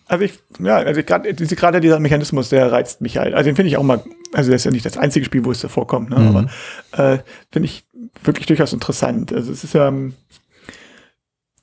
Also 0.08 0.26
ich, 0.26 0.40
ja, 0.60 0.78
also 0.78 1.04
gerade 1.04 1.32
gerade 1.34 1.80
dieser 1.80 2.00
Mechanismus, 2.00 2.50
der 2.50 2.72
reizt 2.72 3.00
mich 3.00 3.18
halt. 3.18 3.36
Also 3.36 3.48
den 3.48 3.56
finde 3.56 3.70
ich 3.70 3.78
auch 3.78 3.84
mal, 3.84 4.04
also 4.34 4.52
das 4.52 4.62
ist 4.62 4.66
ja 4.66 4.72
nicht 4.72 4.86
das 4.86 4.98
einzige 4.98 5.24
Spiel, 5.24 5.46
wo 5.46 5.52
es 5.52 5.62
da 5.62 5.68
vorkommt, 5.68 6.10
ne? 6.10 6.20
Mhm. 6.20 6.50
aber 6.92 7.14
äh, 7.14 7.20
finde 7.52 7.68
ich 7.68 7.86
wirklich 8.24 8.48
durchaus 8.48 8.74
interessant. 8.74 9.32
Also 9.32 9.52
es 9.52 9.64
ist 9.64 9.76
ja, 9.76 9.88
ähm, 9.88 10.16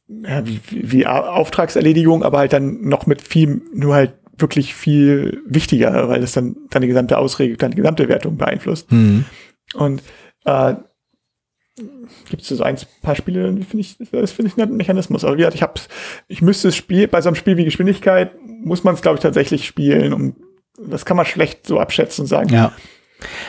ja 0.07 0.47
wie, 0.47 0.61
wie 0.71 1.07
Auftragserledigung, 1.09 2.23
aber 2.23 2.39
halt 2.39 2.53
dann 2.53 2.83
noch 2.83 3.07
mit 3.07 3.21
viel, 3.21 3.63
nur 3.75 3.97
halt 3.97 4.15
wirklich 4.39 4.77
viel 4.77 5.43
wichtiger, 5.47 6.09
weil 6.09 6.21
das 6.21 6.33
dann 6.33 6.55
deine 6.71 6.87
gesamte 6.87 7.19
Ausregung, 7.19 7.59
deine 7.59 7.75
gesamte 7.75 8.09
Wertung 8.09 8.37
beeinflusst. 8.37 8.93
Mhm. 8.93 9.25
Und 9.75 10.03
äh, 10.45 10.75
gibt 12.31 12.43
es 12.43 12.49
so 12.49 12.63
ein 12.63 12.77
paar 13.03 13.17
Spiele, 13.17 13.53
finde 13.53 13.81
ich, 13.81 13.97
das 14.11 14.33
finde 14.33 14.51
ich 14.51 14.63
ein 14.63 14.77
Mechanismus. 14.77 15.25
Aber 15.25 15.35
wie 15.35 15.39
gesagt, 15.39 15.55
ich 15.55 15.63
hab's, 15.63 15.89
ich 16.29 16.43
müsste 16.43 16.69
es 16.69 16.77
spielen, 16.77 17.11
bei 17.11 17.21
so 17.21 17.29
einem 17.29 17.37
Spiel 17.37 17.57
wie 17.57 17.65
Geschwindigkeit 17.65 18.33
muss 18.65 18.85
man 18.85 18.95
es, 18.95 19.03
glaube 19.03 19.17
ich, 19.17 19.23
tatsächlich 19.23 19.67
spielen. 19.67 20.13
Um, 20.13 20.37
das 20.79 21.05
kann 21.05 21.17
man 21.17 21.27
schlecht 21.27 21.67
so 21.67 21.79
abschätzen 21.79 22.23
und 22.23 22.29
sagen. 22.29 22.49
Ja. 22.51 22.73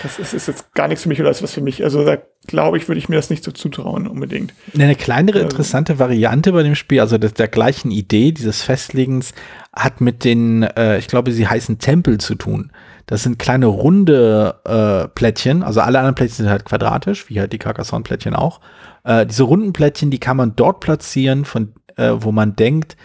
Das 0.02 0.18
ist, 0.18 0.34
ist 0.34 0.48
jetzt 0.48 0.74
gar 0.74 0.88
nichts 0.88 1.04
für 1.04 1.10
mich 1.10 1.20
oder 1.20 1.30
ist 1.30 1.44
was 1.44 1.54
für 1.54 1.62
mich. 1.62 1.84
Also 1.84 2.06
da 2.06 2.18
glaube 2.48 2.78
ich, 2.78 2.88
würde 2.88 3.00
ich 3.00 3.10
mir 3.10 3.18
das 3.18 3.30
nicht 3.30 3.44
so 3.44 3.52
zutrauen 3.52 4.08
unbedingt. 4.08 4.54
Eine 4.74 4.96
kleinere 4.96 5.40
also 5.40 5.50
interessante 5.50 6.00
Variante 6.00 6.54
bei 6.54 6.64
dem 6.64 6.76
Spiel, 6.76 7.02
also 7.02 7.18
der, 7.18 7.32
der 7.32 7.50
gleichen 7.50 7.92
Idee 7.92 8.32
dieses 8.32 8.62
Festlegens, 8.62 9.34
hat 9.74 10.00
mit 10.00 10.24
den, 10.24 10.64
äh, 10.64 11.00
ich 11.00 11.08
glaube, 11.08 11.32
sie 11.34 11.48
heißen 11.48 11.80
Tempel 11.80 12.18
zu 12.18 12.36
tun. 12.36 12.72
Das 13.08 13.24
sind 13.24 13.40
kleine 13.40 13.68
runde 13.68 14.60
äh, 14.66 15.08
Plättchen, 15.08 15.64
also 15.64 15.80
alle 15.80 15.98
anderen 16.00 16.16
Plättchen 16.16 16.44
sind 16.44 16.50
halt 16.50 16.66
quadratisch, 16.66 17.30
wie 17.30 17.40
halt 17.40 17.54
die 17.54 17.58
Carcassonne-Plättchen 17.58 18.36
auch. 18.36 18.60
Äh, 19.06 19.26
diese 19.26 19.44
runden 19.44 19.72
Plättchen, 19.72 20.12
die 20.12 20.20
kann 20.20 20.36
man 20.36 20.58
dort 20.58 20.82
platzieren, 20.82 21.46
von, 21.46 21.74
äh, 21.96 22.12
wo 22.18 22.34
man 22.34 22.58
denkt, 22.58 22.98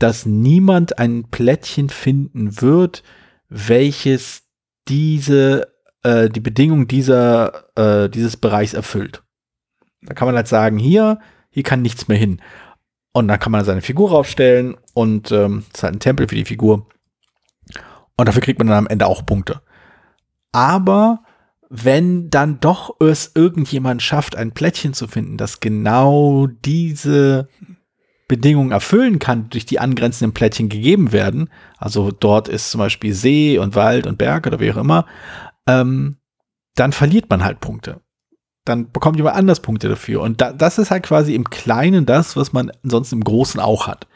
dass 0.00 0.26
niemand 0.26 0.98
ein 0.98 1.30
Plättchen 1.30 1.90
finden 1.90 2.60
wird, 2.60 3.04
welches 3.48 4.42
diese, 4.88 5.68
äh, 6.02 6.28
die 6.28 6.40
Bedingung 6.40 6.88
dieser, 6.88 7.70
äh, 7.76 8.10
dieses 8.10 8.36
Bereichs 8.36 8.74
erfüllt. 8.74 9.22
Da 10.02 10.14
kann 10.14 10.26
man 10.26 10.34
halt 10.34 10.48
sagen, 10.48 10.76
hier, 10.76 11.20
hier 11.50 11.62
kann 11.62 11.82
nichts 11.82 12.08
mehr 12.08 12.18
hin. 12.18 12.42
Und 13.12 13.28
dann 13.28 13.38
kann 13.38 13.52
man 13.52 13.64
seine 13.64 13.80
Figur 13.80 14.10
raufstellen 14.10 14.76
und 14.92 15.30
ähm, 15.30 15.62
ist 15.72 15.84
halt 15.84 15.94
ein 15.94 16.00
Tempel 16.00 16.28
für 16.28 16.34
die 16.34 16.44
Figur. 16.44 16.88
Und 18.16 18.28
dafür 18.28 18.42
kriegt 18.42 18.58
man 18.58 18.68
dann 18.68 18.78
am 18.78 18.86
Ende 18.86 19.06
auch 19.06 19.26
Punkte. 19.26 19.60
Aber 20.52 21.22
wenn 21.68 22.30
dann 22.30 22.60
doch 22.60 22.96
es 23.00 23.32
irgendjemand 23.34 24.02
schafft, 24.02 24.36
ein 24.36 24.52
Plättchen 24.52 24.94
zu 24.94 25.08
finden, 25.08 25.36
das 25.36 25.60
genau 25.60 26.46
diese 26.46 27.48
Bedingungen 28.28 28.72
erfüllen 28.72 29.18
kann, 29.18 29.50
durch 29.50 29.66
die 29.66 29.78
angrenzenden 29.78 30.32
Plättchen 30.32 30.68
gegeben 30.68 31.12
werden, 31.12 31.50
also 31.78 32.10
dort 32.10 32.48
ist 32.48 32.70
zum 32.70 32.78
Beispiel 32.78 33.12
See 33.12 33.58
und 33.58 33.74
Wald 33.74 34.06
und 34.06 34.18
Berg 34.18 34.46
oder 34.46 34.60
wie 34.60 34.72
auch 34.72 34.76
immer, 34.76 35.06
ähm, 35.66 36.16
dann 36.74 36.92
verliert 36.92 37.28
man 37.30 37.44
halt 37.44 37.60
Punkte. 37.60 38.00
Dann 38.64 38.90
bekommt 38.90 39.16
jemand 39.16 39.36
anders 39.36 39.60
Punkte 39.60 39.88
dafür. 39.88 40.22
Und 40.22 40.40
da, 40.40 40.52
das 40.52 40.78
ist 40.78 40.90
halt 40.90 41.04
quasi 41.04 41.34
im 41.34 41.50
Kleinen 41.50 42.06
das, 42.06 42.36
was 42.36 42.52
man 42.52 42.72
sonst 42.82 43.12
im 43.12 43.22
Großen 43.22 43.60
auch 43.60 43.86
hat. 43.86 44.06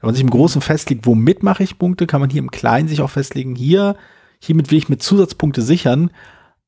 Wenn 0.00 0.08
man 0.08 0.14
sich 0.14 0.24
im 0.24 0.30
Großen 0.30 0.60
festlegt, 0.60 1.06
womit 1.06 1.42
mache 1.42 1.62
ich 1.62 1.78
Punkte, 1.78 2.06
kann 2.06 2.20
man 2.20 2.30
hier 2.30 2.40
im 2.42 2.50
Kleinen 2.50 2.88
sich 2.88 3.00
auch 3.00 3.10
festlegen, 3.10 3.54
hier, 3.54 3.96
hiermit 4.40 4.70
will 4.70 4.78
ich 4.78 4.88
mit 4.88 5.02
Zusatzpunkte 5.02 5.62
sichern. 5.62 6.10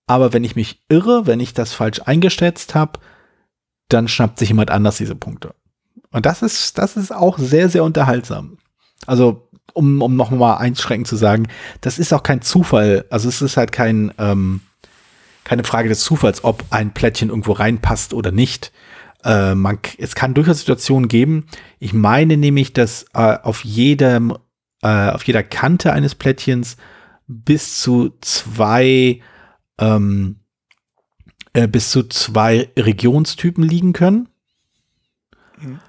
Aber 0.06 0.32
wenn 0.32 0.42
ich 0.42 0.56
mich 0.56 0.82
irre, 0.88 1.26
wenn 1.26 1.38
ich 1.38 1.54
das 1.54 1.72
falsch 1.72 2.00
eingeschätzt 2.04 2.74
habe, 2.74 2.98
dann 3.88 4.08
schnappt 4.08 4.38
sich 4.38 4.48
jemand 4.48 4.70
anders 4.70 4.96
diese 4.96 5.14
Punkte. 5.14 5.54
Und 6.10 6.26
das 6.26 6.42
ist, 6.42 6.78
das 6.78 6.96
ist 6.96 7.14
auch 7.14 7.38
sehr, 7.38 7.68
sehr 7.68 7.84
unterhaltsam. 7.84 8.58
Also, 9.06 9.48
um, 9.72 10.02
um 10.02 10.16
nochmal 10.16 10.58
einschränkend 10.58 11.06
zu 11.06 11.16
sagen, 11.16 11.46
das 11.80 11.98
ist 11.98 12.12
auch 12.12 12.24
kein 12.24 12.42
Zufall. 12.42 13.04
Also 13.10 13.28
es 13.28 13.40
ist 13.40 13.56
halt 13.56 13.70
kein, 13.70 14.12
ähm, 14.18 14.62
keine 15.44 15.62
Frage 15.62 15.88
des 15.88 16.00
Zufalls, 16.00 16.42
ob 16.42 16.64
ein 16.70 16.92
Plättchen 16.92 17.28
irgendwo 17.28 17.52
reinpasst 17.52 18.12
oder 18.12 18.32
nicht. 18.32 18.72
Äh, 19.24 19.54
man, 19.54 19.78
es 19.98 20.14
kann 20.14 20.34
durchaus 20.34 20.60
Situationen 20.60 21.08
geben. 21.08 21.46
Ich 21.78 21.92
meine 21.92 22.36
nämlich, 22.36 22.72
dass 22.72 23.04
äh, 23.14 23.38
auf 23.42 23.64
jedem, 23.64 24.36
äh, 24.82 25.10
auf 25.10 25.24
jeder 25.24 25.42
Kante 25.42 25.92
eines 25.92 26.14
Plättchens 26.14 26.76
bis 27.26 27.80
zu 27.80 28.12
zwei 28.20 29.20
ähm, 29.78 30.40
äh, 31.52 31.66
bis 31.66 31.90
zu 31.90 32.04
zwei 32.04 32.70
Regionstypen 32.76 33.64
liegen 33.64 33.92
können. 33.92 34.28
Mhm. 35.58 35.80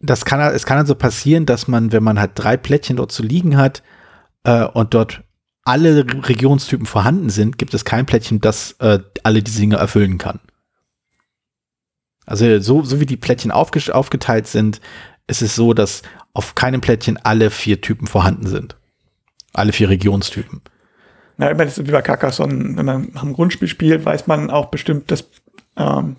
Das 0.00 0.24
kann, 0.24 0.40
es 0.40 0.66
kann 0.66 0.78
also 0.78 0.94
passieren, 0.94 1.46
dass 1.46 1.68
man, 1.68 1.92
wenn 1.92 2.02
man 2.02 2.18
halt 2.18 2.32
drei 2.34 2.56
Plättchen 2.56 2.96
dort 2.96 3.12
zu 3.12 3.22
liegen 3.22 3.56
hat 3.56 3.82
äh, 4.44 4.64
und 4.64 4.94
dort 4.94 5.22
alle 5.62 6.04
Regionstypen 6.28 6.86
vorhanden 6.86 7.30
sind, 7.30 7.58
gibt 7.58 7.74
es 7.74 7.84
kein 7.84 8.06
Plättchen, 8.06 8.40
das 8.40 8.72
äh, 8.78 9.00
alle 9.22 9.42
diese 9.42 9.60
Dinge 9.60 9.76
erfüllen 9.76 10.18
kann. 10.18 10.40
Also 12.26 12.60
so, 12.60 12.82
so 12.82 13.00
wie 13.00 13.06
die 13.06 13.16
Plättchen 13.16 13.52
aufgeteilt 13.52 14.46
sind, 14.46 14.80
ist 15.26 15.42
es 15.42 15.54
so, 15.54 15.72
dass 15.72 16.02
auf 16.34 16.54
keinem 16.54 16.80
Plättchen 16.80 17.18
alle 17.22 17.50
vier 17.50 17.80
Typen 17.80 18.06
vorhanden 18.06 18.46
sind. 18.46 18.76
Alle 19.52 19.72
vier 19.72 19.88
Regionstypen. 19.88 20.60
Na, 21.38 21.50
ich 21.50 21.56
meine, 21.56 21.70
das 21.70 21.78
ist 21.78 21.86
wie 21.86 21.92
bei 21.92 22.02
Carcassonne, 22.02 22.76
wenn 22.76 22.84
man 22.84 23.10
nach 23.12 23.22
dem 23.22 23.32
Grundspiel 23.32 23.68
spielt, 23.68 24.04
weiß 24.04 24.26
man 24.26 24.50
auch 24.50 24.66
bestimmt, 24.66 25.10
dass, 25.10 25.28
ähm, 25.76 26.16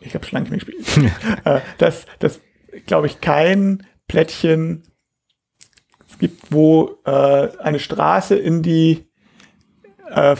ich 0.00 0.14
habe 0.14 0.24
schon 0.24 0.38
lange 0.38 0.50
nicht 0.50 0.66
mehr 0.66 0.76
gespielt, 0.76 1.12
äh, 1.44 1.60
dass, 1.78 2.06
dass 2.18 2.40
glaube 2.86 3.06
ich, 3.06 3.20
kein 3.20 3.86
Plättchen 4.08 4.82
gibt, 6.18 6.52
wo 6.52 6.98
äh, 7.04 7.48
eine 7.58 7.78
Straße 7.78 8.36
in 8.36 8.62
die 8.62 9.06
äh, 10.10 10.36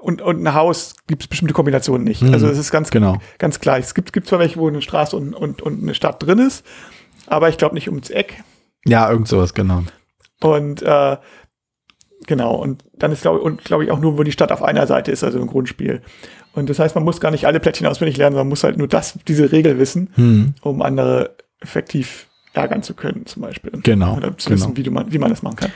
und, 0.00 0.22
und 0.22 0.42
ein 0.42 0.54
Haus 0.54 0.94
gibt 1.06 1.22
es 1.22 1.28
bestimmte 1.28 1.54
Kombinationen 1.54 2.04
nicht. 2.04 2.22
Mhm, 2.22 2.32
also 2.32 2.48
es 2.48 2.58
ist 2.58 2.70
ganz, 2.70 2.90
genau. 2.90 3.18
ganz 3.38 3.60
klar. 3.60 3.78
Es 3.78 3.94
gibt, 3.94 4.12
gibt 4.12 4.26
zwar 4.26 4.38
welche, 4.38 4.58
wo 4.58 4.68
eine 4.68 4.82
Straße 4.82 5.16
und, 5.16 5.34
und, 5.34 5.62
und 5.62 5.82
eine 5.82 5.94
Stadt 5.94 6.22
drin 6.22 6.38
ist, 6.38 6.64
aber 7.26 7.48
ich 7.48 7.58
glaube 7.58 7.74
nicht 7.74 7.88
ums 7.88 8.10
Eck. 8.10 8.42
Ja, 8.84 9.10
irgend 9.10 9.28
sowas, 9.28 9.54
genau. 9.54 9.84
Und 10.40 10.82
äh, 10.82 11.16
Genau, 12.26 12.54
und 12.54 12.84
dann 12.92 13.12
ist, 13.12 13.22
glaube 13.22 13.56
glaub 13.64 13.82
ich, 13.82 13.90
auch 13.90 13.98
nur, 13.98 14.18
wo 14.18 14.22
die 14.22 14.32
Stadt 14.32 14.52
auf 14.52 14.62
einer 14.62 14.86
Seite 14.86 15.10
ist, 15.10 15.24
also 15.24 15.40
im 15.40 15.46
Grundspiel. 15.46 16.02
Und 16.52 16.68
das 16.68 16.78
heißt, 16.78 16.94
man 16.94 17.04
muss 17.04 17.20
gar 17.20 17.30
nicht 17.30 17.46
alle 17.46 17.60
Plättchen 17.60 17.86
auswendig 17.86 18.18
lernen, 18.18 18.34
sondern 18.34 18.48
muss 18.48 18.62
halt 18.62 18.76
nur 18.76 18.88
das, 18.88 19.18
diese 19.26 19.52
Regel 19.52 19.78
wissen, 19.78 20.10
hm. 20.14 20.54
um 20.60 20.82
andere 20.82 21.36
effektiv 21.60 22.28
ärgern 22.52 22.82
zu 22.82 22.94
können, 22.94 23.26
zum 23.26 23.42
Beispiel. 23.42 23.72
Genau. 23.82 24.16
Oder 24.16 24.36
zu 24.36 24.50
genau. 24.50 24.60
wissen, 24.60 24.76
wie, 24.76 24.82
du 24.82 24.90
man, 24.90 25.12
wie 25.12 25.18
man 25.18 25.30
das 25.30 25.42
machen 25.42 25.56
kann. 25.56 25.72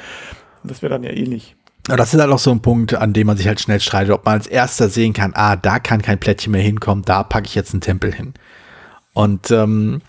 Und 0.63 0.71
das 0.71 0.83
wäre 0.83 0.93
dann 0.93 1.03
ja 1.03 1.11
ähnlich. 1.11 1.57
Das 1.87 2.15
ist 2.15 2.21
halt 2.21 2.33
auch 2.33 2.39
so 2.39 2.51
ein 2.51 2.63
Punkt, 2.63 2.95
an 2.95 3.13
dem 3.13 3.27
man 3.27 3.37
sich 3.37 3.47
halt 3.47 3.61
schnell 3.61 3.81
streitet, 3.81 4.13
ob 4.13 4.25
man 4.25 4.35
als 4.35 4.47
erster 4.47 4.89
sehen 4.89 5.13
kann, 5.13 5.33
ah, 5.35 5.57
da 5.57 5.79
kann 5.79 6.01
kein 6.01 6.19
Plättchen 6.19 6.53
mehr 6.53 6.63
hinkommen, 6.63 7.05
da 7.05 7.23
packe 7.23 7.47
ich 7.47 7.55
jetzt 7.55 7.75
einen 7.75 7.83
Tempel 7.83 8.13
hin. 8.13 8.33
Und 9.13 9.51
ähm, 9.51 10.01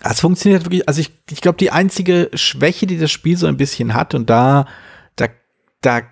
es 0.00 0.20
funktioniert 0.20 0.64
wirklich, 0.64 0.88
also 0.88 1.00
ich, 1.00 1.12
ich 1.30 1.40
glaube, 1.40 1.58
die 1.58 1.70
einzige 1.70 2.30
Schwäche, 2.34 2.86
die 2.86 2.98
das 2.98 3.10
Spiel 3.10 3.36
so 3.36 3.46
ein 3.46 3.56
bisschen 3.56 3.94
hat, 3.94 4.14
und 4.14 4.28
da 4.28 4.66
da 5.80 6.02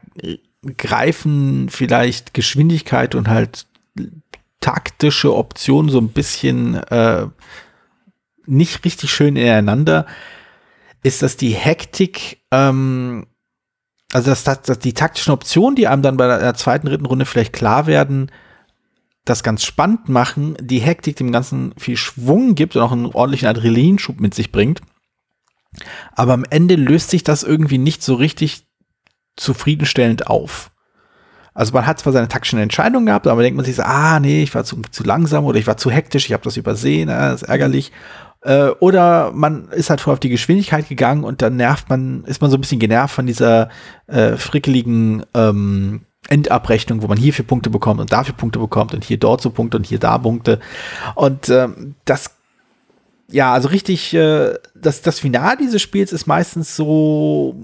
greifen 0.76 1.68
vielleicht 1.68 2.34
Geschwindigkeit 2.34 3.14
und 3.14 3.28
halt 3.28 3.66
taktische 4.60 5.34
Optionen 5.34 5.90
so 5.90 5.98
ein 6.00 6.08
bisschen 6.08 6.74
äh, 6.74 7.26
nicht 8.46 8.84
richtig 8.84 9.12
schön 9.12 9.36
ineinander, 9.36 10.06
ist, 11.02 11.22
dass 11.22 11.36
die 11.36 11.50
Hektik, 11.50 12.38
ähm, 12.50 13.26
also 14.16 14.30
dass, 14.30 14.44
dass, 14.44 14.78
die 14.78 14.94
taktischen 14.94 15.34
Optionen, 15.34 15.76
die 15.76 15.88
einem 15.88 16.00
dann 16.00 16.16
bei 16.16 16.26
der 16.26 16.54
zweiten, 16.54 16.86
dritten 16.86 17.04
Runde 17.04 17.26
vielleicht 17.26 17.52
klar 17.52 17.86
werden, 17.86 18.32
das 19.26 19.42
ganz 19.42 19.62
spannend 19.62 20.08
machen, 20.08 20.56
die 20.58 20.78
Hektik 20.78 21.16
dem 21.16 21.32
Ganzen 21.32 21.74
viel 21.76 21.98
Schwung 21.98 22.54
gibt 22.54 22.76
und 22.76 22.82
auch 22.82 22.92
einen 22.92 23.04
ordentlichen 23.04 23.46
Adrenalinschub 23.46 24.18
mit 24.18 24.32
sich 24.32 24.52
bringt. 24.52 24.80
Aber 26.12 26.32
am 26.32 26.46
Ende 26.48 26.76
löst 26.76 27.10
sich 27.10 27.24
das 27.24 27.42
irgendwie 27.42 27.76
nicht 27.76 28.02
so 28.02 28.14
richtig 28.14 28.66
zufriedenstellend 29.36 30.28
auf. 30.28 30.70
Also 31.52 31.74
man 31.74 31.86
hat 31.86 31.98
zwar 31.98 32.14
seine 32.14 32.28
taktischen 32.28 32.58
Entscheidungen 32.58 33.04
gehabt, 33.04 33.26
aber 33.26 33.42
denkt 33.42 33.56
man 33.56 33.66
sich 33.66 33.76
so, 33.76 33.82
ah 33.82 34.18
nee, 34.18 34.42
ich 34.42 34.54
war 34.54 34.64
zu, 34.64 34.80
zu 34.90 35.04
langsam 35.04 35.44
oder 35.44 35.58
ich 35.58 35.66
war 35.66 35.76
zu 35.76 35.90
hektisch, 35.90 36.24
ich 36.24 36.32
habe 36.32 36.42
das 36.42 36.56
übersehen, 36.56 37.10
ah, 37.10 37.32
das 37.32 37.42
ist 37.42 37.48
ärgerlich. 37.50 37.92
Äh, 38.46 38.70
oder 38.78 39.32
man 39.32 39.68
ist 39.70 39.90
halt 39.90 40.00
voll 40.00 40.12
auf 40.12 40.20
die 40.20 40.28
Geschwindigkeit 40.28 40.88
gegangen 40.88 41.24
und 41.24 41.42
dann 41.42 41.56
nervt 41.56 41.88
man, 41.88 42.22
ist 42.26 42.40
man 42.40 42.48
so 42.48 42.56
ein 42.56 42.60
bisschen 42.60 42.78
genervt 42.78 43.12
von 43.12 43.26
dieser 43.26 43.70
äh, 44.06 44.36
frickeligen 44.36 45.26
ähm, 45.34 46.02
Endabrechnung, 46.28 47.02
wo 47.02 47.08
man 47.08 47.18
hier 47.18 47.32
vier 47.32 47.44
Punkte 47.44 47.70
bekommt 47.70 48.00
und 48.00 48.12
dafür 48.12 48.34
Punkte 48.34 48.60
bekommt 48.60 48.94
und 48.94 49.02
hier 49.02 49.18
dort 49.18 49.40
so 49.40 49.50
Punkte 49.50 49.78
und 49.78 49.86
hier 49.86 49.98
da 49.98 50.16
Punkte. 50.18 50.60
Und 51.16 51.48
ähm, 51.48 51.96
das 52.04 52.30
ja, 53.28 53.52
also 53.52 53.66
richtig, 53.66 54.14
äh, 54.14 54.54
das, 54.76 55.02
das 55.02 55.18
Finale 55.18 55.56
dieses 55.58 55.82
Spiels 55.82 56.12
ist 56.12 56.28
meistens 56.28 56.76
so 56.76 57.56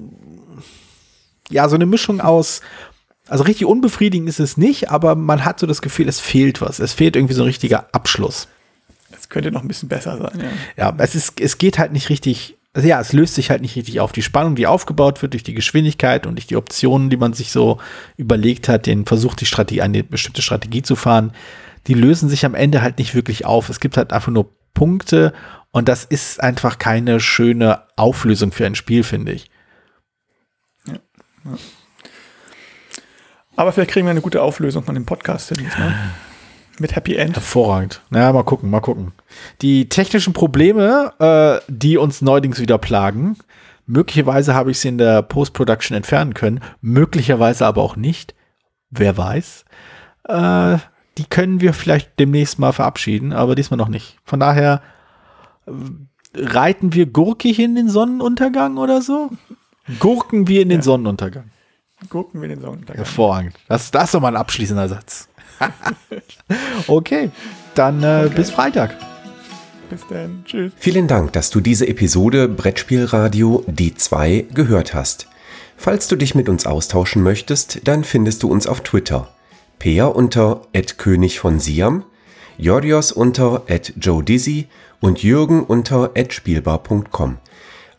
ja, 1.49 1.69
so 1.69 1.77
eine 1.77 1.87
Mischung 1.87 2.21
aus, 2.21 2.61
also 3.29 3.45
richtig 3.45 3.67
unbefriedigend 3.67 4.29
ist 4.29 4.41
es 4.41 4.57
nicht, 4.57 4.91
aber 4.91 5.15
man 5.15 5.45
hat 5.45 5.61
so 5.61 5.67
das 5.69 5.81
Gefühl, 5.81 6.09
es 6.09 6.19
fehlt 6.19 6.61
was. 6.61 6.81
Es 6.81 6.93
fehlt 6.93 7.15
irgendwie 7.15 7.35
so 7.35 7.43
ein 7.43 7.47
richtiger 7.47 7.87
Abschluss. 7.93 8.49
Es 9.17 9.29
könnte 9.29 9.51
noch 9.51 9.63
ein 9.63 9.69
bisschen 9.69 9.89
besser 9.89 10.19
sein, 10.19 10.41
ja. 10.77 10.91
Ja, 10.91 10.95
es 10.99 11.15
ist, 11.15 11.41
es 11.41 11.59
geht 11.59 11.79
halt 11.79 11.93
nicht 11.93 12.09
richtig, 12.09 12.57
also 12.73 12.89
ja, 12.89 13.01
es 13.01 13.13
löst 13.13 13.35
sich 13.35 13.51
halt 13.51 13.63
nicht 13.63 13.77
richtig 13.77 14.01
auf. 14.01 14.13
Die 14.13 14.23
Spannung, 14.23 14.55
die 14.55 14.67
aufgebaut 14.67 15.23
wird 15.23 15.35
durch 15.35 15.43
die 15.43 15.55
Geschwindigkeit 15.55 16.27
und 16.27 16.37
durch 16.37 16.47
die 16.47 16.57
Optionen, 16.57 17.11
die 17.11 17.17
man 17.17 17.33
sich 17.33 17.53
so 17.53 17.79
überlegt 18.17 18.69
hat, 18.69 18.87
den 18.87 19.07
Versuch, 19.07 19.35
die 19.35 19.47
Strategie, 19.47 19.83
eine 19.83 20.05
bestimmte 20.05 20.43
Strategie 20.43 20.83
zu 20.83 20.97
fahren, 20.97 21.33
die 21.87 21.95
lösen 21.95 22.29
sich 22.29 22.45
am 22.45 22.55
Ende 22.55 22.83
halt 22.83 22.99
nicht 22.99 23.15
wirklich 23.15 23.45
auf. 23.45 23.69
Es 23.69 23.81
gibt 23.81 23.97
halt 23.97 24.13
einfach 24.13 24.33
nur 24.33 24.51
Punkte 24.75 25.33
und 25.73 25.89
das 25.89 26.05
ist 26.05 26.41
einfach 26.43 26.79
keine 26.79 27.21
schöne 27.21 27.83
Auflösung 27.97 28.53
für 28.53 28.67
ein 28.67 28.75
Spiel, 28.75 29.03
finde 29.03 29.33
ich. 29.33 29.51
Aber 33.57 33.73
vielleicht 33.73 33.91
kriegen 33.91 34.07
wir 34.07 34.13
eine 34.13 34.21
gute 34.21 34.43
Auflösung 34.43 34.85
von 34.85 34.95
dem 34.95 35.05
Podcast 35.05 35.51
hin. 35.51 35.59
Ne? 35.79 35.95
Mit 36.79 36.97
Happy 36.97 37.17
End. 37.17 37.37
Hervorragend. 37.37 38.01
Na, 38.11 38.33
mal 38.33 38.45
gucken, 38.45 38.71
mal 38.71 38.81
gucken. 38.81 39.13
Die 39.61 39.89
technischen 39.89 40.33
Probleme, 40.33 41.13
äh, 41.19 41.65
die 41.69 41.97
uns 41.97 42.23
neuerdings 42.23 42.61
wieder 42.61 42.79
plagen, 42.79 43.37
möglicherweise 43.87 44.55
habe 44.55 44.71
ich 44.71 44.79
sie 44.79 44.89
in 44.89 44.99
der 44.99 45.23
Post-Production 45.23 45.97
entfernen 45.97 46.35
können, 46.35 46.61
möglicherweise 46.81 47.67
aber 47.67 47.83
auch 47.83 47.97
nicht. 47.97 48.35
Wer 48.91 49.17
weiß. 49.17 49.65
Äh, 50.29 50.79
die 51.19 51.25
können 51.29 51.61
wir 51.61 51.75
vielleicht 51.75 52.19
demnächst 52.19 52.59
mal 52.59 52.73
verabschieden, 52.73 53.33
aber 53.33 53.55
diesmal 53.55 53.79
noch 53.79 53.89
nicht. 53.89 54.19
Von 54.25 54.41
daher 54.41 54.83
äh, 55.67 55.73
reiten 56.35 56.95
wir 56.95 57.07
gurkig 57.07 57.59
in 57.59 57.75
den 57.75 57.89
Sonnenuntergang 57.89 58.79
oder 58.79 59.03
so? 59.03 59.31
Gurken 59.99 60.49
wir 60.49 60.63
in 60.63 60.69
den 60.69 60.79
ja. 60.79 60.85
Sonnenuntergang. 60.85 61.51
Gurken 62.09 62.41
wir 62.41 62.49
in 62.49 62.57
den 62.57 62.61
Sonnenuntergang. 62.61 63.05
Hervorragend. 63.05 63.55
Das, 63.69 63.91
das 63.91 64.05
ist 64.05 64.15
doch 64.15 64.21
mal 64.21 64.29
ein 64.29 64.37
abschließender 64.37 64.89
Satz. 64.89 65.29
okay, 66.87 67.31
dann 67.75 68.03
äh, 68.03 68.25
okay. 68.27 68.35
bis 68.37 68.51
Freitag. 68.51 68.97
Bis 69.91 70.01
dann. 70.09 70.43
Tschüss. 70.47 70.73
Vielen 70.77 71.07
Dank, 71.07 71.33
dass 71.33 71.51
du 71.51 71.61
diese 71.61 71.87
Episode 71.87 72.49
Brettspielradio 72.49 73.63
Die 73.67 73.95
2 73.95 74.47
gehört 74.55 74.95
hast. 74.95 75.27
Falls 75.77 76.09
du 76.09 76.17
dich 76.17 76.35
mit 76.35 76.49
uns 76.49 76.65
austauschen 76.65 77.23
möchtest, 77.23 77.87
dann 77.87 78.05
findest 78.05 78.43
du 78.43 78.51
uns 78.51 78.67
auf 78.67 78.81
Twitter. 78.81 79.29
Peer 79.79 80.15
unter 80.15 80.63
König 80.97 81.41
von 81.41 81.59
Siam, 81.59 82.05
Jorios 82.57 83.11
unter 83.11 83.65
@joedizzy 83.97 84.69
und 85.01 85.23
Jürgen 85.23 85.65
unter 85.65 86.13
@spielbar.com. 86.29 87.39